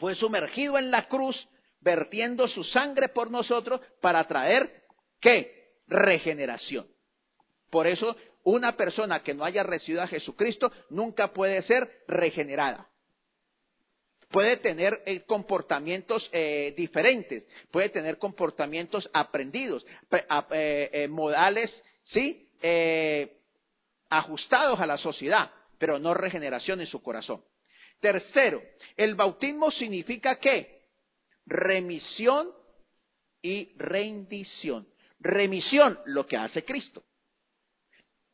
fue 0.00 0.16
sumergido 0.16 0.78
en 0.78 0.90
la 0.90 1.06
cruz, 1.08 1.36
vertiendo 1.80 2.48
su 2.48 2.64
sangre 2.64 3.08
por 3.10 3.30
nosotros 3.30 3.80
para 4.00 4.26
traer, 4.26 4.82
¿qué? 5.20 5.74
Regeneración. 5.86 6.86
Por 7.70 7.86
eso, 7.86 8.16
una 8.42 8.76
persona 8.76 9.22
que 9.22 9.34
no 9.34 9.44
haya 9.44 9.62
recibido 9.62 10.02
a 10.02 10.08
Jesucristo 10.08 10.72
nunca 10.88 11.32
puede 11.32 11.62
ser 11.62 12.02
regenerada 12.08 12.90
puede 14.30 14.56
tener 14.58 15.02
eh, 15.06 15.22
comportamientos 15.22 16.28
eh, 16.32 16.72
diferentes, 16.76 17.44
puede 17.70 17.88
tener 17.88 18.18
comportamientos 18.18 19.08
aprendidos, 19.12 19.84
eh, 20.52 21.08
modales, 21.10 21.70
sí, 22.12 22.48
ajustados 24.08 24.80
a 24.80 24.86
la 24.86 24.98
sociedad, 24.98 25.50
pero 25.78 25.98
no 25.98 26.14
regeneración 26.14 26.80
en 26.80 26.86
su 26.86 27.02
corazón. 27.02 27.42
Tercero, 28.00 28.62
el 28.96 29.14
bautismo 29.14 29.70
significa 29.70 30.38
qué? 30.38 30.86
Remisión 31.46 32.50
y 33.42 33.72
rendición. 33.76 34.88
Remisión, 35.18 35.98
lo 36.06 36.26
que 36.26 36.36
hace 36.36 36.64
Cristo. 36.64 37.02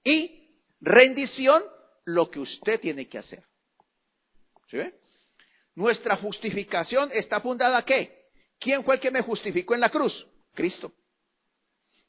Y 0.05 0.61
rendición, 0.81 1.65
lo 2.05 2.31
que 2.31 2.39
usted 2.39 2.81
tiene 2.81 3.09
que 3.09 3.19
hacer. 3.19 3.43
¿Sí? 4.69 4.79
Nuestra 5.75 6.17
justificación 6.17 7.11
está 7.13 7.41
fundada 7.41 7.85
qué? 7.85 8.27
¿Quién 8.61 8.85
fue 8.85 8.97
el 8.97 9.01
que 9.01 9.11
me 9.11 9.23
justificó 9.23 9.75
en 9.75 9.81
la 9.81 9.91
cruz? 9.91 10.27
Cristo. 10.55 10.93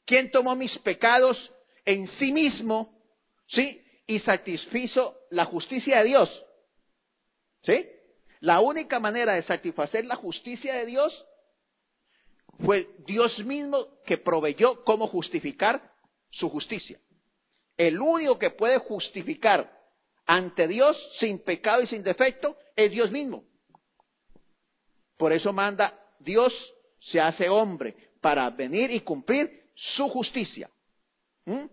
¿Quién 0.06 0.30
tomó 0.30 0.56
mis 0.56 0.76
pecados 0.78 1.36
en 1.84 2.08
sí 2.18 2.32
mismo, 2.32 3.02
sí? 3.48 3.82
Y 4.06 4.20
satisfizo 4.20 5.18
la 5.30 5.44
justicia 5.44 5.98
de 5.98 6.04
Dios. 6.04 6.44
¿Sí? 7.62 7.88
La 8.40 8.60
única 8.60 9.00
manera 9.00 9.34
de 9.34 9.42
satisfacer 9.42 10.04
la 10.04 10.16
justicia 10.16 10.74
de 10.74 10.86
Dios 10.86 11.26
fue 12.64 12.88
Dios 13.06 13.36
mismo 13.44 13.86
que 14.04 14.18
proveyó 14.18 14.84
cómo 14.84 15.08
justificar 15.08 15.92
su 16.30 16.48
justicia. 16.48 17.00
El 17.76 18.00
único 18.00 18.38
que 18.38 18.50
puede 18.50 18.78
justificar 18.78 19.72
ante 20.26 20.66
Dios 20.68 20.96
sin 21.20 21.38
pecado 21.38 21.82
y 21.82 21.86
sin 21.86 22.02
defecto 22.02 22.56
es 22.76 22.90
Dios 22.90 23.10
mismo. 23.10 23.44
Por 25.16 25.32
eso 25.32 25.52
manda 25.52 25.98
Dios 26.18 26.52
se 27.00 27.20
hace 27.20 27.48
hombre 27.48 27.94
para 28.20 28.50
venir 28.50 28.90
y 28.90 29.00
cumplir 29.00 29.70
su 29.74 30.08
justicia. 30.08 30.68
¿Mm? 31.44 31.66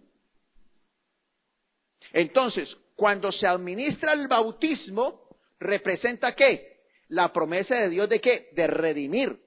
Entonces, 2.13 2.69
cuando 2.95 3.31
se 3.31 3.47
administra 3.47 4.13
el 4.13 4.27
bautismo, 4.27 5.24
representa 5.60 6.36
qué? 6.36 6.76
La 7.10 7.32
promesa 7.32 7.76
de 7.76 7.89
Dios 7.89 8.10
de 8.10 8.20
qué? 8.20 8.49
De 8.53 8.68
redimir. 8.68 9.39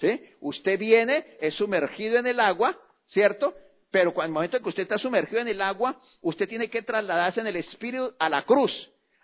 ¿Sí? 0.00 0.20
Usted 0.40 0.78
viene, 0.78 1.36
es 1.40 1.54
sumergido 1.54 2.18
en 2.18 2.26
el 2.26 2.40
agua, 2.40 2.78
¿cierto? 3.08 3.54
Pero 3.90 4.12
cuando 4.12 4.30
el 4.30 4.34
momento 4.34 4.56
en 4.56 4.62
que 4.62 4.68
usted 4.68 4.82
está 4.82 4.98
sumergido 4.98 5.40
en 5.40 5.48
el 5.48 5.62
agua, 5.62 6.00
usted 6.20 6.48
tiene 6.48 6.68
que 6.68 6.82
trasladarse 6.82 7.40
en 7.40 7.46
el 7.46 7.56
espíritu 7.56 8.12
a 8.18 8.28
la 8.28 8.42
cruz. 8.42 8.72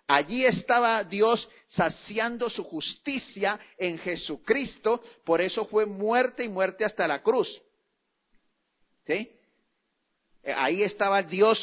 Allí 0.07 0.45
estaba 0.45 1.03
Dios 1.03 1.47
saciando 1.75 2.49
su 2.49 2.63
justicia 2.63 3.59
en 3.77 3.97
Jesucristo, 3.99 5.01
por 5.25 5.41
eso 5.41 5.65
fue 5.65 5.85
muerte 5.85 6.43
y 6.43 6.49
muerte 6.49 6.85
hasta 6.85 7.07
la 7.07 7.21
cruz. 7.21 7.47
¿Sí? 9.05 9.29
Eh, 10.43 10.53
ahí 10.55 10.83
estaba 10.83 11.21
Dios 11.21 11.57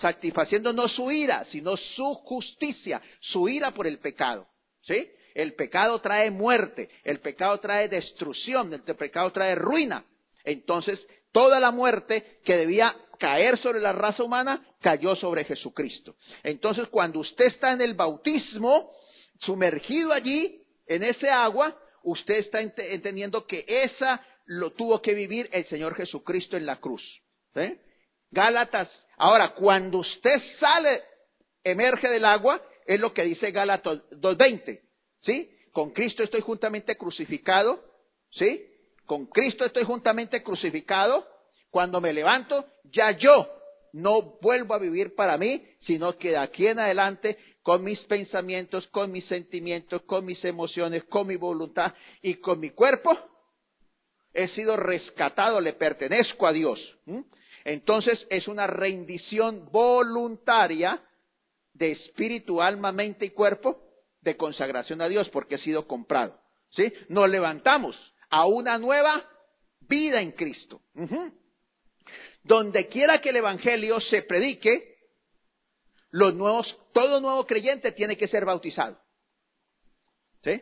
satisfaciendo 0.00 0.72
no 0.72 0.88
su 0.88 1.10
ira, 1.10 1.44
sino 1.50 1.76
su 1.76 2.14
justicia, 2.14 3.02
su 3.20 3.48
ira 3.48 3.72
por 3.72 3.86
el 3.86 3.98
pecado. 3.98 4.46
¿Sí? 4.82 5.10
El 5.34 5.54
pecado 5.54 6.00
trae 6.00 6.30
muerte, 6.30 6.90
el 7.04 7.20
pecado 7.20 7.58
trae 7.60 7.88
destrucción, 7.88 8.72
el 8.72 8.82
pecado 8.82 9.30
trae 9.32 9.54
ruina. 9.54 10.04
Entonces, 10.44 10.98
toda 11.32 11.60
la 11.60 11.70
muerte 11.70 12.40
que 12.44 12.56
debía 12.56 12.94
caer 13.18 13.58
sobre 13.58 13.80
la 13.80 13.92
raza 13.92 14.22
humana 14.22 14.66
cayó 14.80 15.14
sobre 15.16 15.44
Jesucristo. 15.44 16.16
Entonces, 16.42 16.88
cuando 16.88 17.20
usted 17.20 17.46
está 17.46 17.72
en 17.72 17.80
el 17.80 17.94
bautismo, 17.94 18.90
sumergido 19.40 20.12
allí, 20.12 20.60
en 20.86 21.02
ese 21.04 21.30
agua, 21.30 21.78
usted 22.02 22.34
está 22.38 22.60
entendiendo 22.60 23.46
que 23.46 23.64
esa 23.66 24.20
lo 24.46 24.72
tuvo 24.72 25.00
que 25.00 25.14
vivir 25.14 25.48
el 25.52 25.66
Señor 25.66 25.94
Jesucristo 25.94 26.56
en 26.56 26.66
la 26.66 26.76
cruz. 26.80 27.02
Gálatas. 28.30 28.88
Ahora, 29.16 29.54
cuando 29.54 29.98
usted 29.98 30.40
sale, 30.58 31.02
emerge 31.62 32.08
del 32.08 32.24
agua, 32.24 32.60
es 32.86 32.98
lo 32.98 33.12
que 33.12 33.24
dice 33.24 33.50
Gálatas 33.50 33.98
2.20. 34.10 34.80
¿Sí? 35.20 35.50
Con 35.72 35.90
Cristo 35.90 36.22
estoy 36.22 36.40
juntamente 36.40 36.96
crucificado. 36.96 37.82
¿Sí? 38.30 38.66
Con 39.06 39.26
Cristo 39.26 39.64
estoy 39.64 39.84
juntamente 39.84 40.42
crucificado. 40.42 41.26
Cuando 41.70 42.00
me 42.00 42.12
levanto, 42.12 42.66
ya 42.84 43.12
yo 43.12 43.48
no 43.92 44.38
vuelvo 44.40 44.74
a 44.74 44.78
vivir 44.78 45.14
para 45.14 45.36
mí, 45.36 45.64
sino 45.86 46.16
que 46.16 46.30
de 46.30 46.38
aquí 46.38 46.66
en 46.66 46.78
adelante, 46.78 47.38
con 47.62 47.84
mis 47.84 47.98
pensamientos, 48.00 48.86
con 48.88 49.12
mis 49.12 49.24
sentimientos, 49.26 50.02
con 50.02 50.24
mis 50.24 50.42
emociones, 50.44 51.04
con 51.04 51.26
mi 51.26 51.36
voluntad 51.36 51.94
y 52.22 52.36
con 52.36 52.58
mi 52.60 52.70
cuerpo, 52.70 53.16
he 54.32 54.48
sido 54.48 54.76
rescatado, 54.76 55.60
le 55.60 55.74
pertenezco 55.74 56.46
a 56.46 56.52
Dios. 56.52 56.78
Entonces 57.64 58.26
es 58.30 58.48
una 58.48 58.66
rendición 58.66 59.68
voluntaria 59.70 61.00
de 61.74 61.92
espíritu, 61.92 62.60
alma, 62.60 62.92
mente 62.92 63.26
y 63.26 63.30
cuerpo 63.30 63.80
de 64.20 64.36
consagración 64.36 65.00
a 65.00 65.08
Dios 65.08 65.28
porque 65.30 65.56
he 65.56 65.58
sido 65.58 65.86
comprado. 65.86 66.38
¿Sí? 66.70 66.92
Nos 67.08 67.28
levantamos 67.28 67.96
a 68.30 68.46
una 68.46 68.78
nueva 68.78 69.28
vida 69.80 70.20
en 70.20 70.32
Cristo. 70.32 70.80
Donde 72.42 72.88
quiera 72.88 73.20
que 73.20 73.30
el 73.30 73.36
evangelio 73.36 74.00
se 74.00 74.22
predique, 74.22 74.96
los 76.10 76.34
nuevos, 76.34 76.66
todo 76.92 77.20
nuevo 77.20 77.46
creyente 77.46 77.92
tiene 77.92 78.16
que 78.16 78.28
ser 78.28 78.44
bautizado. 78.44 78.98
¿Sí? 80.42 80.60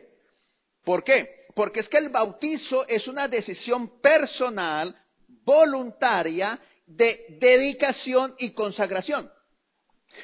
¿Por 0.83 1.03
qué? 1.03 1.45
Porque 1.55 1.81
es 1.81 1.89
que 1.89 1.97
el 1.97 2.09
bautizo 2.09 2.87
es 2.87 3.07
una 3.07 3.27
decisión 3.27 3.99
personal, 4.01 4.95
voluntaria, 5.43 6.59
de 6.95 7.25
dedicación 7.39 8.35
y 8.37 8.51
consagración. 8.51 9.31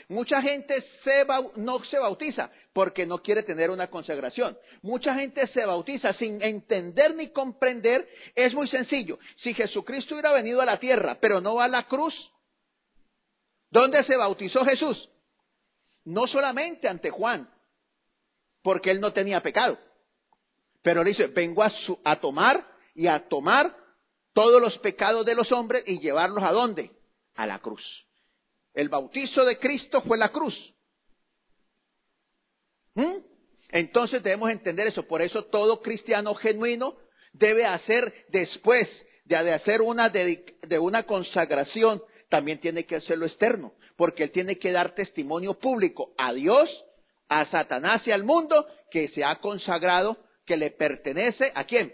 Mucha 0.10 0.42
gente 0.42 0.84
no 1.56 1.84
se 1.86 1.98
bautiza 1.98 2.52
porque 2.74 3.06
no 3.06 3.20
quiere 3.20 3.44
tener 3.44 3.70
una 3.70 3.88
consagración. 3.88 4.58
Mucha 4.82 5.16
gente 5.16 5.48
se 5.48 5.66
bautiza 5.66 6.14
sin 6.14 6.42
entender 6.42 7.16
ni 7.16 7.30
comprender. 7.30 8.08
Es 8.36 8.54
muy 8.54 8.68
sencillo. 8.68 9.18
Si 9.38 9.54
Jesucristo 9.54 10.16
hubiera 10.16 10.34
venido 10.34 10.62
a 10.62 10.66
la 10.66 10.80
tierra, 10.80 11.18
pero 11.22 11.40
no 11.40 11.60
a 11.62 11.68
la 11.68 11.84
cruz, 11.84 12.14
¿dónde 13.70 14.04
se 14.04 14.16
bautizó 14.18 14.66
Jesús? 14.66 15.10
No 16.04 16.28
solamente 16.28 16.88
ante 16.88 17.10
Juan, 17.10 17.50
porque 18.62 18.92
él 18.92 19.00
no 19.00 19.14
tenía 19.14 19.42
pecado. 19.42 19.78
Pero 20.82 21.04
le 21.04 21.12
dice, 21.12 21.28
vengo 21.28 21.64
a, 21.64 21.72
a 22.04 22.20
tomar 22.20 22.66
y 22.94 23.08
a 23.08 23.28
tomar 23.28 23.74
todos 24.38 24.62
los 24.62 24.78
pecados 24.78 25.26
de 25.26 25.34
los 25.34 25.52
hombres 25.52 25.84
y 25.88 25.98
llevarlos 25.98 26.44
a 26.44 26.52
dónde? 26.52 26.92
A 27.34 27.48
la 27.48 27.58
cruz. 27.58 27.82
El 28.76 28.88
bautizo 28.88 29.44
de 29.44 29.58
Cristo 29.58 30.04
fue 30.04 30.16
la 30.16 30.30
cruz. 30.30 30.54
¿Mm? 32.94 33.16
Entonces 33.70 34.22
debemos 34.22 34.52
entender 34.52 34.86
eso. 34.86 35.08
Por 35.08 35.24
eso 35.24 35.46
todo 35.46 35.82
cristiano 35.82 36.36
genuino 36.36 36.98
debe 37.34 37.66
hacer 37.66 38.28
después 38.28 38.88
de 39.26 39.54
hacer 39.56 39.82
una, 39.82 40.10
de 40.10 40.80
una 40.80 41.02
consagración, 41.08 42.04
también 42.30 42.60
tiene 42.60 42.86
que 42.86 42.98
hacerlo 42.98 43.26
externo, 43.26 43.74
porque 43.96 44.26
él 44.26 44.32
tiene 44.32 44.60
que 44.60 44.72
dar 44.72 44.94
testimonio 44.94 45.56
público 45.56 46.14
a 46.16 46.32
Dios, 46.32 46.70
a 47.28 47.48
Satanás 47.48 48.06
y 48.06 48.12
al 48.12 48.24
mundo 48.24 48.68
que 48.92 49.08
se 49.08 49.24
ha 49.24 49.40
consagrado, 49.40 50.16
que 50.46 50.58
le 50.58 50.70
pertenece 50.70 51.52
a 51.56 51.64
quién? 51.64 51.92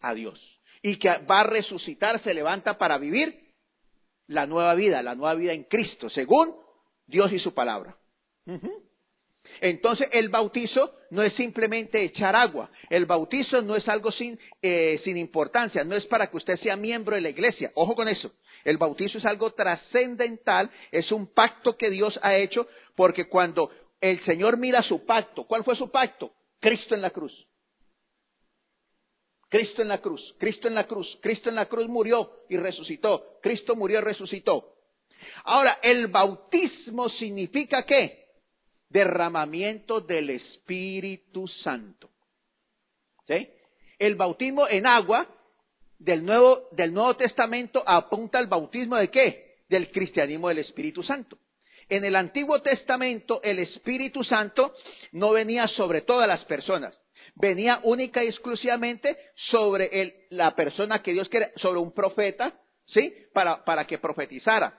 A 0.00 0.14
Dios. 0.14 0.51
Y 0.82 0.96
que 0.96 1.08
va 1.18 1.40
a 1.40 1.44
resucitar, 1.44 2.22
se 2.22 2.34
levanta 2.34 2.76
para 2.76 2.98
vivir 2.98 3.52
la 4.26 4.46
nueva 4.46 4.74
vida, 4.74 5.02
la 5.02 5.14
nueva 5.14 5.34
vida 5.34 5.52
en 5.52 5.64
Cristo, 5.64 6.10
según 6.10 6.54
Dios 7.06 7.32
y 7.32 7.38
su 7.38 7.54
palabra. 7.54 7.96
Entonces 9.60 10.08
el 10.12 10.28
bautizo 10.28 10.94
no 11.10 11.22
es 11.22 11.32
simplemente 11.34 12.02
echar 12.02 12.34
agua, 12.34 12.70
el 12.90 13.06
bautizo 13.06 13.60
no 13.62 13.76
es 13.76 13.86
algo 13.88 14.10
sin, 14.12 14.38
eh, 14.60 15.00
sin 15.04 15.16
importancia, 15.16 15.84
no 15.84 15.96
es 15.96 16.06
para 16.06 16.28
que 16.28 16.36
usted 16.36 16.56
sea 16.58 16.76
miembro 16.76 17.14
de 17.14 17.20
la 17.20 17.28
iglesia, 17.28 17.70
ojo 17.74 17.94
con 17.94 18.08
eso, 18.08 18.32
el 18.64 18.78
bautizo 18.78 19.18
es 19.18 19.24
algo 19.24 19.52
trascendental, 19.52 20.70
es 20.90 21.10
un 21.12 21.26
pacto 21.32 21.76
que 21.76 21.90
Dios 21.90 22.18
ha 22.22 22.36
hecho, 22.36 22.66
porque 22.96 23.28
cuando 23.28 23.70
el 24.00 24.24
Señor 24.24 24.56
mira 24.56 24.82
su 24.82 25.04
pacto, 25.04 25.44
¿cuál 25.44 25.64
fue 25.64 25.76
su 25.76 25.90
pacto? 25.90 26.32
Cristo 26.60 26.94
en 26.94 27.02
la 27.02 27.10
cruz. 27.10 27.46
Cristo 29.52 29.82
en 29.82 29.88
la 29.88 29.98
cruz, 29.98 30.34
Cristo 30.38 30.66
en 30.66 30.74
la 30.74 30.86
cruz, 30.86 31.18
Cristo 31.20 31.50
en 31.50 31.56
la 31.56 31.66
cruz 31.66 31.86
murió 31.86 32.38
y 32.48 32.56
resucitó, 32.56 33.38
Cristo 33.42 33.76
murió 33.76 33.98
y 33.98 34.02
resucitó. 34.02 34.76
Ahora, 35.44 35.78
el 35.82 36.06
bautismo 36.06 37.10
significa 37.10 37.84
qué? 37.84 38.28
Derramamiento 38.88 40.00
del 40.00 40.30
Espíritu 40.30 41.46
Santo. 41.48 42.08
¿Sí? 43.26 43.46
El 43.98 44.14
bautismo 44.14 44.66
en 44.66 44.86
agua 44.86 45.28
del 45.98 46.24
Nuevo, 46.24 46.68
del 46.72 46.94
Nuevo 46.94 47.16
Testamento 47.16 47.82
apunta 47.86 48.38
al 48.38 48.46
bautismo 48.46 48.96
de 48.96 49.10
qué? 49.10 49.56
Del 49.68 49.90
cristianismo 49.90 50.48
del 50.48 50.60
Espíritu 50.60 51.02
Santo. 51.02 51.36
En 51.90 52.06
el 52.06 52.16
Antiguo 52.16 52.62
Testamento 52.62 53.42
el 53.42 53.58
Espíritu 53.58 54.24
Santo 54.24 54.74
no 55.12 55.32
venía 55.32 55.68
sobre 55.68 56.00
todas 56.00 56.26
las 56.26 56.42
personas 56.46 57.01
venía 57.34 57.80
única 57.82 58.22
y 58.22 58.28
exclusivamente 58.28 59.16
sobre 59.50 60.26
la 60.30 60.54
persona 60.54 61.02
que 61.02 61.12
Dios 61.12 61.28
quiere, 61.28 61.52
sobre 61.56 61.80
un 61.80 61.92
profeta, 61.92 62.58
¿sí? 62.86 63.14
Para, 63.32 63.64
para 63.64 63.86
que 63.86 63.98
profetizara 63.98 64.78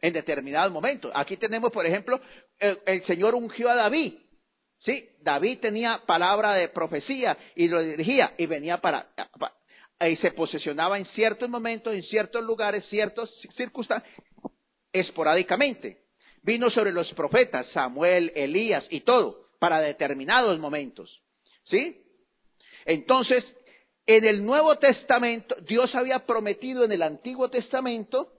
en 0.00 0.12
determinados 0.12 0.72
momentos. 0.72 1.12
Aquí 1.14 1.36
tenemos, 1.36 1.72
por 1.72 1.86
ejemplo, 1.86 2.20
el, 2.58 3.04
Señor 3.06 3.34
ungió 3.34 3.70
a 3.70 3.76
David, 3.76 4.14
¿sí? 4.80 5.08
David 5.20 5.60
tenía 5.60 6.02
palabra 6.06 6.54
de 6.54 6.68
profecía 6.68 7.36
y 7.54 7.68
lo 7.68 7.80
dirigía 7.80 8.34
y 8.36 8.46
venía 8.46 8.78
para, 8.78 9.08
y 10.00 10.16
se 10.16 10.32
posesionaba 10.32 10.98
en 10.98 11.06
ciertos 11.06 11.48
momentos, 11.48 11.94
en 11.94 12.02
ciertos 12.02 12.44
lugares, 12.44 12.84
ciertas 12.86 13.30
circunstancias, 13.56 14.12
esporádicamente. 14.92 16.02
Vino 16.42 16.70
sobre 16.70 16.92
los 16.92 17.12
profetas, 17.14 17.68
Samuel, 17.68 18.32
Elías 18.34 18.84
y 18.90 19.02
todo, 19.02 19.46
para 19.60 19.80
determinados 19.80 20.58
momentos. 20.58 21.22
¿Sí? 21.64 22.02
Entonces, 22.84 23.44
en 24.06 24.24
el 24.24 24.44
Nuevo 24.44 24.78
Testamento, 24.78 25.54
Dios 25.62 25.94
había 25.94 26.26
prometido 26.26 26.84
en 26.84 26.92
el 26.92 27.02
Antiguo 27.02 27.48
Testamento 27.50 28.32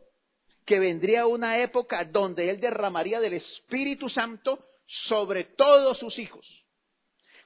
que 0.66 0.80
vendría 0.80 1.26
una 1.28 1.60
época 1.60 2.04
donde 2.06 2.50
Él 2.50 2.60
derramaría 2.60 3.20
del 3.20 3.34
Espíritu 3.34 4.10
Santo 4.10 4.66
sobre 5.08 5.46
todos 5.46 5.98
sus 6.00 6.18
hijos. 6.20 6.46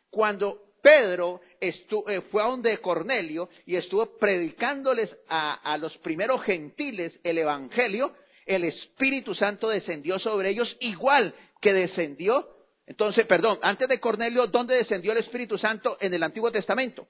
Cuando 0.10 0.68
Pedro 0.82 1.42
eh, 1.60 2.22
fue 2.32 2.44
a 2.44 2.48
donde 2.48 2.78
Cornelio 2.80 3.50
y 3.66 3.76
estuvo 3.76 4.18
predicándoles 4.18 5.10
a, 5.28 5.54
a 5.54 5.78
los 5.78 5.96
primeros 5.98 6.44
gentiles 6.44 7.20
el 7.24 7.38
Evangelio, 7.40 8.14
el 8.46 8.64
Espíritu 8.64 9.36
Santo 9.36 9.68
descendió 9.70 10.20
sobre 10.20 10.50
ellos 10.50 10.76
igual 10.80 11.34
que 11.62 11.74
descendió. 11.74 12.48
Entonces, 12.88 13.26
perdón, 13.26 13.60
antes 13.62 13.88
de 13.90 14.00
Cornelio, 14.00 14.48
¿dónde 14.48 14.76
descendió 14.76 15.12
el 15.12 15.18
Espíritu 15.20 15.58
Santo 15.58 15.98
en 16.00 16.14
el 16.14 16.24
Antiguo 16.24 16.52
Testamento? 16.52 17.08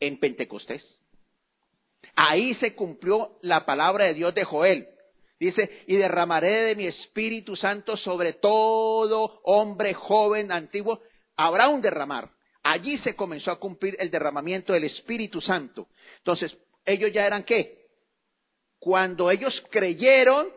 En 0.00 0.18
Pentecostés. 0.18 0.82
Ahí 2.16 2.54
se 2.56 2.74
cumplió 2.74 3.38
la 3.42 3.64
palabra 3.64 4.06
de 4.06 4.14
Dios 4.14 4.34
de 4.34 4.44
Joel. 4.44 4.88
Dice, 5.38 5.84
y 5.86 5.96
derramaré 5.96 6.62
de 6.62 6.76
mi 6.76 6.86
Espíritu 6.86 7.54
Santo 7.54 7.96
sobre 7.96 8.34
todo 8.34 9.40
hombre 9.44 9.94
joven, 9.94 10.50
antiguo. 10.50 11.00
Habrá 11.36 11.68
un 11.68 11.80
derramar. 11.80 12.30
Allí 12.62 12.98
se 12.98 13.14
comenzó 13.14 13.52
a 13.52 13.60
cumplir 13.60 13.96
el 14.00 14.10
derramamiento 14.10 14.72
del 14.72 14.84
Espíritu 14.84 15.40
Santo. 15.40 15.86
Entonces, 16.18 16.56
ellos 16.84 17.12
ya 17.12 17.26
eran 17.26 17.44
qué? 17.44 17.86
Cuando 18.78 19.30
ellos 19.30 19.54
creyeron, 19.70 20.48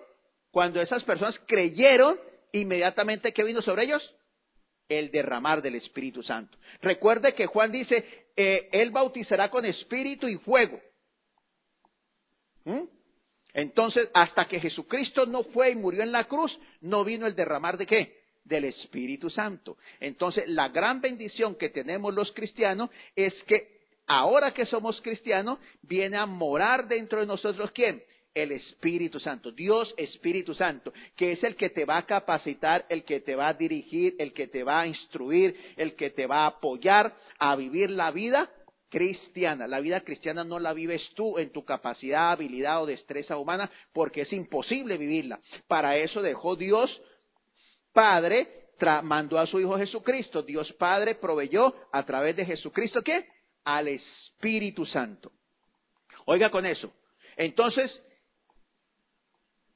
cuando 0.52 0.82
esas 0.82 1.04
personas 1.04 1.40
creyeron, 1.48 2.20
inmediatamente 2.52 3.34
¿qué 3.34 3.44
vino 3.44 3.62
sobre 3.62 3.84
ellos? 3.84 4.16
El 4.90 5.12
derramar 5.12 5.62
del 5.62 5.76
Espíritu 5.76 6.24
Santo. 6.24 6.58
Recuerde 6.82 7.36
que 7.36 7.46
Juan 7.46 7.72
dice, 7.72 8.06
eh, 8.36 8.70
Él 8.72 8.92
bautizará 8.92 9.50
con 9.50 9.66
espíritu 9.66 10.28
y 10.28 10.38
fuego. 10.38 10.80
¿Mm? 12.64 12.84
Entonces, 13.54 14.10
hasta 14.14 14.48
que 14.48 14.60
Jesucristo 14.60 15.26
no 15.26 15.44
fue 15.44 15.72
y 15.72 15.76
murió 15.76 16.04
en 16.04 16.12
la 16.12 16.26
cruz, 16.26 16.58
no 16.82 17.04
vino 17.04 17.26
el 17.26 17.36
derramar 17.36 17.78
de 17.78 17.88
qué? 17.88 18.22
Del 18.44 18.66
Espíritu 18.66 19.30
Santo. 19.30 19.78
Entonces, 20.00 20.48
la 20.48 20.70
gran 20.70 21.02
bendición 21.02 21.56
que 21.56 21.70
tenemos 21.70 22.14
los 22.14 22.32
cristianos 22.34 22.90
es 23.16 23.34
que 23.44 23.78
ahora 24.08 24.54
que 24.54 24.66
somos 24.66 25.00
cristianos, 25.02 25.60
viene 25.82 26.18
a 26.18 26.26
morar 26.26 26.88
dentro 26.88 27.20
de 27.20 27.26
nosotros 27.26 27.72
quién? 27.72 28.02
El 28.44 28.52
Espíritu 28.52 29.20
Santo, 29.20 29.52
Dios 29.52 29.92
Espíritu 29.98 30.54
Santo, 30.54 30.94
que 31.16 31.32
es 31.32 31.44
el 31.44 31.56
que 31.56 31.72
te 31.72 31.86
va 31.86 31.98
a 31.98 32.06
capacitar, 32.06 32.86
el 32.88 33.04
que 33.04 33.20
te 33.20 33.36
va 33.36 33.48
a 33.48 33.54
dirigir, 33.56 34.16
el 34.20 34.32
que 34.32 34.48
te 34.48 34.64
va 34.64 34.82
a 34.82 34.88
instruir, 34.88 35.56
el 35.76 35.96
que 35.96 36.12
te 36.12 36.28
va 36.28 36.44
a 36.44 36.48
apoyar 36.48 37.16
a 37.40 37.56
vivir 37.56 37.90
la 37.90 38.12
vida 38.12 38.48
cristiana. 38.90 39.66
La 39.66 39.80
vida 39.80 40.02
cristiana 40.02 40.44
no 40.44 40.60
la 40.60 40.74
vives 40.74 41.02
tú 41.16 41.40
en 41.40 41.52
tu 41.52 41.66
capacidad, 41.66 42.32
habilidad 42.32 42.84
o 42.84 42.86
destreza 42.86 43.38
humana, 43.38 43.72
porque 43.92 44.22
es 44.22 44.32
imposible 44.32 44.98
vivirla. 44.98 45.40
Para 45.68 45.98
eso 45.98 46.22
dejó 46.22 46.56
Dios 46.56 47.02
Padre, 47.92 48.68
mandó 49.02 49.40
a 49.40 49.48
su 49.48 49.60
Hijo 49.60 49.80
Jesucristo. 49.80 50.44
Dios 50.44 50.72
Padre 50.74 51.16
proveyó 51.16 51.74
a 51.92 52.06
través 52.06 52.36
de 52.36 52.46
Jesucristo, 52.46 53.02
¿qué? 53.02 53.26
Al 53.64 53.88
Espíritu 53.88 54.86
Santo. 54.86 55.32
Oiga 56.26 56.52
con 56.52 56.68
eso. 56.68 56.94
Entonces, 57.36 57.92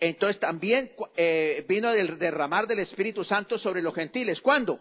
entonces 0.01 0.39
también 0.39 0.91
eh, 1.15 1.63
vino 1.69 1.91
el 1.91 2.17
derramar 2.17 2.65
del 2.65 2.79
Espíritu 2.79 3.23
Santo 3.23 3.59
sobre 3.59 3.83
los 3.83 3.93
gentiles. 3.93 4.41
¿Cuándo? 4.41 4.79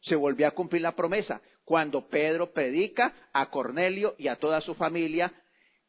Se 0.00 0.16
volvió 0.16 0.48
a 0.48 0.52
cumplir 0.52 0.80
la 0.80 0.96
promesa 0.96 1.42
cuando 1.64 2.08
Pedro 2.08 2.50
predica 2.52 3.28
a 3.34 3.50
Cornelio 3.50 4.14
y 4.18 4.28
a 4.28 4.36
toda 4.36 4.62
su 4.62 4.74
familia 4.74 5.30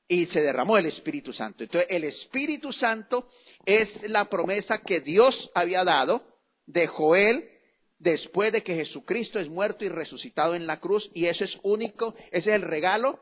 y 0.10 0.26
se 0.28 0.42
derramó 0.42 0.78
el 0.78 0.88
Espíritu 0.88 1.32
Santo. 1.32 1.64
Entonces, 1.64 1.90
el 1.90 2.04
Espíritu 2.04 2.74
Santo 2.74 3.26
es 3.66 3.90
la 4.10 4.26
promesa 4.26 4.80
que 4.80 5.00
Dios 5.00 5.34
había 5.56 5.86
dado 5.86 6.22
de 6.66 6.88
Joel 6.88 7.50
después 7.98 8.52
de 8.52 8.62
que 8.62 8.76
Jesucristo 8.76 9.40
es 9.40 9.48
muerto 9.48 9.86
y 9.86 9.90
resucitado 9.90 10.54
en 10.54 10.68
la 10.68 10.82
cruz 10.82 11.10
y 11.14 11.28
eso 11.28 11.46
es 11.46 11.58
único, 11.64 12.14
ese 12.32 12.50
es 12.50 12.56
el 12.56 12.62
regalo 12.64 13.22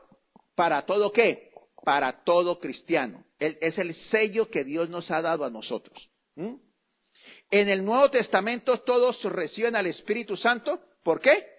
para 0.56 0.82
todo 0.84 1.12
qué? 1.12 1.51
Para 1.84 2.24
todo 2.24 2.60
cristiano. 2.60 3.24
es 3.38 3.76
el 3.78 3.94
sello 4.10 4.48
que 4.48 4.64
Dios 4.64 4.88
nos 4.88 5.10
ha 5.10 5.20
dado 5.20 5.44
a 5.44 5.50
nosotros. 5.50 6.08
En 6.36 7.68
el 7.68 7.84
Nuevo 7.84 8.10
Testamento 8.10 8.80
todos 8.80 9.22
reciben 9.24 9.76
al 9.76 9.86
Espíritu 9.86 10.36
Santo. 10.36 10.80
¿Por 11.02 11.20
qué? 11.20 11.52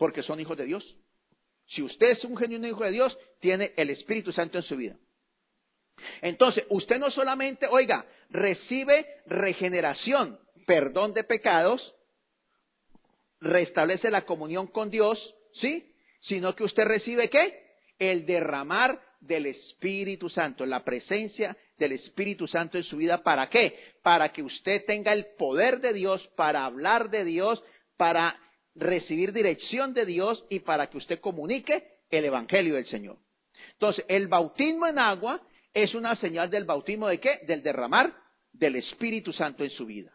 porque 0.00 0.22
son 0.22 0.40
hijos 0.40 0.56
de 0.56 0.64
Dios. 0.64 0.96
Si 1.66 1.82
usted 1.82 2.12
es 2.12 2.24
un 2.24 2.34
genuino 2.34 2.66
hijo 2.66 2.82
de 2.82 2.90
Dios, 2.90 3.16
tiene 3.38 3.74
el 3.76 3.90
Espíritu 3.90 4.32
Santo 4.32 4.56
en 4.56 4.64
su 4.64 4.74
vida. 4.74 4.96
Entonces, 6.22 6.64
usted 6.70 6.98
no 6.98 7.10
solamente, 7.10 7.66
oiga, 7.66 8.06
recibe 8.30 9.06
regeneración, 9.26 10.40
perdón 10.66 11.12
de 11.12 11.22
pecados, 11.22 11.94
restablece 13.42 14.10
la 14.10 14.24
comunión 14.24 14.68
con 14.68 14.88
Dios, 14.88 15.18
¿sí? 15.60 15.92
Sino 16.22 16.56
que 16.56 16.64
usted 16.64 16.84
recibe 16.84 17.28
qué? 17.28 17.69
El 18.00 18.26
derramar 18.26 19.00
del 19.20 19.46
Espíritu 19.46 20.28
Santo, 20.28 20.66
la 20.66 20.82
presencia 20.82 21.56
del 21.78 21.92
Espíritu 21.92 22.48
Santo 22.48 22.78
en 22.78 22.84
su 22.84 22.96
vida. 22.96 23.22
¿Para 23.22 23.48
qué? 23.48 23.78
Para 24.02 24.32
que 24.32 24.42
usted 24.42 24.84
tenga 24.86 25.12
el 25.12 25.26
poder 25.38 25.80
de 25.80 25.92
Dios, 25.92 26.26
para 26.36 26.64
hablar 26.64 27.10
de 27.10 27.24
Dios, 27.24 27.62
para 27.96 28.36
recibir 28.74 29.32
dirección 29.32 29.92
de 29.92 30.06
Dios 30.06 30.44
y 30.48 30.60
para 30.60 30.88
que 30.88 30.98
usted 30.98 31.20
comunique 31.20 31.84
el 32.10 32.24
Evangelio 32.24 32.74
del 32.74 32.86
Señor. 32.86 33.18
Entonces, 33.72 34.04
el 34.08 34.28
bautismo 34.28 34.86
en 34.86 34.98
agua 34.98 35.40
es 35.72 35.94
una 35.94 36.16
señal 36.16 36.50
del 36.50 36.64
bautismo 36.64 37.08
de 37.08 37.20
qué? 37.20 37.40
Del 37.46 37.62
derramar 37.62 38.14
del 38.52 38.76
Espíritu 38.76 39.32
Santo 39.32 39.64
en 39.64 39.70
su 39.70 39.86
vida. 39.86 40.12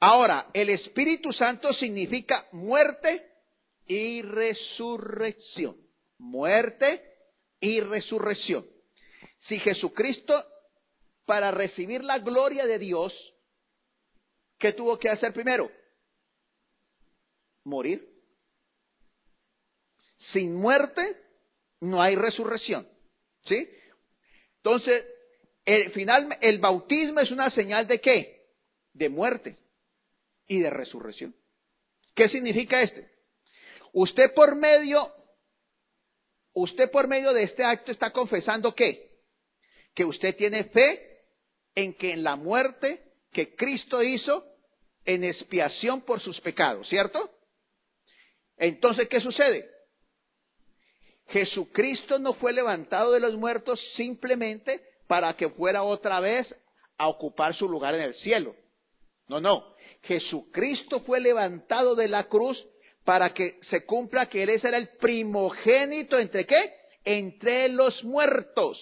Ahora, 0.00 0.48
el 0.52 0.70
Espíritu 0.70 1.32
Santo 1.32 1.72
significa 1.74 2.46
muerte 2.52 3.24
y 3.86 4.22
resurrección. 4.22 5.76
Muerte 6.22 7.02
y 7.60 7.80
resurrección. 7.80 8.66
Si 9.48 9.58
Jesucristo, 9.58 10.44
para 11.26 11.50
recibir 11.50 12.04
la 12.04 12.18
gloria 12.18 12.66
de 12.66 12.78
Dios, 12.78 13.12
¿qué 14.58 14.72
tuvo 14.72 14.98
que 14.98 15.08
hacer 15.08 15.32
primero? 15.32 15.70
morir. 17.64 18.08
Sin 20.32 20.54
muerte 20.54 21.16
no 21.80 22.02
hay 22.02 22.16
resurrección. 22.16 22.88
¿Sí? 23.44 23.68
Entonces, 24.58 25.04
el 25.64 25.90
final, 25.92 26.36
el 26.40 26.58
bautismo 26.58 27.20
es 27.20 27.30
una 27.30 27.50
señal 27.50 27.86
de 27.86 28.00
qué? 28.00 28.46
De 28.92 29.08
muerte 29.08 29.58
y 30.46 30.60
de 30.60 30.70
resurrección. 30.70 31.34
¿Qué 32.14 32.28
significa 32.28 32.82
este? 32.82 33.10
Usted 33.92 34.32
por 34.34 34.54
medio, 34.56 35.12
usted 36.54 36.90
por 36.90 37.08
medio 37.08 37.32
de 37.32 37.44
este 37.44 37.64
acto 37.64 37.92
está 37.92 38.10
confesando 38.10 38.74
qué? 38.74 39.10
Que 39.94 40.04
usted 40.04 40.36
tiene 40.36 40.64
fe 40.64 41.20
en 41.74 41.94
que 41.94 42.12
en 42.12 42.22
la 42.22 42.36
muerte 42.36 43.02
que 43.32 43.54
Cristo 43.54 44.02
hizo 44.02 44.44
en 45.04 45.24
expiación 45.24 46.02
por 46.02 46.20
sus 46.20 46.40
pecados, 46.40 46.88
¿cierto? 46.88 47.30
Entonces, 48.56 49.08
¿qué 49.08 49.20
sucede? 49.20 49.68
Jesucristo 51.28 52.18
no 52.18 52.34
fue 52.34 52.52
levantado 52.52 53.12
de 53.12 53.20
los 53.20 53.34
muertos 53.36 53.80
simplemente 53.96 54.82
para 55.06 55.34
que 55.34 55.48
fuera 55.50 55.82
otra 55.82 56.20
vez 56.20 56.46
a 56.98 57.08
ocupar 57.08 57.54
su 57.54 57.68
lugar 57.68 57.94
en 57.94 58.02
el 58.02 58.14
cielo. 58.16 58.54
No, 59.28 59.40
no. 59.40 59.74
Jesucristo 60.02 61.00
fue 61.00 61.20
levantado 61.20 61.94
de 61.94 62.08
la 62.08 62.24
cruz 62.24 62.62
para 63.04 63.34
que 63.34 63.58
se 63.70 63.84
cumpla 63.84 64.26
que 64.26 64.42
Él 64.42 64.50
era 64.50 64.76
el 64.76 64.88
primogénito 65.00 66.18
entre 66.18 66.46
qué? 66.46 66.72
Entre 67.04 67.68
los 67.68 68.02
muertos. 68.04 68.78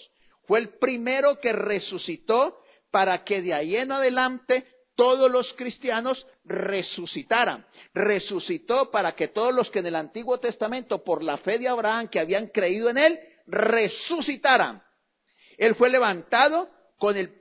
Fue 0.46 0.58
el 0.58 0.70
primero 0.78 1.38
que 1.40 1.52
resucitó 1.52 2.58
para 2.90 3.24
que 3.24 3.40
de 3.40 3.54
ahí 3.54 3.76
en 3.76 3.92
adelante 3.92 4.66
todos 4.96 5.30
los 5.30 5.50
cristianos 5.54 6.26
resucitaran. 6.44 7.64
Resucitó 7.94 8.90
para 8.90 9.12
que 9.12 9.28
todos 9.28 9.54
los 9.54 9.70
que 9.70 9.78
en 9.78 9.86
el 9.86 9.94
Antiguo 9.94 10.38
Testamento, 10.40 11.02
por 11.04 11.22
la 11.22 11.38
fe 11.38 11.58
de 11.58 11.68
Abraham, 11.68 12.08
que 12.08 12.20
habían 12.20 12.48
creído 12.48 12.90
en 12.90 12.98
él, 12.98 13.18
resucitaran. 13.46 14.82
Él 15.56 15.74
fue 15.76 15.88
levantado 15.88 16.68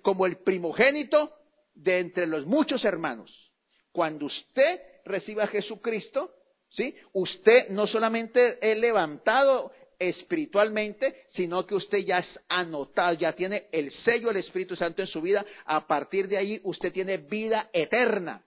como 0.04 0.26
el 0.26 0.38
primogénito 0.38 1.34
de 1.74 2.00
entre 2.00 2.28
los 2.28 2.46
muchos 2.46 2.86
hermanos. 2.86 3.52
Cuando 3.92 4.28
usted 4.28 4.80
reciba 5.04 5.46
a 5.46 5.48
Jesucristo, 5.48 6.32
¿sí? 6.70 6.96
Usted 7.14 7.70
no 7.70 7.88
solamente 7.88 8.58
es 8.62 8.78
levantado 8.78 9.72
espiritualmente, 10.00 11.24
sino 11.36 11.66
que 11.66 11.76
usted 11.76 12.00
ya 12.00 12.20
es 12.20 12.40
anotado, 12.48 13.14
ya 13.14 13.34
tiene 13.34 13.68
el 13.72 13.92
sello 14.04 14.30
del 14.30 14.38
Espíritu 14.38 14.76
Santo 14.76 15.02
en 15.02 15.08
su 15.08 15.22
vida. 15.22 15.46
A 15.66 15.86
partir 15.86 16.28
de 16.28 16.38
ahí 16.38 16.62
usted 16.64 16.94
tiene 16.94 17.18
vida 17.18 17.70
eterna. 17.74 18.44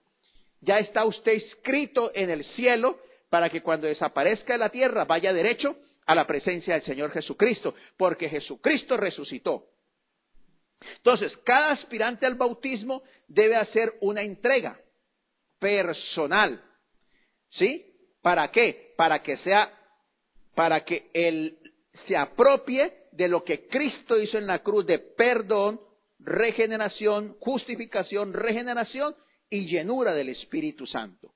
Ya 0.61 0.79
está 0.79 1.05
usted 1.05 1.33
escrito 1.33 2.11
en 2.15 2.29
el 2.29 2.43
cielo 2.55 2.97
para 3.29 3.49
que 3.49 3.61
cuando 3.61 3.87
desaparezca 3.87 4.53
de 4.53 4.59
la 4.59 4.69
tierra 4.69 5.05
vaya 5.05 5.33
derecho 5.33 5.75
a 6.05 6.15
la 6.15 6.25
presencia 6.25 6.73
del 6.73 6.83
Señor 6.83 7.11
Jesucristo, 7.11 7.75
porque 7.97 8.29
Jesucristo 8.29 8.97
resucitó. 8.97 9.65
Entonces, 10.97 11.35
cada 11.45 11.71
aspirante 11.71 12.25
al 12.25 12.35
bautismo 12.35 13.03
debe 13.27 13.55
hacer 13.55 13.93
una 14.01 14.21
entrega 14.21 14.79
personal. 15.59 16.61
¿Sí? 17.51 17.92
¿Para 18.23 18.51
qué? 18.51 18.93
Para 18.95 19.21
que 19.21 19.37
sea, 19.37 19.71
para 20.55 20.85
que 20.85 21.11
él 21.13 21.59
se 22.07 22.17
apropie 22.17 22.93
de 23.11 23.27
lo 23.27 23.43
que 23.43 23.67
Cristo 23.67 24.19
hizo 24.19 24.37
en 24.37 24.47
la 24.47 24.59
cruz 24.59 24.85
de 24.87 24.97
perdón, 24.97 25.79
regeneración, 26.19 27.35
justificación, 27.39 28.33
regeneración 28.33 29.13
y 29.49 29.65
llenura 29.65 30.13
del 30.13 30.29
Espíritu 30.29 30.87
Santo. 30.87 31.33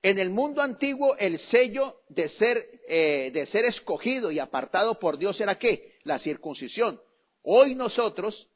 en 0.00 0.18
el 0.20 0.30
mundo 0.30 0.62
antiguo 0.62 1.16
el 1.16 1.40
sello 1.50 1.96
de 2.08 2.28
ser, 2.30 2.64
eh, 2.86 3.30
de 3.34 3.46
ser 3.48 3.64
escogido 3.64 4.30
y 4.30 4.38
apartado 4.38 5.00
por 5.00 5.18
Dios 5.18 5.40
era 5.40 5.58
qué? 5.58 5.94
La 6.04 6.20
circuncisión. 6.20 7.00
Hoy 7.42 7.74
nosotros, 7.74 8.48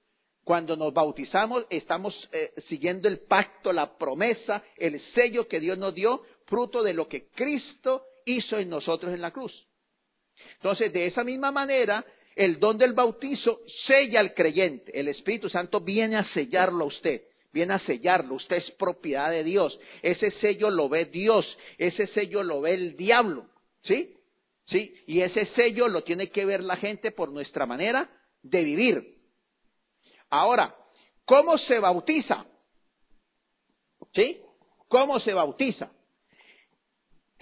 cuando 0.44 0.76
nos 0.76 0.94
bautizamos, 0.94 1.66
estamos 1.68 2.14
eh, 2.32 2.52
siguiendo 2.68 3.08
el 3.08 3.18
pacto, 3.26 3.72
la 3.72 3.98
promesa, 3.98 4.62
el 4.76 5.00
sello 5.14 5.48
que 5.48 5.58
Dios 5.58 5.76
nos 5.78 5.94
dio, 5.94 6.22
fruto 6.52 6.82
de 6.82 6.92
lo 6.92 7.08
que 7.08 7.30
Cristo 7.30 8.04
hizo 8.26 8.58
en 8.58 8.68
nosotros 8.68 9.14
en 9.14 9.22
la 9.22 9.30
cruz. 9.30 9.66
Entonces, 10.56 10.92
de 10.92 11.06
esa 11.06 11.24
misma 11.24 11.50
manera, 11.50 12.04
el 12.36 12.60
don 12.60 12.76
del 12.76 12.92
bautizo 12.92 13.60
sella 13.86 14.20
al 14.20 14.34
creyente. 14.34 14.92
El 14.92 15.08
Espíritu 15.08 15.48
Santo 15.48 15.80
viene 15.80 16.18
a 16.18 16.24
sellarlo 16.34 16.84
a 16.84 16.88
usted, 16.88 17.22
viene 17.54 17.72
a 17.72 17.78
sellarlo. 17.78 18.34
Usted 18.34 18.56
es 18.56 18.70
propiedad 18.72 19.30
de 19.30 19.44
Dios. 19.44 19.80
Ese 20.02 20.30
sello 20.42 20.68
lo 20.68 20.90
ve 20.90 21.06
Dios, 21.06 21.46
ese 21.78 22.06
sello 22.08 22.42
lo 22.42 22.60
ve 22.60 22.74
el 22.74 22.96
diablo. 22.98 23.46
¿Sí? 23.84 24.14
¿Sí? 24.66 24.94
Y 25.06 25.22
ese 25.22 25.46
sello 25.54 25.88
lo 25.88 26.04
tiene 26.04 26.28
que 26.28 26.44
ver 26.44 26.62
la 26.62 26.76
gente 26.76 27.12
por 27.12 27.32
nuestra 27.32 27.64
manera 27.64 28.10
de 28.42 28.62
vivir. 28.62 29.16
Ahora, 30.28 30.76
¿cómo 31.24 31.56
se 31.56 31.78
bautiza? 31.78 32.44
¿Sí? 34.12 34.38
¿Cómo 34.88 35.18
se 35.18 35.32
bautiza? 35.32 35.90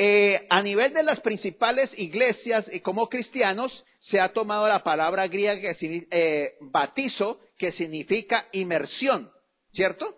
Eh, 0.03 0.46
a 0.48 0.62
nivel 0.62 0.94
de 0.94 1.03
las 1.03 1.20
principales 1.20 1.90
iglesias 1.98 2.64
y 2.72 2.80
como 2.80 3.11
cristianos, 3.11 3.70
se 4.09 4.18
ha 4.18 4.32
tomado 4.32 4.66
la 4.66 4.82
palabra 4.82 5.28
griega 5.28 5.61
que 5.61 6.07
eh, 6.11 6.55
batizo, 6.62 7.38
que 7.59 7.72
significa 7.72 8.46
inmersión, 8.53 9.30
¿cierto? 9.72 10.16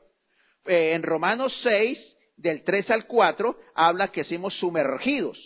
Eh, 0.67 0.93
en 0.93 1.03
Romanos 1.03 1.53
6, 1.65 1.99
del 2.37 2.63
3 2.63 2.91
al 2.93 3.07
4, 3.09 3.59
habla 3.75 4.13
que 4.13 4.23
somos 4.23 4.55
sumergidos. 4.61 5.37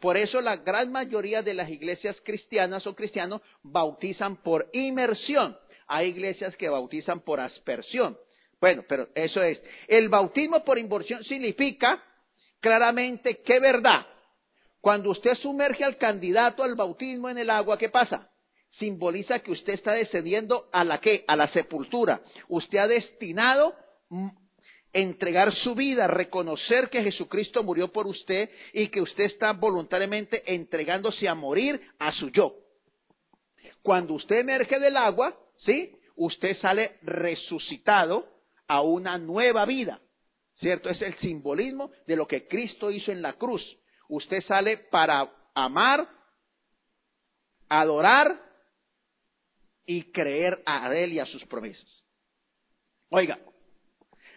Por 0.00 0.16
eso 0.16 0.40
la 0.40 0.56
gran 0.56 0.90
mayoría 0.90 1.42
de 1.42 1.52
las 1.52 1.68
iglesias 1.68 2.16
cristianas 2.24 2.86
o 2.86 2.96
cristianos 2.96 3.42
bautizan 3.62 4.36
por 4.42 4.70
inmersión. 4.72 5.54
Hay 5.86 6.08
iglesias 6.08 6.56
que 6.56 6.70
bautizan 6.70 7.20
por 7.20 7.40
aspersión. 7.40 8.16
Bueno, 8.58 8.84
pero 8.88 9.08
eso 9.14 9.42
es. 9.42 9.62
El 9.86 10.08
bautismo 10.08 10.64
por 10.64 10.78
inmersión 10.78 11.22
significa 11.24 12.02
claramente 12.62 13.42
qué 13.42 13.60
verdad. 13.60 14.06
Cuando 14.80 15.10
usted 15.10 15.34
sumerge 15.36 15.84
al 15.84 15.98
candidato 15.98 16.62
al 16.62 16.74
bautismo 16.74 17.28
en 17.28 17.36
el 17.36 17.50
agua, 17.50 17.76
¿qué 17.76 17.90
pasa? 17.90 18.30
Simboliza 18.78 19.40
que 19.40 19.52
usted 19.52 19.74
está 19.74 19.92
descendiendo 19.92 20.70
a 20.72 20.82
la? 20.82 20.98
A 21.26 21.36
la 21.36 21.48
sepultura. 21.48 22.22
Usted 22.48 22.78
ha 22.78 22.88
destinado 22.88 23.74
entregar 24.92 25.54
su 25.56 25.74
vida, 25.74 26.06
reconocer 26.06 26.88
que 26.88 27.02
Jesucristo 27.02 27.62
murió 27.62 27.92
por 27.92 28.06
usted 28.06 28.50
y 28.72 28.88
que 28.88 29.02
usted 29.02 29.24
está 29.24 29.52
voluntariamente 29.52 30.54
entregándose 30.54 31.28
a 31.28 31.34
morir 31.34 31.80
a 31.98 32.12
su 32.12 32.30
yo. 32.30 32.54
Cuando 33.82 34.14
usted 34.14 34.36
emerge 34.36 34.78
del 34.78 34.96
agua, 34.96 35.36
¿sí? 35.58 35.92
Usted 36.14 36.56
sale 36.58 36.98
resucitado 37.02 38.26
a 38.68 38.80
una 38.82 39.18
nueva 39.18 39.64
vida, 39.64 40.00
¿cierto? 40.62 40.88
Es 40.88 41.02
el 41.02 41.14
simbolismo 41.18 41.90
de 42.06 42.16
lo 42.16 42.26
que 42.26 42.46
Cristo 42.48 42.90
hizo 42.90 43.12
en 43.12 43.20
la 43.20 43.34
cruz. 43.34 43.62
Usted 44.08 44.40
sale 44.42 44.78
para 44.78 45.30
amar, 45.54 46.08
adorar 47.68 48.40
y 49.84 50.04
creer 50.12 50.62
a 50.64 50.94
Él 50.94 51.12
y 51.12 51.18
a 51.18 51.26
sus 51.26 51.44
promesas. 51.46 52.04
Oiga, 53.10 53.38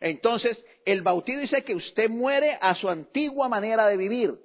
entonces, 0.01 0.57
el 0.85 1.03
bautismo 1.03 1.41
dice 1.41 1.63
que 1.63 1.75
usted 1.75 2.09
muere 2.09 2.57
a 2.59 2.75
su 2.75 2.89
antigua 2.89 3.47
manera 3.47 3.87
de 3.87 3.95
vivir 3.95 4.35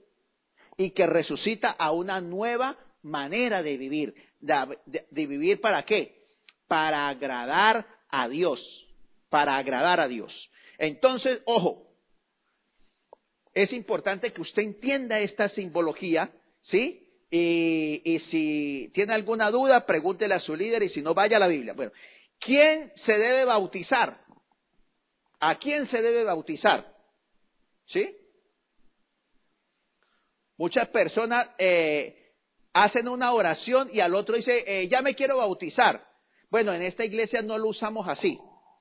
y 0.76 0.90
que 0.90 1.06
resucita 1.06 1.70
a 1.70 1.92
una 1.92 2.20
nueva 2.20 2.76
manera 3.02 3.62
de 3.62 3.76
vivir. 3.76 4.14
De, 4.40 5.06
vivir 5.10 5.60
para 5.60 5.84
qué? 5.84 6.14
Para 6.68 7.08
agradar 7.08 7.86
a 8.10 8.28
Dios. 8.28 8.60
Para 9.28 9.56
agradar 9.56 9.98
a 10.00 10.08
Dios. 10.08 10.32
Entonces, 10.80 11.42
ojo, 11.44 11.86
es 13.52 13.70
importante 13.70 14.32
que 14.32 14.40
usted 14.40 14.62
entienda 14.62 15.20
esta 15.20 15.50
simbología, 15.50 16.32
¿sí? 16.62 17.06
Y, 17.30 18.18
si 18.30 18.90
tiene 18.94 19.12
alguna 19.12 19.50
duda, 19.50 19.84
pregúntele 19.84 20.34
a 20.34 20.40
su 20.40 20.56
líder 20.56 20.82
y 20.82 20.88
si 20.88 21.02
no, 21.02 21.12
vaya 21.12 21.36
a 21.36 21.40
la 21.40 21.48
Biblia. 21.48 21.74
Bueno, 21.74 21.92
¿quién 22.40 22.90
se 23.04 23.12
debe 23.12 23.44
bautizar? 23.44 24.20
¿A 25.38 25.58
quién 25.58 25.86
se 25.90 26.00
debe 26.00 26.24
bautizar? 26.24 26.90
¿Sí? 27.88 28.16
Muchas 30.56 30.88
personas 30.88 31.50
eh, 31.58 32.32
hacen 32.72 33.06
una 33.06 33.34
oración 33.34 33.90
y 33.92 34.00
al 34.00 34.14
otro 34.14 34.34
dice, 34.34 34.64
eh, 34.66 34.88
ya 34.88 35.02
me 35.02 35.14
quiero 35.14 35.36
bautizar. 35.36 36.06
Bueno, 36.48 36.72
en 36.72 36.80
esta 36.80 37.04
iglesia 37.04 37.42
no 37.42 37.58
lo 37.58 37.68
usamos 37.68 38.08
así. 38.08 38.38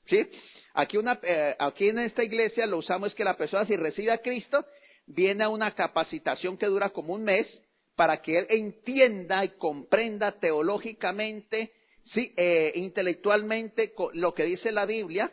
¿Sí? 0.10 0.28
Aquí, 0.74 0.98
una, 0.98 1.20
eh, 1.24 1.56
aquí 1.60 1.90
en 1.90 2.00
esta 2.00 2.24
iglesia 2.24 2.66
lo 2.66 2.78
usamos 2.78 3.10
es 3.10 3.16
que 3.16 3.24
la 3.24 3.38
persona 3.38 3.66
si 3.66 3.76
recibe 3.76 4.12
a 4.12 4.20
Cristo, 4.20 4.66
viene 5.08 5.44
a 5.44 5.50
una 5.50 5.74
capacitación 5.76 6.58
que 6.58 6.68
dura 6.68 6.90
como 6.90 7.14
un 7.14 7.24
mes 7.24 7.48
para 7.96 8.22
que 8.22 8.40
él 8.40 8.46
entienda 8.50 9.44
y 9.44 9.50
comprenda 9.50 10.32
teológicamente, 10.40 11.74
sí, 12.14 12.34
intelectualmente 12.76 13.94
lo 14.14 14.34
que 14.34 14.46
dice 14.46 14.72
la 14.72 14.86
Biblia 14.86 15.32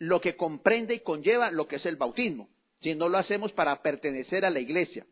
lo 0.00 0.20
que 0.20 0.34
comprende 0.34 0.94
y 0.94 1.00
conlleva 1.00 1.50
lo 1.52 1.68
que 1.68 1.76
es 1.76 1.86
el 1.86 1.96
bautismo. 1.96 2.48
Si 2.80 2.94
no 2.94 3.08
lo 3.08 3.18
hacemos 3.18 3.52
para 3.52 3.82
pertenecer 3.82 4.44
a 4.44 4.50
la 4.50 4.58
iglesia. 4.58 5.06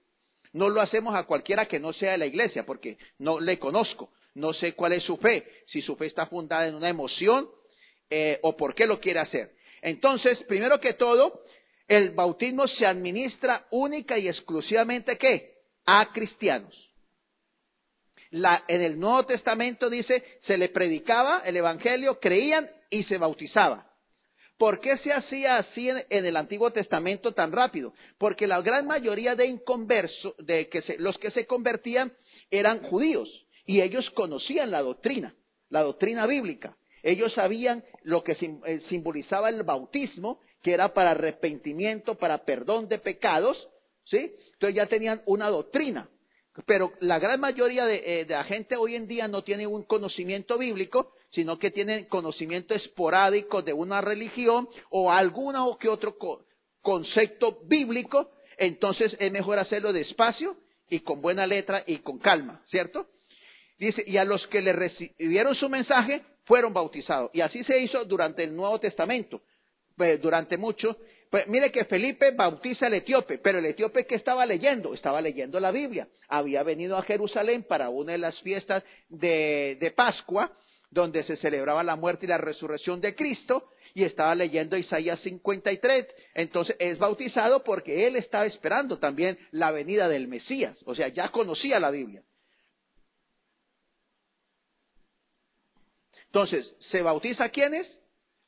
No 0.55 0.71
lo 0.71 0.81
hacemos 0.81 1.15
a 1.15 1.25
cualquiera 1.25 1.67
que 1.67 1.79
no 1.79 1.93
sea 1.93 2.13
de 2.13 2.19
la 2.19 2.27
iglesia, 2.27 2.65
porque 2.65 2.97
no 3.19 3.39
le 3.39 3.59
conozco, 3.59 4.11
no 4.35 4.55
sé 4.55 4.73
cuál 4.73 4.95
es 4.95 5.05
su 5.05 5.19
fe, 5.19 5.47
si 5.67 5.83
su 5.83 5.95
fe 5.97 6.07
está 6.07 6.27
fundada 6.27 6.67
en 6.67 6.75
una 6.75 6.89
emoción 6.89 7.49
eh, 8.11 8.39
o 8.43 8.57
por 8.57 8.75
qué 8.75 8.87
lo 8.87 9.01
quiere 9.01 9.21
hacer. 9.21 9.53
Entonces, 9.83 10.43
primero 10.45 10.81
que 10.81 10.95
todo, 10.95 11.43
el 11.87 12.11
bautismo 12.11 12.69
se 12.69 12.87
administra 12.87 13.67
única 13.71 14.19
y 14.19 14.29
exclusivamente 14.29 15.17
¿qué? 15.17 15.55
A 15.87 16.13
cristianos. 16.13 16.75
en 18.31 18.83
el 18.83 18.99
Nuevo 18.99 19.25
Testamento 19.25 19.89
dice, 19.89 20.23
se 20.47 20.59
le 20.59 20.69
predicaba 20.69 21.41
el 21.45 21.57
Evangelio, 21.57 22.21
creían 22.21 22.69
y 22.91 23.05
se 23.05 23.17
bautizaba. 23.17 23.89
¿Por 24.59 24.81
qué 24.81 24.99
se 24.99 25.13
hacía 25.13 25.59
así 25.59 25.89
en, 25.89 26.05
el 26.11 26.37
Antiguo 26.37 26.73
Testamento 26.73 27.33
tan 27.33 27.53
rápido? 27.53 27.95
Porque 28.19 28.49
la 28.49 28.61
gran 28.61 28.87
mayoría 28.87 29.37
de 29.37 29.47
inconversos, 29.47 30.35
de 30.39 30.69
los 30.99 31.17
que 31.19 31.31
se 31.31 31.47
convertían, 31.47 32.13
eran 32.51 32.83
judíos 32.83 33.29
y 33.65 33.81
ellos 33.81 34.11
conocían 34.11 34.73
la 34.73 34.83
doctrina, 34.83 35.35
la 35.71 35.83
doctrina 35.83 36.27
bíblica. 36.27 36.77
Ellos 37.03 37.33
sabían 37.35 37.85
lo 38.03 38.23
que 38.25 38.33
eh, 38.33 38.81
simbolizaba 38.89 39.49
el 39.49 39.63
bautismo, 39.63 40.41
que 40.63 40.73
era 40.73 40.93
para 40.95 41.13
arrepentimiento, 41.13 42.17
para 42.17 42.45
perdón 42.45 42.89
de 42.89 42.99
pecados, 42.99 43.69
¿sí? 44.05 44.33
Entonces 44.55 44.75
ya 44.75 44.87
tenían 44.87 45.23
una 45.27 45.49
doctrina. 45.49 46.09
Pero 46.67 46.93
la 47.01 47.19
gran 47.19 47.39
mayoría 47.39 47.87
de, 47.87 48.21
eh, 48.21 48.25
de 48.25 48.35
la 48.35 48.45
gente 48.45 48.77
hoy 48.77 48.97
en 48.97 49.07
día 49.07 49.29
no 49.29 49.43
tiene 49.43 49.67
un 49.67 49.85
conocimiento 49.85 50.59
bíblico 50.59 51.13
sino 51.31 51.59
que 51.59 51.71
tienen 51.71 52.07
conocimiento 52.07 52.75
esporádico 52.75 53.63
de 53.63 53.73
una 53.73 54.01
religión 54.01 54.69
o 54.91 55.13
alguna 55.13 55.67
o 55.67 55.79
que 55.79 55.89
otro 55.89 56.17
concepto 56.81 57.59
bíblico, 57.65 58.31
entonces 58.57 59.15
es 59.19 59.33
mejor 59.33 59.59
hacerlo 59.59 59.93
despacio 59.93 60.57
y 60.89 61.01
con 61.01 61.21
buena 61.21 61.47
letra 61.47 61.85
y 61.87 61.99
con 61.99 62.19
calma, 62.19 62.63
¿cierto? 62.71 63.07
Dice, 63.79 64.03
y 64.07 64.17
a 64.17 64.25
los 64.25 64.45
que 64.49 64.63
le 64.63 64.73
recibieron 64.73 65.55
su 65.55 65.69
mensaje 65.69 66.23
fueron 66.49 66.73
bautizados. 66.73 67.31
Y 67.33 67.43
así 67.43 67.63
se 67.63 67.79
hizo 67.79 68.05
durante 68.07 68.43
el 68.43 68.57
Nuevo 68.57 68.81
Testamento, 68.81 69.43
pues, 69.97 70.21
durante 70.21 70.57
mucho, 70.57 70.97
Pues 71.31 71.47
mire 71.47 71.71
que 71.71 71.85
Felipe 71.85 72.31
bautiza 72.31 72.87
al 72.87 72.95
etíope, 72.95 73.37
pero 73.37 73.59
el 73.59 73.67
etíope 73.67 74.07
que 74.07 74.15
estaba 74.15 74.47
leyendo, 74.47 74.95
estaba 74.95 75.21
leyendo 75.21 75.61
la 75.61 75.71
Biblia. 75.71 76.09
Había 76.27 76.63
venido 76.63 76.97
a 76.97 77.03
Jerusalén 77.03 77.65
para 77.65 77.91
una 77.91 78.13
de 78.13 78.19
las 78.19 78.41
fiestas 78.41 78.83
de, 79.11 79.77
de 79.79 79.91
Pascua, 79.91 80.51
donde 80.91 81.25
se 81.25 81.37
celebraba 81.37 81.85
la 81.85 81.97
muerte 81.97 82.25
y 82.25 82.31
la 82.31 82.39
resurrección 82.39 83.03
de 83.03 83.15
Cristo, 83.15 83.69
y 83.93 84.05
estaba 84.05 84.35
leyendo 84.35 84.79
Isaías 84.79 85.21
53. 85.21 86.07
Entonces 86.35 86.77
es 86.79 86.99
bautizado 86.99 87.63
porque 87.63 88.07
él 88.07 88.17
estaba 88.17 88.47
esperando 88.47 88.99
también 88.99 89.39
la 89.51 89.71
venida 89.71 90.09
del 90.09 90.29
Mesías, 90.29 90.79
o 90.87 90.95
sea, 90.95 91.09
ya 91.09 91.29
conocía 91.29 91.79
la 91.79 91.91
Biblia. 91.91 92.23
Entonces, 96.29 96.75
¿se 96.91 97.03
bautiza 97.03 97.45
a 97.45 97.49
quiénes? 97.51 97.87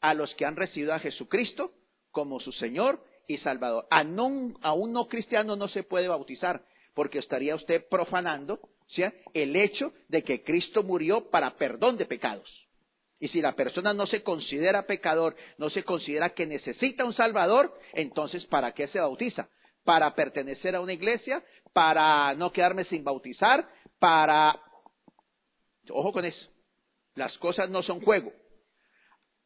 A 0.01 0.15
los 0.15 0.35
que 0.35 0.47
han 0.47 0.57
recibido 0.57 0.95
a 0.95 0.99
Jesucristo 0.99 1.73
como 2.11 2.41
su 2.41 2.53
Señor 2.53 3.05
y 3.27 3.39
Salvador. 3.39 3.87
A, 3.91 4.01
a 4.01 4.73
un 4.73 4.93
no 4.93 5.09
cristiano 5.09 5.57
no 5.57 5.69
se 5.69 5.83
puede 5.83 6.09
bautizar, 6.09 6.63
porque 6.95 7.19
estaría 7.19 7.55
usted 7.55 7.87
profanando 7.89 8.61
el 9.35 9.57
hecho 9.57 9.93
de 10.09 10.23
que 10.23 10.43
Cristo 10.43 10.83
murió 10.83 11.31
para 11.31 11.57
perdón 11.57 11.97
de 11.97 12.07
pecados. 12.07 12.49
Y 13.19 13.29
si 13.29 13.41
la 13.41 13.55
persona 13.55 13.93
no 13.93 14.07
se 14.07 14.23
considera 14.23 14.87
pecador, 14.87 15.37
no 15.59 15.71
se 15.71 15.85
considera 15.85 16.31
que 16.31 16.47
necesita 16.47 17.05
un 17.05 17.13
Salvador, 17.15 17.73
entonces 17.93 18.45
¿para 18.47 18.73
qué 18.73 18.89
se 18.89 18.99
bautiza? 18.99 19.49
Para 19.85 20.15
pertenecer 20.15 20.75
a 20.75 20.81
una 20.81 20.95
iglesia, 20.95 21.43
para 21.73 22.35
no 22.35 22.51
quedarme 22.51 22.85
sin 22.85 23.05
bautizar, 23.05 23.69
para... 23.99 24.59
Ojo 25.91 26.13
con 26.13 26.25
eso. 26.25 26.49
Las 27.21 27.37
cosas 27.37 27.69
no 27.69 27.83
son 27.83 28.01
juego. 28.01 28.33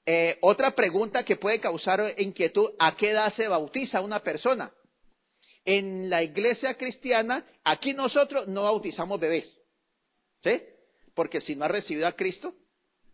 Eh, 0.06 0.38
otra 0.42 0.76
pregunta 0.76 1.24
que 1.24 1.34
puede 1.34 1.58
causar 1.58 2.14
inquietud, 2.18 2.70
¿a 2.78 2.94
qué 2.96 3.10
edad 3.10 3.34
se 3.34 3.48
bautiza 3.48 4.00
una 4.00 4.20
persona? 4.20 4.70
En 5.64 6.08
la 6.08 6.22
iglesia 6.22 6.74
cristiana, 6.74 7.44
aquí 7.64 7.92
nosotros 7.92 8.46
no 8.46 8.62
bautizamos 8.62 9.18
bebés. 9.18 9.44
¿Sí? 10.44 10.62
Porque 11.16 11.40
si 11.40 11.56
no 11.56 11.64
ha 11.64 11.68
recibido 11.68 12.06
a 12.06 12.12
Cristo, 12.12 12.54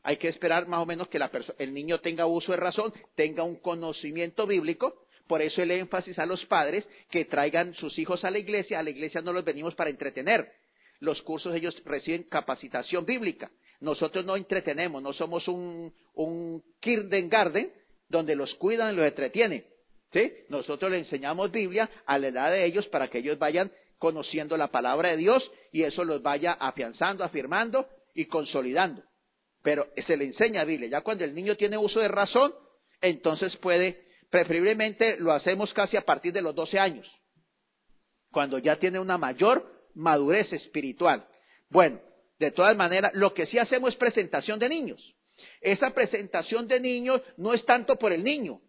hay 0.02 0.18
que 0.18 0.28
esperar 0.28 0.68
más 0.68 0.80
o 0.80 0.84
menos 0.86 1.08
que 1.08 1.18
la 1.18 1.30
el 1.56 1.72
niño 1.72 2.00
tenga 2.00 2.26
uso 2.26 2.52
de 2.52 2.58
razón, 2.58 2.92
tenga 3.14 3.42
un 3.42 3.56
conocimiento 3.56 4.46
bíblico. 4.46 5.06
Por 5.26 5.40
eso 5.40 5.62
el 5.62 5.70
énfasis 5.70 6.18
a 6.18 6.26
los 6.26 6.44
padres 6.44 6.86
que 7.10 7.24
traigan 7.24 7.72
sus 7.76 7.98
hijos 7.98 8.24
a 8.24 8.30
la 8.30 8.38
iglesia. 8.38 8.78
A 8.78 8.82
la 8.82 8.90
iglesia 8.90 9.22
no 9.22 9.32
los 9.32 9.42
venimos 9.42 9.74
para 9.74 9.88
entretener. 9.88 10.52
Los 10.98 11.22
cursos 11.22 11.54
ellos 11.54 11.74
reciben 11.86 12.24
capacitación 12.24 13.06
bíblica. 13.06 13.50
Nosotros 13.80 14.24
no 14.24 14.36
entretenemos, 14.36 15.02
no 15.02 15.12
somos 15.12 15.48
un, 15.48 15.92
un 16.14 16.62
kindergarten 16.80 17.72
donde 18.08 18.36
los 18.36 18.54
cuidan 18.54 18.92
y 18.92 18.96
los 18.96 19.06
entretienen. 19.06 19.64
¿sí? 20.12 20.32
Nosotros 20.48 20.90
les 20.90 21.04
enseñamos 21.04 21.50
Biblia 21.50 21.88
a 22.06 22.18
la 22.18 22.28
edad 22.28 22.50
de 22.50 22.64
ellos 22.64 22.86
para 22.88 23.08
que 23.08 23.18
ellos 23.18 23.38
vayan 23.38 23.72
conociendo 23.98 24.56
la 24.56 24.68
palabra 24.68 25.10
de 25.10 25.16
Dios 25.16 25.50
y 25.72 25.82
eso 25.84 26.04
los 26.04 26.22
vaya 26.22 26.52
afianzando, 26.52 27.24
afirmando 27.24 27.86
y 28.14 28.26
consolidando. 28.26 29.02
Pero 29.62 29.86
se 30.06 30.16
le 30.16 30.24
enseña 30.24 30.64
Biblia. 30.64 30.88
Ya 30.88 31.00
cuando 31.02 31.24
el 31.24 31.34
niño 31.34 31.56
tiene 31.56 31.76
uso 31.78 32.00
de 32.00 32.08
razón, 32.08 32.52
entonces 33.00 33.56
puede, 33.58 34.02
preferiblemente 34.30 35.18
lo 35.18 35.32
hacemos 35.32 35.72
casi 35.74 35.96
a 35.96 36.04
partir 36.04 36.32
de 36.32 36.42
los 36.42 36.54
12 36.54 36.78
años, 36.78 37.06
cuando 38.30 38.58
ya 38.58 38.76
tiene 38.76 38.98
una 38.98 39.18
mayor 39.18 39.64
madurez 39.94 40.52
espiritual. 40.52 41.26
Bueno, 41.68 42.00
de 42.40 42.50
todas 42.50 42.74
maneras, 42.74 43.12
lo 43.14 43.34
que 43.34 43.46
sí 43.46 43.58
hacemos 43.58 43.92
es 43.92 43.98
presentación 43.98 44.58
de 44.58 44.70
niños. 44.70 45.14
Esa 45.60 45.90
presentación 45.90 46.66
de 46.66 46.80
niños 46.80 47.20
no 47.36 47.52
es 47.52 47.64
tanto 47.66 47.96
por 47.96 48.12
el 48.12 48.24
niño, 48.24 48.60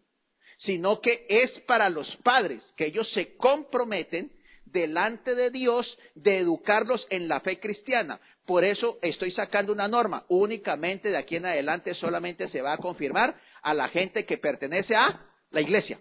sino 0.59 0.99
que 0.99 1.25
es 1.29 1.49
para 1.61 1.89
los 1.89 2.13
padres, 2.17 2.61
que 2.75 2.87
ellos 2.87 3.09
se 3.13 3.35
comprometen 3.37 4.29
delante 4.65 5.35
de 5.35 5.49
Dios 5.51 5.97
de 6.15 6.39
educarlos 6.39 7.07
en 7.09 7.29
la 7.29 7.39
fe 7.39 7.61
cristiana. 7.61 8.19
Por 8.45 8.65
eso 8.65 8.99
estoy 9.01 9.31
sacando 9.31 9.71
una 9.71 9.87
norma. 9.87 10.25
Únicamente 10.27 11.09
de 11.09 11.17
aquí 11.17 11.37
en 11.37 11.45
adelante 11.45 11.93
solamente 11.95 12.49
se 12.49 12.61
va 12.61 12.73
a 12.73 12.77
confirmar 12.77 13.39
a 13.61 13.73
la 13.73 13.87
gente 13.87 14.25
que 14.25 14.37
pertenece 14.37 14.95
a 14.95 15.27
la 15.49 15.61
iglesia. 15.61 15.99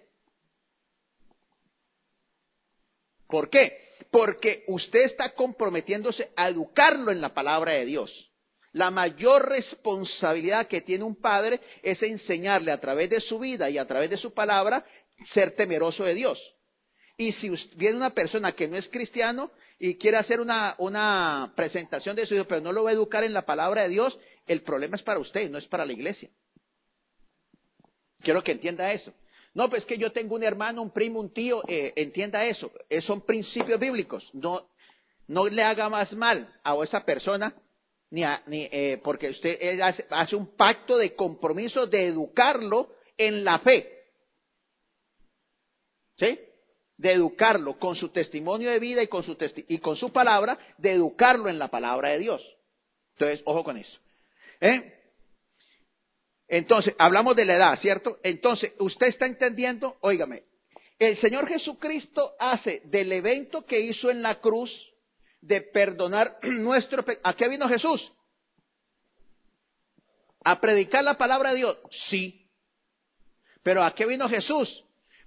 ¿Por 3.28 3.48
qué? 3.48 3.89
Porque 4.10 4.64
usted 4.66 5.00
está 5.04 5.34
comprometiéndose 5.34 6.30
a 6.36 6.48
educarlo 6.48 7.12
en 7.12 7.20
la 7.20 7.32
palabra 7.34 7.72
de 7.72 7.84
Dios. 7.84 8.10
La 8.72 8.90
mayor 8.90 9.48
responsabilidad 9.48 10.68
que 10.68 10.80
tiene 10.80 11.04
un 11.04 11.16
padre 11.16 11.60
es 11.82 12.00
enseñarle 12.02 12.70
a 12.70 12.80
través 12.80 13.10
de 13.10 13.20
su 13.20 13.38
vida 13.38 13.68
y 13.68 13.78
a 13.78 13.86
través 13.86 14.10
de 14.10 14.16
su 14.16 14.32
palabra 14.32 14.84
ser 15.34 15.56
temeroso 15.56 16.04
de 16.04 16.14
Dios. 16.14 16.38
Y 17.16 17.32
si 17.34 17.50
viene 17.76 17.96
una 17.96 18.14
persona 18.14 18.52
que 18.52 18.68
no 18.68 18.76
es 18.76 18.88
cristiano 18.88 19.50
y 19.78 19.96
quiere 19.96 20.16
hacer 20.16 20.40
una, 20.40 20.74
una 20.78 21.52
presentación 21.56 22.16
de 22.16 22.26
su 22.26 22.34
hijo, 22.34 22.46
pero 22.46 22.60
no 22.60 22.72
lo 22.72 22.84
va 22.84 22.90
a 22.90 22.94
educar 22.94 23.24
en 23.24 23.34
la 23.34 23.44
palabra 23.44 23.82
de 23.82 23.88
Dios, 23.88 24.18
el 24.46 24.62
problema 24.62 24.96
es 24.96 25.02
para 25.02 25.18
usted, 25.18 25.50
no 25.50 25.58
es 25.58 25.66
para 25.66 25.84
la 25.84 25.92
iglesia. 25.92 26.30
Quiero 28.20 28.42
que 28.42 28.52
entienda 28.52 28.92
eso. 28.92 29.12
No, 29.60 29.68
pues 29.68 29.84
que 29.84 29.98
yo 29.98 30.10
tengo 30.10 30.36
un 30.36 30.42
hermano, 30.42 30.80
un 30.80 30.90
primo, 30.90 31.20
un 31.20 31.34
tío, 31.34 31.60
eh, 31.68 31.92
entienda 31.96 32.46
eso. 32.46 32.72
Eh, 32.88 33.02
son 33.02 33.20
principios 33.26 33.78
bíblicos. 33.78 34.26
No, 34.32 34.66
no 35.28 35.48
le 35.48 35.62
haga 35.62 35.90
más 35.90 36.10
mal 36.14 36.50
a 36.64 36.82
esa 36.82 37.04
persona, 37.04 37.54
ni, 38.08 38.22
ni 38.46 38.66
eh, 38.72 38.98
porque 39.04 39.28
usted 39.28 39.78
hace, 40.08 40.34
un 40.34 40.56
pacto 40.56 40.96
de 40.96 41.14
compromiso 41.14 41.86
de 41.86 42.06
educarlo 42.06 42.88
en 43.18 43.44
la 43.44 43.58
fe. 43.58 43.86
¿Sí? 46.16 46.38
De 46.96 47.12
educarlo 47.12 47.78
con 47.78 47.96
su 47.96 48.08
testimonio 48.08 48.70
de 48.70 48.78
vida 48.78 49.02
y 49.02 49.08
con 49.08 49.24
su, 49.24 49.36
y 49.68 49.76
con 49.80 49.98
su 49.98 50.10
palabra, 50.10 50.58
de 50.78 50.92
educarlo 50.92 51.50
en 51.50 51.58
la 51.58 51.68
palabra 51.68 52.08
de 52.08 52.18
Dios. 52.20 52.42
Entonces, 53.18 53.42
ojo 53.44 53.62
con 53.62 53.76
eso. 53.76 53.98
¿Eh? 54.62 54.99
Entonces, 56.50 56.94
hablamos 56.98 57.36
de 57.36 57.44
la 57.44 57.54
edad, 57.54 57.78
¿cierto? 57.80 58.18
Entonces, 58.24 58.72
usted 58.80 59.06
está 59.06 59.24
entendiendo, 59.24 59.96
óigame, 60.00 60.42
el 60.98 61.16
Señor 61.20 61.46
Jesucristo 61.46 62.32
hace 62.40 62.82
del 62.86 63.12
evento 63.12 63.64
que 63.64 63.78
hizo 63.78 64.10
en 64.10 64.20
la 64.20 64.40
cruz 64.40 64.68
de 65.40 65.60
perdonar 65.60 66.38
nuestro 66.42 67.04
pecado. 67.04 67.28
¿A 67.28 67.36
qué 67.36 67.48
vino 67.48 67.68
Jesús? 67.68 68.12
¿A 70.44 70.60
predicar 70.60 71.04
la 71.04 71.16
palabra 71.16 71.50
de 71.50 71.58
Dios? 71.58 71.78
Sí. 72.10 72.48
Pero 73.62 73.84
¿a 73.84 73.94
qué 73.94 74.04
vino 74.06 74.28
Jesús? 74.28 74.68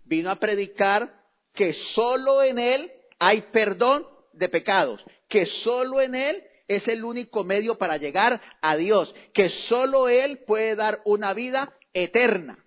Vino 0.03 0.29
a 0.29 0.35
predicar 0.35 1.09
que 1.53 1.73
solo 1.95 2.43
en 2.43 2.59
Él 2.59 2.91
hay 3.17 3.43
perdón 3.53 4.05
de 4.33 4.49
pecados, 4.49 5.01
que 5.29 5.45
solo 5.63 6.01
en 6.01 6.15
Él 6.15 6.43
es 6.67 6.87
el 6.87 7.03
único 7.03 7.43
medio 7.43 7.77
para 7.77 7.97
llegar 7.97 8.41
a 8.61 8.75
Dios, 8.75 9.13
que 9.33 9.49
solo 9.67 10.09
Él 10.09 10.39
puede 10.45 10.75
dar 10.75 11.01
una 11.05 11.33
vida 11.33 11.73
eterna. 11.93 12.63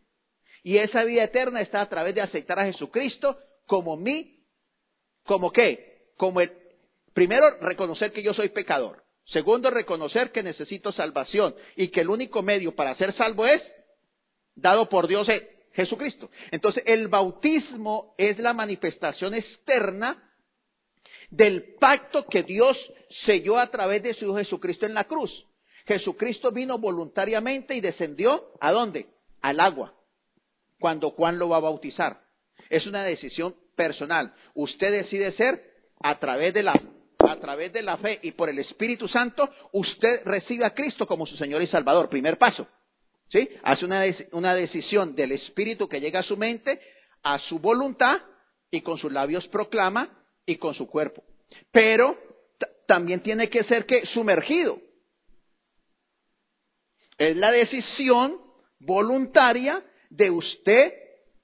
Y 0.62 0.78
esa 0.78 1.04
vida 1.04 1.24
eterna 1.24 1.60
está 1.60 1.80
a 1.80 1.88
través 1.88 2.14
de 2.14 2.22
aceptar 2.22 2.58
a 2.58 2.64
Jesucristo 2.64 3.38
como 3.66 3.96
mí, 3.96 4.40
como 5.24 5.52
qué, 5.52 6.10
como 6.16 6.40
el, 6.40 6.52
primero 7.14 7.58
reconocer 7.60 8.12
que 8.12 8.22
yo 8.22 8.34
soy 8.34 8.50
pecador, 8.50 9.02
segundo 9.26 9.70
reconocer 9.70 10.32
que 10.32 10.42
necesito 10.42 10.92
salvación 10.92 11.54
y 11.76 11.88
que 11.88 12.00
el 12.00 12.10
único 12.10 12.42
medio 12.42 12.74
para 12.74 12.94
ser 12.96 13.12
salvo 13.14 13.46
es 13.46 13.62
dado 14.54 14.88
por 14.88 15.06
Dios 15.06 15.28
Jesucristo. 15.72 16.30
Entonces 16.50 16.82
el 16.86 17.08
bautismo 17.08 18.14
es 18.18 18.38
la 18.38 18.52
manifestación 18.52 19.34
externa 19.34 20.25
del 21.30 21.74
pacto 21.80 22.26
que 22.26 22.42
Dios 22.42 22.76
selló 23.24 23.58
a 23.58 23.70
través 23.70 24.02
de 24.02 24.14
su 24.14 24.24
Hijo 24.24 24.36
Jesucristo 24.36 24.86
en 24.86 24.94
la 24.94 25.04
cruz. 25.04 25.30
Jesucristo 25.86 26.50
vino 26.50 26.78
voluntariamente 26.78 27.74
y 27.74 27.80
descendió 27.80 28.48
a 28.60 28.72
dónde? 28.72 29.06
Al 29.42 29.60
agua, 29.60 29.94
cuando 30.80 31.10
Juan 31.10 31.38
lo 31.38 31.48
va 31.48 31.58
a 31.58 31.60
bautizar. 31.60 32.20
Es 32.70 32.86
una 32.86 33.04
decisión 33.04 33.54
personal. 33.76 34.34
Usted 34.54 34.90
decide 34.90 35.32
ser 35.32 35.62
a 36.02 36.18
través 36.18 36.52
de 36.54 36.62
la 36.62 36.80
a 37.18 37.36
través 37.40 37.72
de 37.72 37.82
la 37.82 37.96
fe 37.96 38.20
y 38.22 38.32
por 38.32 38.48
el 38.48 38.58
Espíritu 38.58 39.08
Santo, 39.08 39.48
usted 39.72 40.20
recibe 40.24 40.64
a 40.64 40.74
Cristo 40.74 41.06
como 41.06 41.26
su 41.26 41.36
Señor 41.36 41.62
y 41.62 41.66
Salvador. 41.66 42.08
Primer 42.08 42.38
paso. 42.38 42.68
¿Sí? 43.28 43.48
Hace 43.64 43.84
una, 43.84 44.04
una 44.32 44.54
decisión 44.54 45.16
del 45.16 45.32
Espíritu 45.32 45.88
que 45.88 46.00
llega 46.00 46.20
a 46.20 46.24
su 46.24 46.36
mente, 46.36 46.80
a 47.22 47.38
su 47.40 47.58
voluntad, 47.58 48.20
y 48.70 48.82
con 48.82 48.98
sus 48.98 49.12
labios 49.12 49.46
proclama 49.48 50.08
y 50.46 50.56
con 50.56 50.74
su 50.74 50.86
cuerpo. 50.86 51.22
Pero 51.70 52.16
también 52.86 53.20
tiene 53.20 53.50
que 53.50 53.64
ser 53.64 53.84
que 53.84 54.06
sumergido. 54.06 54.78
Es 57.18 57.36
la 57.36 57.50
decisión 57.50 58.40
voluntaria 58.78 59.82
de 60.10 60.30
usted 60.30 60.92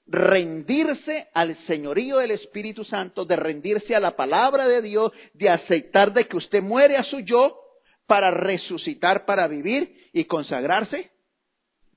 rendirse 0.05 1.27
al 1.33 1.57
señorío 1.65 2.17
del 2.17 2.31
Espíritu 2.31 2.83
Santo, 2.83 3.25
de 3.25 3.35
rendirse 3.35 3.95
a 3.95 3.99
la 3.99 4.15
palabra 4.15 4.67
de 4.67 4.81
Dios, 4.81 5.11
de 5.33 5.49
aceptar 5.49 6.13
de 6.13 6.27
que 6.27 6.37
usted 6.37 6.61
muere 6.61 6.97
a 6.97 7.03
su 7.03 7.19
yo 7.21 7.59
para 8.05 8.31
resucitar, 8.31 9.25
para 9.25 9.47
vivir 9.47 10.09
y 10.11 10.25
consagrarse 10.25 11.11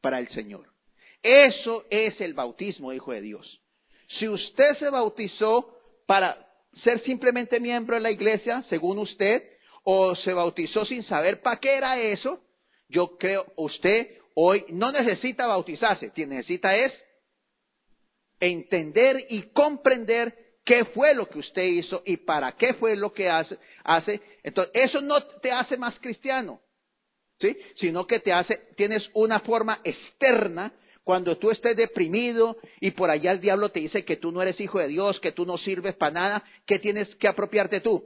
para 0.01 0.19
el 0.19 0.29
Señor. 0.29 0.67
Eso 1.23 1.85
es 1.91 2.21
el 2.21 2.35
bautismo, 2.35 2.93
hijo 2.93 3.13
de 3.13 3.21
Dios. 3.21 3.61
Si 4.19 4.29
usted 4.29 4.77
se 4.79 4.89
bautizó 4.89 5.77
para 6.07 6.46
ser 6.83 7.03
simplemente 7.05 7.61
miembro 7.61 7.97
de 7.97 8.03
la 8.03 8.11
iglesia, 8.11 8.65
según 8.69 8.99
usted, 8.99 9.43
o 9.85 10.15
se 10.17 10.33
bautizó 10.33 10.85
sin 10.85 11.03
saber 11.05 11.41
para 11.41 11.59
qué 11.61 11.77
era 11.77 11.99
eso, 12.01 12.41
yo 12.89 13.17
creo 13.19 13.47
usted 13.57 14.09
hoy 14.35 14.65
no 14.69 14.93
necesita 14.93 15.47
bautizarse, 15.47 16.13
necesita 16.17 16.77
es 16.77 16.93
entender 18.39 19.25
y 19.31 19.43
comprender 19.53 20.37
qué 20.65 20.85
fue 20.87 21.15
lo 21.15 21.27
que 21.27 21.39
usted 21.39 21.63
hizo 21.63 22.03
y 22.05 22.19
para 22.19 22.53
qué 22.53 22.75
fue 22.75 22.97
lo 22.97 23.13
que 23.13 23.31
hace. 23.31 23.57
hace. 23.83 24.21
Entonces, 24.43 24.73
eso 24.75 25.01
no 25.01 25.23
te 25.41 25.51
hace 25.51 25.77
más 25.77 25.99
cristiano, 26.01 26.61
¿sí? 27.41 27.57
Sino 27.77 28.07
que 28.07 28.21
te 28.21 28.33
hace, 28.33 28.57
tienes 28.77 29.09
una 29.15 29.41
forma 29.41 29.81
externa 29.85 30.73
cuando 31.07 31.39
tú 31.39 31.53
estés 31.53 31.77
deprimido 31.77 32.57
y 32.81 32.91
por 32.91 33.11
allá 33.11 33.31
el 33.31 33.41
diablo 33.41 33.69
te 33.69 33.79
dice 33.79 34.05
que 34.05 34.17
tú 34.17 34.33
no 34.33 34.43
eres 34.43 34.61
hijo 34.61 34.81
de 34.81 34.89
Dios, 34.89 35.21
que 35.21 35.31
tú 35.31 35.47
no 35.47 35.57
sirves 35.57 35.95
para 35.95 36.11
nada, 36.11 36.45
¿qué 36.67 36.81
tienes 36.81 37.15
que 37.15 37.29
apropiarte 37.29 37.81
tú? 37.81 38.05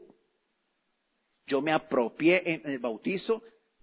Yo 1.46 1.62
me 1.62 1.72
apropié 1.72 2.42
en 2.44 2.60
el 2.66 2.78
bautizo, 2.78 3.42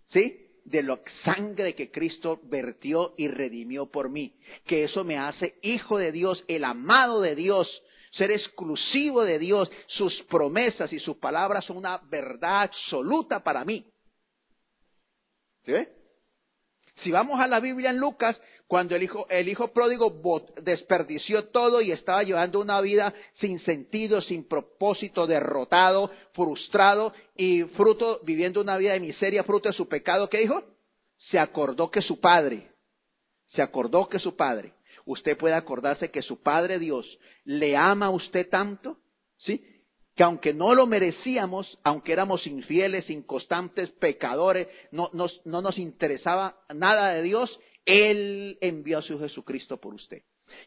¿sí? 0.10 0.52
De 0.66 0.84
la 0.84 1.00
sangre 1.24 1.74
que 1.74 1.90
Cristo 1.90 2.40
vertió 2.44 3.16
y 3.18 3.28
redimió 3.28 3.88
por 3.88 4.08
mí. 4.08 4.36
Que 4.68 4.84
eso 4.84 5.04
me 5.04 5.18
hace 5.18 5.56
hijo 5.64 5.98
de 5.98 6.12
Dios, 6.12 6.44
el 6.48 6.64
amado 6.64 7.20
de 7.20 7.34
Dios, 7.34 7.68
ser 8.12 8.30
exclusivo 8.30 9.24
de 9.24 9.40
Dios. 9.40 9.68
Sus 9.88 10.14
promesas 10.26 10.94
y 10.94 11.00
sus 11.00 11.18
palabras 11.18 11.66
son 11.66 11.78
una 11.78 11.98
verdad 11.98 12.62
absoluta 12.62 13.44
para 13.44 13.66
mí. 13.66 13.84
¿Sí? 15.66 15.74
Si 17.04 17.12
vamos 17.12 17.40
a 17.40 17.48
la 17.48 17.60
Biblia 17.60 17.92
en 17.92 17.98
Lucas, 17.98 18.40
cuando 18.68 18.96
el 18.96 19.04
hijo, 19.04 19.26
el 19.30 19.48
hijo 19.48 19.70
pródigo 19.70 20.22
desperdició 20.62 21.48
todo 21.50 21.82
y 21.82 21.92
estaba 21.92 22.24
llevando 22.24 22.60
una 22.60 22.82
vida 22.82 23.14
sin 23.40 23.60
sentido, 23.62 24.22
sin 24.22 24.46
propósito, 24.46 25.26
derrotado, 25.26 26.12
frustrado 26.34 27.14
y 27.36 27.64
fruto, 27.64 28.20
viviendo 28.24 28.60
una 28.60 28.78
vida 28.78 28.92
de 28.92 29.00
miseria, 29.00 29.46
fruto 29.46 29.70
de 29.70 29.76
su 29.76 29.88
pecado, 29.88 30.30
¿qué 30.30 30.40
dijo? 30.40 30.64
Se 31.30 31.40
acordó 31.40 31.90
que 31.90 32.02
su 32.02 32.20
padre, 32.20 32.72
se 33.48 33.62
acordó 33.62 34.10
que 34.10 34.20
su 34.20 34.36
padre, 34.36 34.74
usted 35.06 35.38
puede 35.38 35.56
acordarse 35.56 36.12
que 36.12 36.22
su 36.22 36.42
padre 36.42 36.78
Dios 36.78 37.08
le 37.46 37.78
ama 37.78 38.08
a 38.08 38.12
usted 38.12 38.50
tanto, 38.50 38.98
¿sí? 39.38 39.64
que 40.14 40.24
aunque 40.24 40.54
no 40.54 40.74
lo 40.74 40.88
merecíamos, 40.88 41.80
aunque 41.84 42.12
éramos 42.12 42.46
infieles, 42.48 43.10
inconstantes, 43.10 43.92
pecadores, 43.92 44.68
no 44.92 45.10
nos 45.14 45.78
interesaba 45.78 46.58
nada 46.74 47.14
de 47.14 47.22
Dios, 47.22 47.58
él 47.88 48.58
envió 48.60 49.00
a 49.00 49.02
su 49.02 49.18
Jesucristo 49.18 49.78
por 49.78 49.94
usted. 49.94 50.22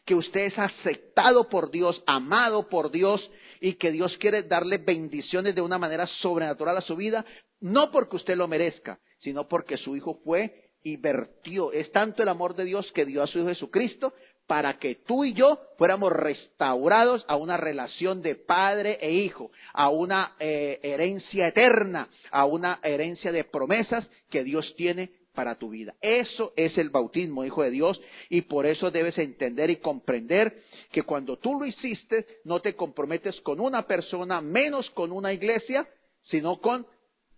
Que 0.05 0.15
usted 0.15 0.41
es 0.41 0.57
aceptado 0.57 1.47
por 1.47 1.69
Dios, 1.69 2.03
amado 2.07 2.67
por 2.67 2.91
Dios 2.91 3.21
y 3.61 3.75
que 3.75 3.91
Dios 3.91 4.17
quiere 4.17 4.43
darle 4.43 4.79
bendiciones 4.79 5.53
de 5.53 5.61
una 5.61 5.77
manera 5.77 6.07
sobrenatural 6.21 6.77
a 6.77 6.81
su 6.81 6.95
vida, 6.95 7.23
no 7.59 7.91
porque 7.91 8.15
usted 8.15 8.35
lo 8.35 8.47
merezca, 8.47 8.99
sino 9.19 9.47
porque 9.47 9.77
su 9.77 9.95
Hijo 9.95 10.19
fue 10.25 10.71
y 10.83 10.97
vertió. 10.97 11.71
Es 11.71 11.91
tanto 11.91 12.23
el 12.23 12.29
amor 12.29 12.55
de 12.55 12.65
Dios 12.65 12.91
que 12.91 13.05
dio 13.05 13.21
a 13.21 13.27
su 13.27 13.37
Hijo 13.37 13.49
Jesucristo 13.49 14.13
para 14.47 14.79
que 14.79 14.95
tú 14.95 15.23
y 15.23 15.33
yo 15.33 15.59
fuéramos 15.77 16.11
restaurados 16.11 17.23
a 17.27 17.35
una 17.35 17.55
relación 17.55 18.23
de 18.23 18.33
padre 18.35 18.97
e 18.99 19.11
hijo, 19.11 19.51
a 19.73 19.89
una 19.89 20.35
eh, 20.39 20.79
herencia 20.81 21.47
eterna, 21.47 22.09
a 22.31 22.45
una 22.45 22.79
herencia 22.81 23.31
de 23.31 23.43
promesas 23.43 24.09
que 24.31 24.43
Dios 24.43 24.73
tiene 24.75 25.11
para 25.33 25.55
tu 25.55 25.69
vida. 25.69 25.95
Eso 26.01 26.53
es 26.55 26.77
el 26.77 26.89
bautismo, 26.89 27.45
hijo 27.45 27.63
de 27.63 27.71
Dios, 27.71 27.99
y 28.29 28.41
por 28.41 28.65
eso 28.65 28.91
debes 28.91 29.17
entender 29.17 29.69
y 29.69 29.77
comprender 29.77 30.61
que 30.91 31.03
cuando 31.03 31.37
tú 31.37 31.59
lo 31.59 31.65
hiciste, 31.65 32.25
no 32.43 32.59
te 32.59 32.75
comprometes 32.75 33.39
con 33.41 33.59
una 33.59 33.87
persona, 33.87 34.41
menos 34.41 34.89
con 34.91 35.11
una 35.11 35.33
iglesia, 35.33 35.87
sino 36.23 36.59
con, 36.59 36.85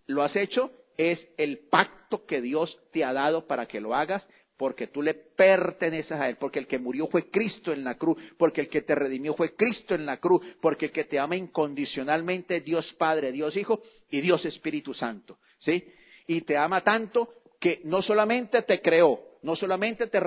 lo 0.06 0.22
has 0.22 0.34
hecho, 0.36 0.70
es 0.96 1.18
el 1.38 1.58
pacto 1.70 2.24
que 2.26 2.40
Dios 2.40 2.76
te 2.92 3.04
ha 3.04 3.12
dado 3.12 3.46
para 3.46 3.66
que 3.66 3.80
lo 3.80 3.94
hagas, 3.94 4.26
porque 4.56 4.86
tú 4.86 5.02
le 5.02 5.14
perteneces 5.14 6.12
a 6.12 6.28
Él, 6.28 6.36
porque 6.36 6.60
el 6.60 6.66
que 6.66 6.78
murió 6.78 7.08
fue 7.08 7.28
Cristo 7.30 7.72
en 7.72 7.82
la 7.82 7.96
cruz, 7.96 8.18
porque 8.38 8.62
el 8.62 8.68
que 8.68 8.82
te 8.82 8.94
redimió 8.94 9.34
fue 9.34 9.54
Cristo 9.56 9.94
en 9.94 10.06
la 10.06 10.18
cruz, 10.18 10.44
porque 10.60 10.86
el 10.86 10.92
que 10.92 11.04
te 11.04 11.18
ama 11.18 11.36
incondicionalmente 11.36 12.60
Dios 12.60 12.86
Padre, 12.94 13.32
Dios 13.32 13.56
Hijo 13.56 13.82
y 14.10 14.20
Dios 14.20 14.44
Espíritu 14.44 14.94
Santo, 14.94 15.38
¿sí? 15.58 15.84
Y 16.26 16.42
te 16.42 16.56
ama 16.56 16.82
tanto 16.82 17.30
que 17.64 17.80
no 17.84 18.02
solamente 18.02 18.60
te 18.60 18.82
creó, 18.82 19.18
no 19.40 19.56
solamente 19.56 20.08
te, 20.08 20.20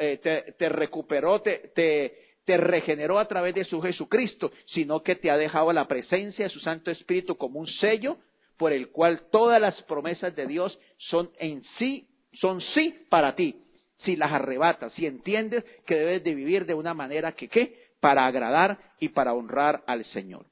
eh, 0.00 0.54
te, 0.58 0.68
recuperó, 0.68 1.40
te, 1.40 2.12
regeneró 2.44 3.20
a 3.20 3.28
través 3.28 3.54
de 3.54 3.64
su 3.64 3.80
Jesucristo, 3.80 4.50
sino 4.66 5.00
que 5.00 5.14
te 5.14 5.30
ha 5.30 5.36
dejado 5.36 5.72
la 5.72 5.86
presencia 5.86 6.46
de 6.46 6.50
su 6.50 6.58
Santo 6.58 6.90
Espíritu 6.90 7.36
como 7.36 7.60
un 7.60 7.68
sello 7.68 8.16
por 8.56 8.72
el 8.72 8.88
cual 8.88 9.28
todas 9.30 9.60
las 9.60 9.80
promesas 9.82 10.34
de 10.34 10.48
Dios 10.48 10.76
son 10.98 11.30
en 11.38 11.62
sí, 11.78 12.08
son 12.32 12.60
sí 12.74 13.06
para 13.08 13.36
ti, 13.36 13.62
si 13.98 14.16
las 14.16 14.32
arrebatas, 14.32 14.92
si 14.94 15.06
entiendes 15.06 15.64
que 15.86 15.94
debes 15.94 16.24
de 16.24 16.34
vivir 16.34 16.66
de 16.66 16.74
una 16.74 16.92
manera 16.92 17.36
que, 17.36 17.46
¿qué? 17.46 17.92
Para 18.00 18.26
agradar 18.26 18.78
y 18.98 19.10
para 19.10 19.32
honrar 19.32 19.84
al 19.86 20.04
Señor. 20.06 20.46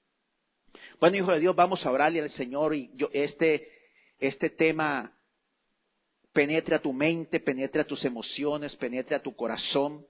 Bueno, 1.01 1.17
hijo 1.17 1.33
de 1.33 1.41
Dios, 1.41 1.57
vamos 1.57 1.85
a 1.85 1.91
orarle 1.91 2.23
al 2.23 2.31
Señor 2.31 2.77
y 2.77 2.93
yo, 2.95 3.09
este, 3.13 3.69
este 4.21 4.51
tema 4.51 5.18
penetre 6.39 6.77
a 6.77 6.79
tu 6.79 6.93
mente, 6.93 7.41
penetre 7.41 7.81
a 7.81 7.85
tus 7.85 8.05
emociones, 8.05 8.73
penetre 8.77 9.17
a 9.17 9.19
tu 9.21 9.35
corazón. 9.35 10.07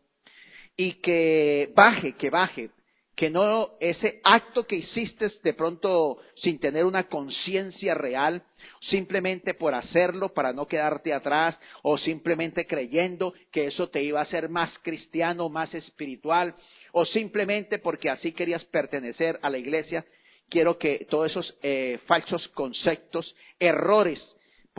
Y 0.76 0.92
que 1.00 1.72
baje, 1.74 2.16
que 2.16 2.28
baje, 2.28 2.68
que 3.16 3.30
no 3.30 3.70
ese 3.80 4.20
acto 4.22 4.66
que 4.66 4.76
hiciste 4.76 5.32
de 5.42 5.54
pronto 5.54 6.18
sin 6.42 6.60
tener 6.60 6.84
una 6.84 7.04
conciencia 7.04 7.94
real, 7.94 8.42
simplemente 8.90 9.54
por 9.54 9.72
hacerlo, 9.72 10.34
para 10.34 10.52
no 10.52 10.66
quedarte 10.66 11.14
atrás, 11.14 11.58
o 11.80 11.96
simplemente 11.96 12.66
creyendo 12.66 13.32
que 13.50 13.68
eso 13.68 13.88
te 13.88 14.02
iba 14.02 14.20
a 14.20 14.24
hacer 14.24 14.50
más 14.50 14.70
cristiano, 14.82 15.48
más 15.48 15.72
espiritual, 15.72 16.54
o 16.92 17.06
simplemente 17.06 17.78
porque 17.78 18.10
así 18.10 18.32
querías 18.32 18.66
pertenecer 18.66 19.38
a 19.40 19.48
la 19.48 19.56
iglesia, 19.56 20.04
quiero 20.50 20.76
que 20.76 21.06
todos 21.08 21.30
esos 21.30 21.56
eh, 21.62 21.98
falsos 22.06 22.46
conceptos, 22.48 23.34
errores 23.58 24.20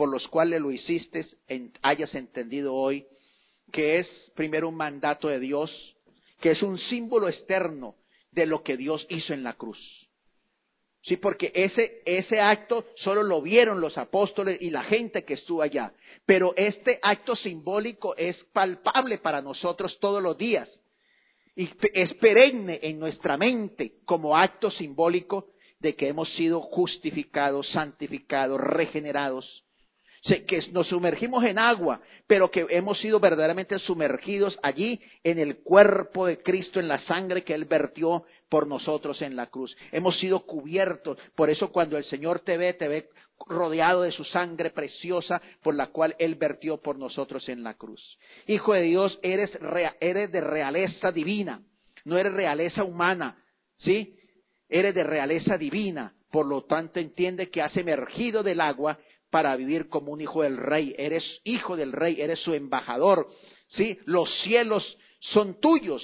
por 0.00 0.08
los 0.08 0.26
cuales 0.28 0.62
lo 0.62 0.70
hiciste, 0.70 1.26
hayas 1.82 2.14
entendido 2.14 2.74
hoy 2.74 3.04
que 3.70 3.98
es 3.98 4.06
primero 4.34 4.70
un 4.70 4.74
mandato 4.74 5.28
de 5.28 5.38
Dios, 5.38 5.70
que 6.40 6.52
es 6.52 6.62
un 6.62 6.78
símbolo 6.78 7.28
externo 7.28 7.96
de 8.30 8.46
lo 8.46 8.62
que 8.62 8.78
Dios 8.78 9.06
hizo 9.10 9.34
en 9.34 9.42
la 9.42 9.52
cruz. 9.58 9.78
Sí, 11.02 11.18
porque 11.18 11.52
ese, 11.54 12.00
ese 12.06 12.40
acto 12.40 12.86
solo 13.04 13.22
lo 13.22 13.42
vieron 13.42 13.82
los 13.82 13.98
apóstoles 13.98 14.56
y 14.62 14.70
la 14.70 14.84
gente 14.84 15.26
que 15.26 15.34
estuvo 15.34 15.60
allá. 15.60 15.92
Pero 16.24 16.54
este 16.56 16.98
acto 17.02 17.36
simbólico 17.36 18.16
es 18.16 18.42
palpable 18.54 19.18
para 19.18 19.42
nosotros 19.42 19.98
todos 20.00 20.22
los 20.22 20.38
días. 20.38 20.66
Y 21.54 21.68
es 21.92 22.14
perenne 22.14 22.80
en 22.84 22.98
nuestra 22.98 23.36
mente 23.36 23.96
como 24.06 24.34
acto 24.34 24.70
simbólico 24.70 25.48
de 25.78 25.94
que 25.94 26.08
hemos 26.08 26.32
sido 26.36 26.62
justificados, 26.62 27.68
santificados, 27.68 28.58
regenerados 28.58 29.62
que 30.22 30.62
nos 30.72 30.86
sumergimos 30.88 31.44
en 31.44 31.58
agua, 31.58 32.00
pero 32.26 32.50
que 32.50 32.66
hemos 32.70 32.98
sido 33.00 33.20
verdaderamente 33.20 33.78
sumergidos 33.80 34.58
allí 34.62 35.00
en 35.24 35.38
el 35.38 35.58
cuerpo 35.58 36.26
de 36.26 36.42
Cristo, 36.42 36.78
en 36.78 36.88
la 36.88 37.00
sangre 37.06 37.42
que 37.42 37.54
Él 37.54 37.64
vertió 37.64 38.24
por 38.48 38.66
nosotros 38.66 39.22
en 39.22 39.36
la 39.36 39.46
cruz. 39.46 39.74
Hemos 39.92 40.18
sido 40.18 40.40
cubiertos. 40.40 41.16
Por 41.34 41.48
eso 41.48 41.72
cuando 41.72 41.96
el 41.96 42.04
Señor 42.04 42.40
te 42.40 42.58
ve, 42.58 42.74
te 42.74 42.88
ve 42.88 43.08
rodeado 43.46 44.02
de 44.02 44.12
su 44.12 44.24
sangre 44.24 44.70
preciosa 44.70 45.40
por 45.62 45.74
la 45.74 45.86
cual 45.86 46.14
Él 46.18 46.34
vertió 46.34 46.78
por 46.78 46.98
nosotros 46.98 47.48
en 47.48 47.62
la 47.62 47.74
cruz. 47.74 48.18
Hijo 48.46 48.74
de 48.74 48.82
Dios, 48.82 49.18
eres, 49.22 49.50
eres 50.00 50.30
de 50.30 50.40
realeza 50.40 51.12
divina, 51.12 51.62
no 52.04 52.18
eres 52.18 52.32
realeza 52.32 52.84
humana, 52.84 53.42
¿sí? 53.78 54.16
Eres 54.68 54.94
de 54.94 55.04
realeza 55.04 55.56
divina. 55.56 56.14
Por 56.30 56.46
lo 56.46 56.62
tanto, 56.62 57.00
entiende 57.00 57.50
que 57.50 57.62
has 57.62 57.76
emergido 57.76 58.42
del 58.42 58.60
agua 58.60 58.98
para 59.30 59.56
vivir 59.56 59.88
como 59.88 60.12
un 60.12 60.20
hijo 60.20 60.42
del 60.42 60.56
rey. 60.56 60.94
Eres 60.98 61.24
hijo 61.44 61.76
del 61.76 61.92
rey, 61.92 62.20
eres 62.20 62.40
su 62.40 62.52
embajador. 62.54 63.28
¿sí? 63.68 63.98
Los 64.04 64.28
cielos 64.42 64.84
son 65.32 65.60
tuyos. 65.60 66.02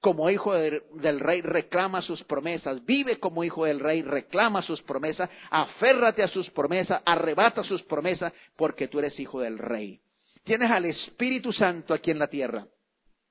Como 0.00 0.30
hijo 0.30 0.52
del 0.52 1.20
rey 1.20 1.40
reclama 1.40 2.00
sus 2.00 2.22
promesas, 2.24 2.84
vive 2.84 3.18
como 3.18 3.42
hijo 3.42 3.64
del 3.64 3.80
rey, 3.80 4.02
reclama 4.02 4.62
sus 4.62 4.80
promesas, 4.82 5.28
aférrate 5.50 6.22
a 6.22 6.28
sus 6.28 6.48
promesas, 6.50 7.02
arrebata 7.04 7.64
sus 7.64 7.82
promesas, 7.82 8.32
porque 8.56 8.86
tú 8.86 9.00
eres 9.00 9.18
hijo 9.18 9.40
del 9.40 9.58
rey. 9.58 10.00
Tienes 10.44 10.70
al 10.70 10.84
Espíritu 10.84 11.52
Santo 11.52 11.92
aquí 11.92 12.12
en 12.12 12.20
la 12.20 12.28
tierra. 12.28 12.68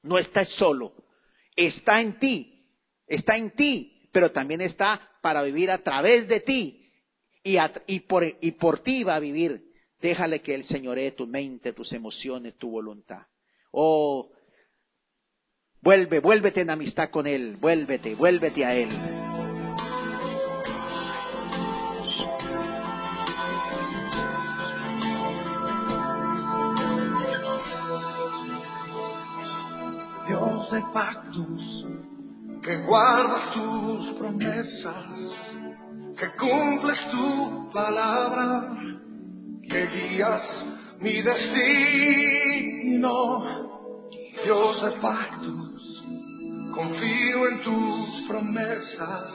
No 0.03 0.17
estás 0.17 0.49
solo, 0.57 0.91
está 1.55 2.01
en 2.01 2.19
ti, 2.19 2.65
está 3.07 3.37
en 3.37 3.51
ti, 3.51 4.09
pero 4.11 4.31
también 4.31 4.59
está 4.59 4.99
para 5.21 5.43
vivir 5.43 5.71
a 5.71 5.77
través 5.77 6.27
de 6.27 6.41
ti 6.41 6.84
y, 7.45 7.99
por, 8.01 8.25
y 8.25 8.51
por 8.51 8.79
ti 8.79 9.03
va 9.03 9.15
a 9.15 9.19
vivir. 9.19 9.61
Déjale 10.01 10.41
que 10.41 10.53
Él 10.53 10.65
señoree 10.67 11.11
tu 11.11 11.27
mente, 11.27 11.73
tus 11.73 11.91
emociones, 11.93 12.57
tu 12.57 12.69
voluntad. 12.69 13.23
Oh, 13.71 14.31
Vuelve, 15.85 16.19
vuélvete 16.19 16.61
en 16.61 16.71
amistad 16.71 17.11
con 17.11 17.27
Él. 17.27 17.57
Vuélvete, 17.61 18.15
vuélvete 18.15 18.65
a 18.65 18.73
Él. 18.73 18.89
Dios 30.27 30.71
de 30.71 30.81
pactos, 30.91 31.85
que 32.63 32.77
guardas 32.77 33.53
tus 33.53 34.17
promesas, 34.17 35.05
que 36.17 36.27
cumples 36.37 36.99
tu 37.11 37.71
palabra, 37.71 38.69
que 39.69 39.87
guías 39.87 40.41
mi 40.99 41.21
destino. 41.21 42.35
Dios 44.43 44.83
de 44.83 44.91
pactos, 45.01 46.03
confío 46.73 47.47
en 47.49 47.63
tus 47.63 48.27
promesas, 48.27 49.31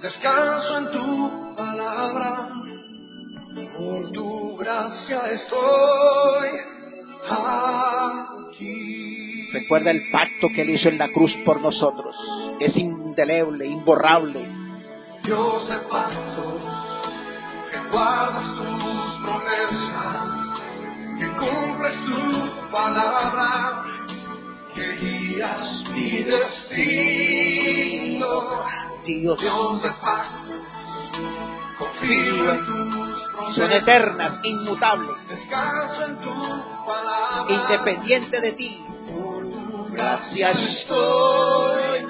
descanso 0.00 0.78
en 0.78 0.90
tu 0.92 1.54
palabra, 1.56 2.50
por 3.76 4.12
tu 4.12 4.56
gracia 4.56 5.32
estoy 5.32 6.48
aquí. 8.48 9.50
Recuerda 9.52 9.90
el 9.90 10.10
pacto 10.10 10.48
que 10.54 10.62
Él 10.62 10.70
hizo 10.70 10.88
en 10.88 10.98
la 10.98 11.12
cruz 11.12 11.32
por 11.44 11.60
nosotros. 11.60 12.16
Es 12.60 12.76
indeleble, 12.76 13.66
imborrable. 13.66 14.46
Dios 15.26 15.68
de 15.68 15.76
pactos, 15.90 16.62
que 17.72 17.78
guardas 17.90 18.44
tus 18.54 19.18
promesas, 19.24 20.28
que 21.18 21.26
cumples 21.36 21.96
tu 22.06 22.70
palabra, 22.70 23.82
que 24.72 24.86
guías 24.98 25.84
mi 25.92 26.22
destino. 26.22 27.10
Dios, 29.04 29.38
Dios 29.40 29.82
de 29.82 29.90
pactos, 29.90 30.62
confío 31.76 32.52
en 32.52 32.66
tus 32.66 32.86
son 33.56 33.72
promesas, 33.72 33.82
eternas, 33.82 34.32
inmutables, 34.44 35.28
descanso 35.28 36.04
en 36.04 36.16
tu 36.20 36.34
palabra. 36.86 37.52
independiente 37.52 38.40
de 38.40 38.52
ti. 38.52 38.86
Por 39.12 39.42
tu 39.42 39.88
Gracias 39.92 40.30
gracia 40.30 40.50
estoy. 40.52 42.06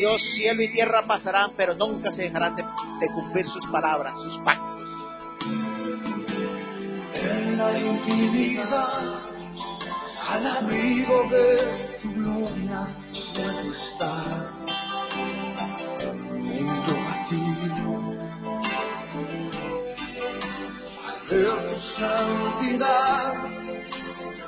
Dios, 0.00 0.22
cielo 0.34 0.62
y 0.62 0.68
tierra 0.72 1.04
pasarán, 1.06 1.50
pero 1.58 1.74
nunca 1.74 2.10
se 2.12 2.22
dejarán 2.22 2.56
de, 2.56 2.62
de 2.62 3.06
cumplir 3.12 3.46
sus 3.48 3.66
palabras, 3.70 4.14
sus 4.14 4.38
pactos. 4.38 4.80
en 7.12 7.58
la 7.58 7.78
intimidad, 7.78 9.20
al 10.26 10.46
abrigo 10.46 11.28
de 11.30 11.98
tu 12.00 12.14
gloria 12.14 12.88
puedo 13.34 13.74
estar 13.74 14.52
junto 16.00 16.92
a 16.92 17.28
ti. 17.28 17.44
Al 21.04 21.20
ver 21.28 21.74
tu 21.74 21.80
santidad, 22.00 23.34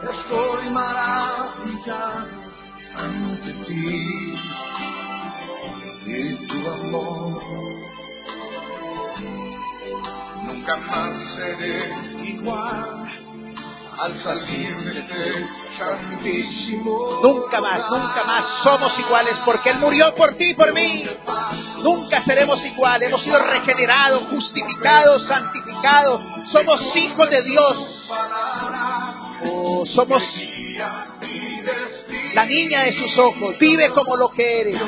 estoy 0.03 0.71
maravillado 0.71 2.27
ante 2.97 3.53
ti 3.67 4.33
y 6.07 6.47
tu 6.47 6.69
amor. 6.69 7.43
Nunca 10.45 10.77
más 10.77 11.35
seré 11.37 11.91
igual 12.25 13.09
al 13.99 14.23
salir 14.23 14.77
de 14.79 14.99
este 14.99 15.47
santísimo. 15.79 17.21
Nunca 17.23 17.61
más, 17.61 17.91
nunca 17.91 18.25
más 18.25 18.45
somos 18.65 18.99
iguales 18.99 19.37
porque 19.45 19.71
Él 19.71 19.79
murió 19.79 20.15
por 20.15 20.35
ti 20.35 20.51
y 20.51 20.55
por 20.55 20.73
mí. 20.73 21.07
Nunca 21.83 22.25
seremos 22.25 22.65
iguales. 22.65 23.09
Hemos 23.09 23.23
sido 23.23 23.39
regenerados, 23.39 24.25
justificados, 24.31 25.27
santificados. 25.29 26.21
Somos 26.53 26.97
hijos 26.97 27.31
de 27.31 27.43
Dios. 27.43 27.77
Oh, 29.45 29.85
somos 29.95 30.23
la 32.35 32.47
niña 32.47 32.83
de 32.83 32.93
sus 32.95 33.19
ojos. 33.19 33.59
Vive 33.59 33.91
como 33.91 34.17
lo 34.17 34.31
que 34.31 34.61
eres. 34.61 34.83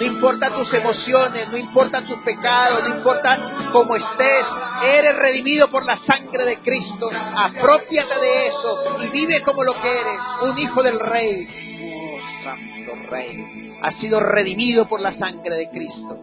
No 0.00 0.06
importa 0.06 0.48
tus 0.54 0.72
emociones, 0.72 1.48
no 1.50 1.58
importa 1.58 2.00
tus 2.06 2.16
pecados, 2.20 2.88
no 2.88 2.96
importa 2.96 3.70
cómo 3.70 3.96
estés, 3.96 4.46
eres 4.82 5.14
redimido 5.14 5.70
por 5.70 5.84
la 5.84 5.98
sangre 6.06 6.46
de 6.46 6.56
Cristo. 6.60 7.10
Apropiate 7.36 8.18
de 8.18 8.46
eso 8.46 8.96
y 9.04 9.08
vive 9.10 9.42
como 9.42 9.62
lo 9.62 9.74
que 9.78 10.00
eres, 10.00 10.20
un 10.40 10.58
hijo 10.58 10.82
del 10.82 10.98
Rey. 10.98 11.46
Oh, 11.82 12.18
Santo 12.44 13.10
Rey, 13.10 13.76
has 13.82 13.94
sido 13.96 14.20
redimido 14.20 14.88
por 14.88 15.02
la 15.02 15.12
sangre 15.18 15.54
de 15.54 15.68
Cristo. 15.68 16.16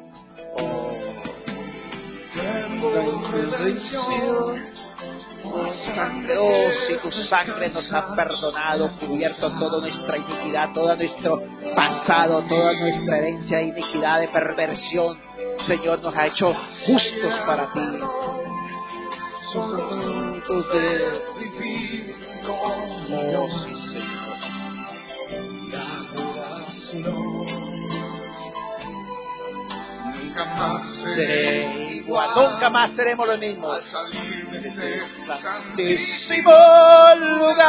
Oh, 0.55 0.87
oh, 5.43 5.73
sangre, 5.95 6.35
si 6.87 6.97
tu 6.97 7.11
sangre 7.23 7.69
nos 7.69 7.91
ha 7.93 8.15
perdonado, 8.15 8.91
cubierto 8.99 9.51
toda 9.51 9.79
nuestra 9.79 10.17
iniquidad, 10.17 10.73
todo 10.73 10.95
nuestro 10.95 11.41
pasado, 11.75 12.43
toda 12.43 12.73
nuestra 12.73 13.17
herencia 13.17 13.57
de 13.57 13.63
iniquidad, 13.65 14.19
de 14.19 14.27
perversión, 14.29 15.17
Señor, 15.67 15.99
nos 16.01 16.15
ha 16.15 16.27
hecho 16.27 16.53
justos 16.85 17.33
para 17.45 17.71
ti. 17.73 17.79
Oh, 23.19 23.76
Nunca 30.37 30.55
más 30.55 30.81
seré 31.03 31.95
igual, 31.95 32.29
nunca 32.35 32.69
más 32.69 32.91
seremos 32.95 33.27
los 33.27 33.39
mismos. 33.39 33.75
al 33.75 33.83
salir 33.91 34.49
de 34.51 34.67
este 34.67 35.41
santísimo 35.41 36.51
lugar. 37.39 37.65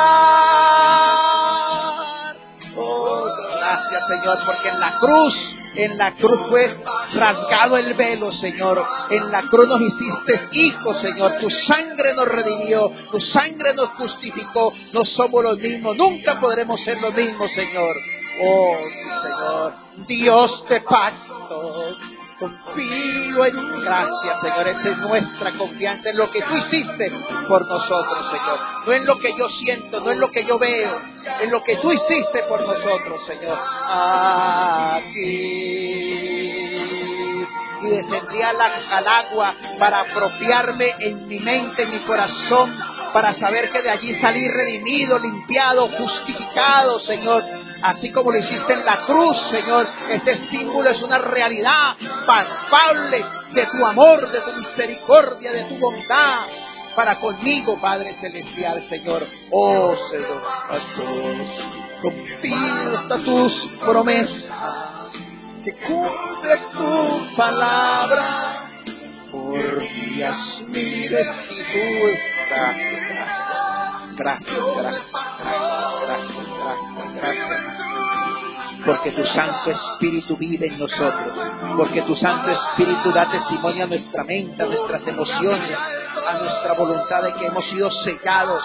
Oh, 2.77 3.25
gracias 3.57 4.07
Señor, 4.09 4.39
porque 4.45 4.69
en 4.69 4.81
la 4.81 4.99
cruz, 4.99 5.35
en 5.77 5.97
la 5.97 6.15
cruz 6.17 6.41
fue 6.51 6.77
rasgado 7.15 7.79
el 7.79 7.95
velo, 7.95 8.33
Señor. 8.33 8.85
En 9.11 9.33
la 9.33 9.43
cruz 9.45 9.67
nos 9.67 9.81
hiciste 9.81 10.49
hijos, 10.53 11.01
Señor. 11.01 11.39
Tu 11.41 11.49
sangre 11.49 12.13
nos 12.13 12.29
redimió, 12.29 12.93
tu 13.11 13.19
sangre 13.19 13.73
nos 13.73 13.89
justificó. 13.91 14.75
No 14.93 15.07
somos 15.07 15.43
los 15.43 15.59
mismos, 15.59 15.97
nunca 15.97 16.39
podremos 16.39 16.79
ser 16.85 17.01
los 17.01 17.15
mismos, 17.15 17.51
Señor. 17.53 17.97
Oh, 18.43 18.77
Señor, 19.23 19.73
Dios 20.07 20.65
de 20.69 20.81
pactos. 20.83 21.97
Confío 22.39 23.45
en 23.47 23.53
ti. 23.53 23.81
Gracias, 23.83 24.41
Señor. 24.43 24.69
Esa 24.69 24.89
es 24.91 24.99
nuestra 24.99 25.53
confianza 25.59 26.11
en 26.11 26.17
lo 26.19 26.31
que 26.31 26.41
tú 26.41 26.57
hiciste 26.57 27.13
por 27.49 27.67
nosotros, 27.67 28.27
Señor. 28.31 28.59
No 28.87 28.93
en 28.93 29.07
lo 29.07 29.19
que 29.19 29.37
yo 29.37 29.49
siento, 29.49 30.01
no 30.01 30.13
en 30.13 30.21
lo 30.21 30.31
que 30.31 30.45
yo 30.45 30.59
veo, 30.59 31.01
en 31.41 31.51
lo 31.51 31.65
que 31.65 31.77
tú 31.77 31.91
hiciste 31.93 32.45
por 32.49 32.61
nosotros, 32.61 33.27
Señor. 33.27 33.59
Aquí. 34.99 36.38
Y 37.89 37.97
descendí 37.97 38.43
al, 38.43 39.09
agua 39.09 39.55
para 39.79 40.01
apropiarme 40.01 40.95
en 41.01 41.27
mi 41.27 41.39
mente, 41.41 41.83
en 41.83 41.91
mi 41.91 42.01
corazón, 42.01 42.77
para 43.13 43.35
saber 43.35 43.71
que 43.71 43.83
de 43.83 43.91
allí 43.91 44.15
salí 44.21 44.47
redimido, 44.49 45.19
limpiado, 45.19 45.89
justificado, 45.89 47.01
Señor. 47.01 47.45
Así 47.83 48.11
como 48.11 48.33
lo 48.33 48.39
hiciste 48.39 48.73
en 48.73 48.85
la 48.85 49.07
cruz, 49.07 49.37
Señor, 49.51 49.89
este 50.11 50.49
símbolo 50.49 50.91
es 50.91 51.01
una 51.01 51.19
realidad 51.19 51.97
palpable 52.27 53.25
de 53.53 53.67
tu 53.67 53.87
amor, 53.87 54.31
de 54.31 54.41
tu 54.41 54.53
misericordia, 54.53 55.53
de 55.53 55.65
tu 55.65 55.79
bondad 55.79 56.47
para 56.99 57.21
conmigo, 57.21 57.81
Padre 57.81 58.17
Celestial, 58.21 58.85
Señor. 58.89 59.25
Oh, 59.53 59.95
Señor, 60.11 60.43
confío 62.03 62.99
hasta 62.99 63.19
tus 63.23 63.53
promesas, 63.87 64.98
que 65.69 65.87
cumples 65.87 66.61
tu 66.73 67.37
palabra, 67.37 68.71
por 69.31 69.79
días 69.81 70.37
mires 70.69 71.27
y 71.51 71.63
tú 71.73 71.85
gracias, 72.49 73.05
gracias, 73.07 73.37
gracias, 74.17 74.57
gracias, 74.57 74.79
gracias, 76.01 76.47
gracias, 76.57 77.15
gracias. 77.15 77.79
Porque 78.87 79.11
tu 79.11 79.25
Santo 79.25 79.71
Espíritu 79.71 80.37
vive 80.37 80.69
en 80.69 80.79
nosotros, 80.79 81.39
porque 81.77 82.03
tu 82.03 82.15
Santo 82.17 82.51
Espíritu 82.51 83.13
da 83.13 83.31
testimonio 83.31 83.85
a 83.85 83.89
nuestra 83.89 84.25
mente, 84.25 84.63
a 84.63 84.67
nuestras 84.67 85.07
emociones, 85.07 85.79
a 86.27 86.39
nuestra 86.39 86.73
voluntad 86.75 87.23
de 87.25 87.35
que 87.35 87.47
hemos 87.47 87.65
sido 87.69 87.91
sellados 88.05 88.63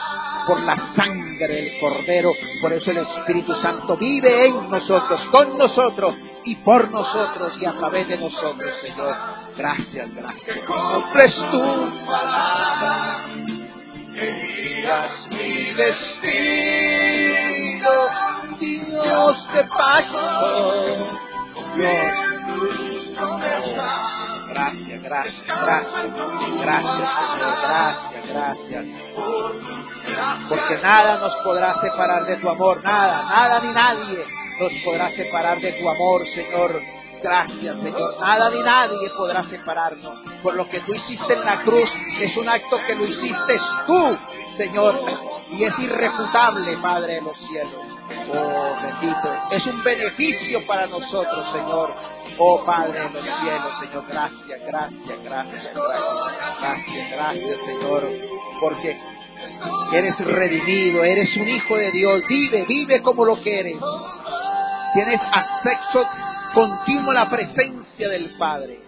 por 0.47 0.61
la 0.61 0.75
sangre 0.95 1.47
del 1.47 1.79
Cordero. 1.79 2.31
Por 2.61 2.71
eso 2.71 2.91
el 2.91 2.97
Espíritu 2.97 3.53
Santo 3.55 3.97
vive 3.97 4.47
en 4.47 4.69
nosotros, 4.69 5.19
con 5.31 5.57
nosotros 5.57 6.15
y 6.45 6.55
por 6.57 6.89
nosotros 6.91 7.53
y 7.59 7.65
a 7.65 7.73
través 7.73 8.07
de 8.07 8.17
nosotros, 8.17 8.71
Señor. 8.81 9.15
Gracias, 9.57 10.13
gracias. 10.13 10.59
Cumples 10.65 11.35
tu 11.51 12.05
palabra. 12.05 13.19
serías 14.13 15.11
mi 15.29 15.73
destino, 15.73 16.33
Dios 18.59 19.47
de. 19.53 19.63
Dios. 21.75 22.13
Gracias, 24.49 25.01
gracias, 25.01 25.45
gracias, 25.47 26.15
gracias, 26.61 27.09
Señor, 27.19 27.55
gracias, 27.61 28.23
gracias. 28.27 28.85
Porque 30.49 30.77
nada 30.81 31.17
nos 31.17 31.35
podrá 31.43 31.73
separar 31.81 32.25
de 32.25 32.37
tu 32.37 32.49
amor, 32.49 32.83
nada, 32.83 33.23
nada 33.23 33.59
ni 33.61 33.71
nadie 33.73 34.42
nos 34.59 34.71
podrá 34.83 35.11
separar 35.11 35.59
de 35.59 35.73
tu 35.73 35.89
amor, 35.89 36.25
Señor. 36.33 36.81
Gracias, 37.23 37.77
Señor. 37.81 38.19
Nada 38.19 38.49
ni 38.49 38.61
nadie 38.61 39.09
podrá 39.15 39.43
separarnos. 39.45 40.19
Por 40.41 40.55
lo 40.55 40.69
que 40.69 40.81
tú 40.81 40.93
hiciste 40.93 41.33
en 41.33 41.45
la 41.45 41.61
cruz, 41.61 41.89
es 42.19 42.35
un 42.35 42.49
acto 42.49 42.77
que 42.85 42.95
lo 42.95 43.05
hiciste 43.05 43.59
tú, 43.87 44.17
Señor. 44.57 44.99
Y 45.51 45.63
es 45.63 45.79
irrefutable, 45.79 46.77
Padre 46.81 47.15
de 47.15 47.21
los 47.21 47.37
cielos. 47.47 47.93
Oh, 48.33 48.75
bendito. 48.81 49.33
Es 49.51 49.65
un 49.67 49.83
beneficio 49.83 50.65
para 50.67 50.87
nosotros, 50.87 51.51
Señor. 51.53 51.93
Oh, 52.37 52.63
Padre 52.65 52.99
de 52.99 53.09
los 53.09 53.39
cielos, 53.39 53.79
Señor. 53.79 54.03
Gracias, 54.09 54.61
gracias, 54.67 55.23
gracias, 55.23 55.73
gracias. 55.73 57.11
Gracias, 57.11 57.57
Señor. 57.65 58.09
Porque 58.59 58.99
eres 59.93 60.17
redimido, 60.19 61.03
eres 61.03 61.35
un 61.37 61.47
hijo 61.47 61.77
de 61.77 61.91
Dios. 61.91 62.21
Vive, 62.27 62.65
vive 62.65 63.01
como 63.01 63.23
lo 63.23 63.41
que 63.41 63.59
eres. 63.59 63.77
Tienes 64.93 65.19
acceso 65.19 66.07
continuo 66.53 67.11
a 67.11 67.15
la 67.15 67.29
presencia 67.29 68.09
del 68.09 68.31
Padre. 68.37 68.79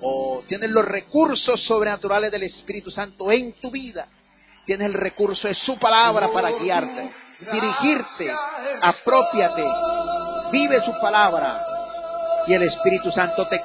O 0.00 0.42
tienes 0.46 0.70
los 0.70 0.84
recursos 0.84 1.60
sobrenaturales 1.64 2.30
del 2.30 2.44
Espíritu 2.44 2.90
Santo 2.90 3.32
en 3.32 3.54
tu 3.60 3.70
vida. 3.70 4.06
Tienes 4.66 4.86
el 4.88 4.94
recurso 4.94 5.48
de 5.48 5.54
su 5.54 5.78
palabra 5.78 6.30
para 6.32 6.50
guiarte, 6.50 7.10
dirigirte, 7.52 8.32
apropiate, 8.80 9.64
vive 10.52 10.80
su 10.84 10.92
palabra 11.00 11.64
y 12.46 12.54
el 12.54 12.62
Espíritu 12.62 13.10
Santo 13.10 13.46
te, 13.48 13.62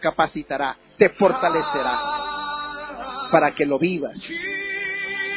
capacitará, 0.00 0.76
te 0.96 1.10
fortalecerá 1.10 2.00
para 3.30 3.52
que 3.52 3.66
lo 3.66 3.78
vivas, 3.78 4.16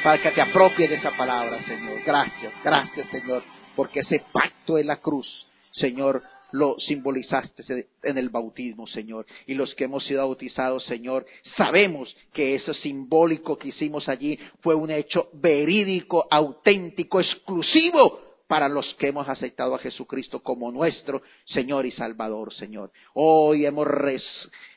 para 0.03 0.21
que 0.21 0.31
te 0.31 0.41
apropies 0.41 0.89
de 0.89 0.95
esa 0.95 1.11
palabra, 1.11 1.57
Señor. 1.65 2.01
Gracias, 2.05 2.53
gracias, 2.63 3.07
Señor, 3.09 3.43
porque 3.81 4.01
ese 4.01 4.23
pacto 4.31 4.77
en 4.77 4.85
la 4.85 4.97
cruz, 4.97 5.25
Señor, 5.71 6.21
lo 6.51 6.79
simbolizaste 6.81 7.87
en 8.03 8.19
el 8.19 8.29
bautismo, 8.29 8.85
Señor. 8.85 9.25
Y 9.47 9.55
los 9.55 9.73
que 9.73 9.85
hemos 9.85 10.05
sido 10.05 10.19
bautizados, 10.19 10.85
Señor, 10.85 11.25
sabemos 11.57 12.15
que 12.31 12.53
eso 12.53 12.75
simbólico 12.75 13.57
que 13.57 13.69
hicimos 13.69 14.07
allí 14.07 14.37
fue 14.61 14.75
un 14.75 14.91
hecho 14.91 15.29
verídico, 15.33 16.27
auténtico, 16.29 17.21
exclusivo 17.21 18.19
para 18.51 18.67
los 18.67 18.85
que 18.95 19.07
hemos 19.07 19.29
aceptado 19.29 19.75
a 19.75 19.79
Jesucristo 19.79 20.43
como 20.43 20.73
nuestro 20.73 21.21
Señor 21.45 21.85
y 21.85 21.91
Salvador, 21.93 22.53
Señor. 22.53 22.91
Hoy 23.13 23.65
hemos, 23.65 23.87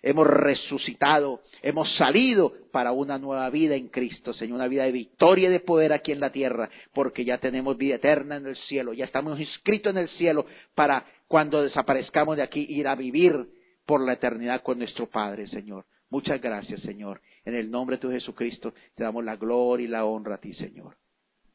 hemos 0.00 0.26
resucitado, 0.28 1.40
hemos 1.60 1.92
salido 1.96 2.52
para 2.70 2.92
una 2.92 3.18
nueva 3.18 3.50
vida 3.50 3.74
en 3.74 3.88
Cristo, 3.88 4.32
Señor, 4.32 4.54
una 4.54 4.68
vida 4.68 4.84
de 4.84 4.92
victoria 4.92 5.48
y 5.48 5.52
de 5.54 5.58
poder 5.58 5.92
aquí 5.92 6.12
en 6.12 6.20
la 6.20 6.30
tierra, 6.30 6.70
porque 6.92 7.24
ya 7.24 7.38
tenemos 7.38 7.76
vida 7.76 7.96
eterna 7.96 8.36
en 8.36 8.46
el 8.46 8.56
cielo, 8.68 8.92
ya 8.92 9.06
estamos 9.06 9.40
inscritos 9.40 9.90
en 9.90 9.98
el 9.98 10.08
cielo 10.10 10.46
para 10.76 11.04
cuando 11.26 11.60
desaparezcamos 11.60 12.36
de 12.36 12.44
aquí 12.44 12.64
ir 12.68 12.86
a 12.86 12.94
vivir 12.94 13.34
por 13.86 14.00
la 14.06 14.12
eternidad 14.12 14.62
con 14.62 14.78
nuestro 14.78 15.08
Padre, 15.08 15.48
Señor. 15.48 15.84
Muchas 16.10 16.40
gracias, 16.40 16.80
Señor. 16.82 17.20
En 17.44 17.56
el 17.56 17.72
nombre 17.72 17.96
de 17.96 18.02
tu 18.02 18.10
Jesucristo 18.12 18.72
te 18.94 19.02
damos 19.02 19.24
la 19.24 19.34
gloria 19.34 19.84
y 19.84 19.88
la 19.88 20.04
honra 20.04 20.36
a 20.36 20.40
ti, 20.40 20.54
Señor. 20.54 20.96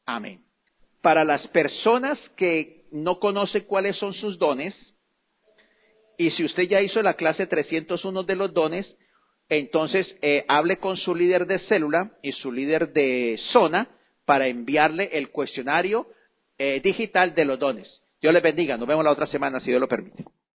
Amén 0.04 0.49
para 1.02 1.24
las 1.24 1.46
personas 1.48 2.18
que 2.36 2.84
no 2.92 3.18
conocen 3.18 3.64
cuáles 3.64 3.96
son 3.96 4.14
sus 4.14 4.38
dones, 4.38 4.74
y 6.18 6.30
si 6.32 6.44
usted 6.44 6.64
ya 6.64 6.82
hizo 6.82 7.00
la 7.02 7.14
clase 7.14 7.46
301 7.46 8.22
de 8.24 8.36
los 8.36 8.52
dones, 8.52 8.86
entonces 9.48 10.06
eh, 10.20 10.44
hable 10.48 10.76
con 10.78 10.96
su 10.96 11.14
líder 11.14 11.46
de 11.46 11.58
célula 11.60 12.12
y 12.22 12.32
su 12.32 12.52
líder 12.52 12.92
de 12.92 13.40
zona 13.52 13.88
para 14.26 14.46
enviarle 14.46 15.10
el 15.12 15.30
cuestionario 15.30 16.06
eh, 16.58 16.80
digital 16.84 17.34
de 17.34 17.44
los 17.46 17.58
dones. 17.58 18.02
Dios 18.20 18.34
les 18.34 18.42
bendiga. 18.42 18.76
Nos 18.76 18.86
vemos 18.86 19.04
la 19.04 19.12
otra 19.12 19.26
semana, 19.26 19.60
si 19.60 19.70
Dios 19.70 19.80
lo 19.80 19.88
permite. 19.88 20.24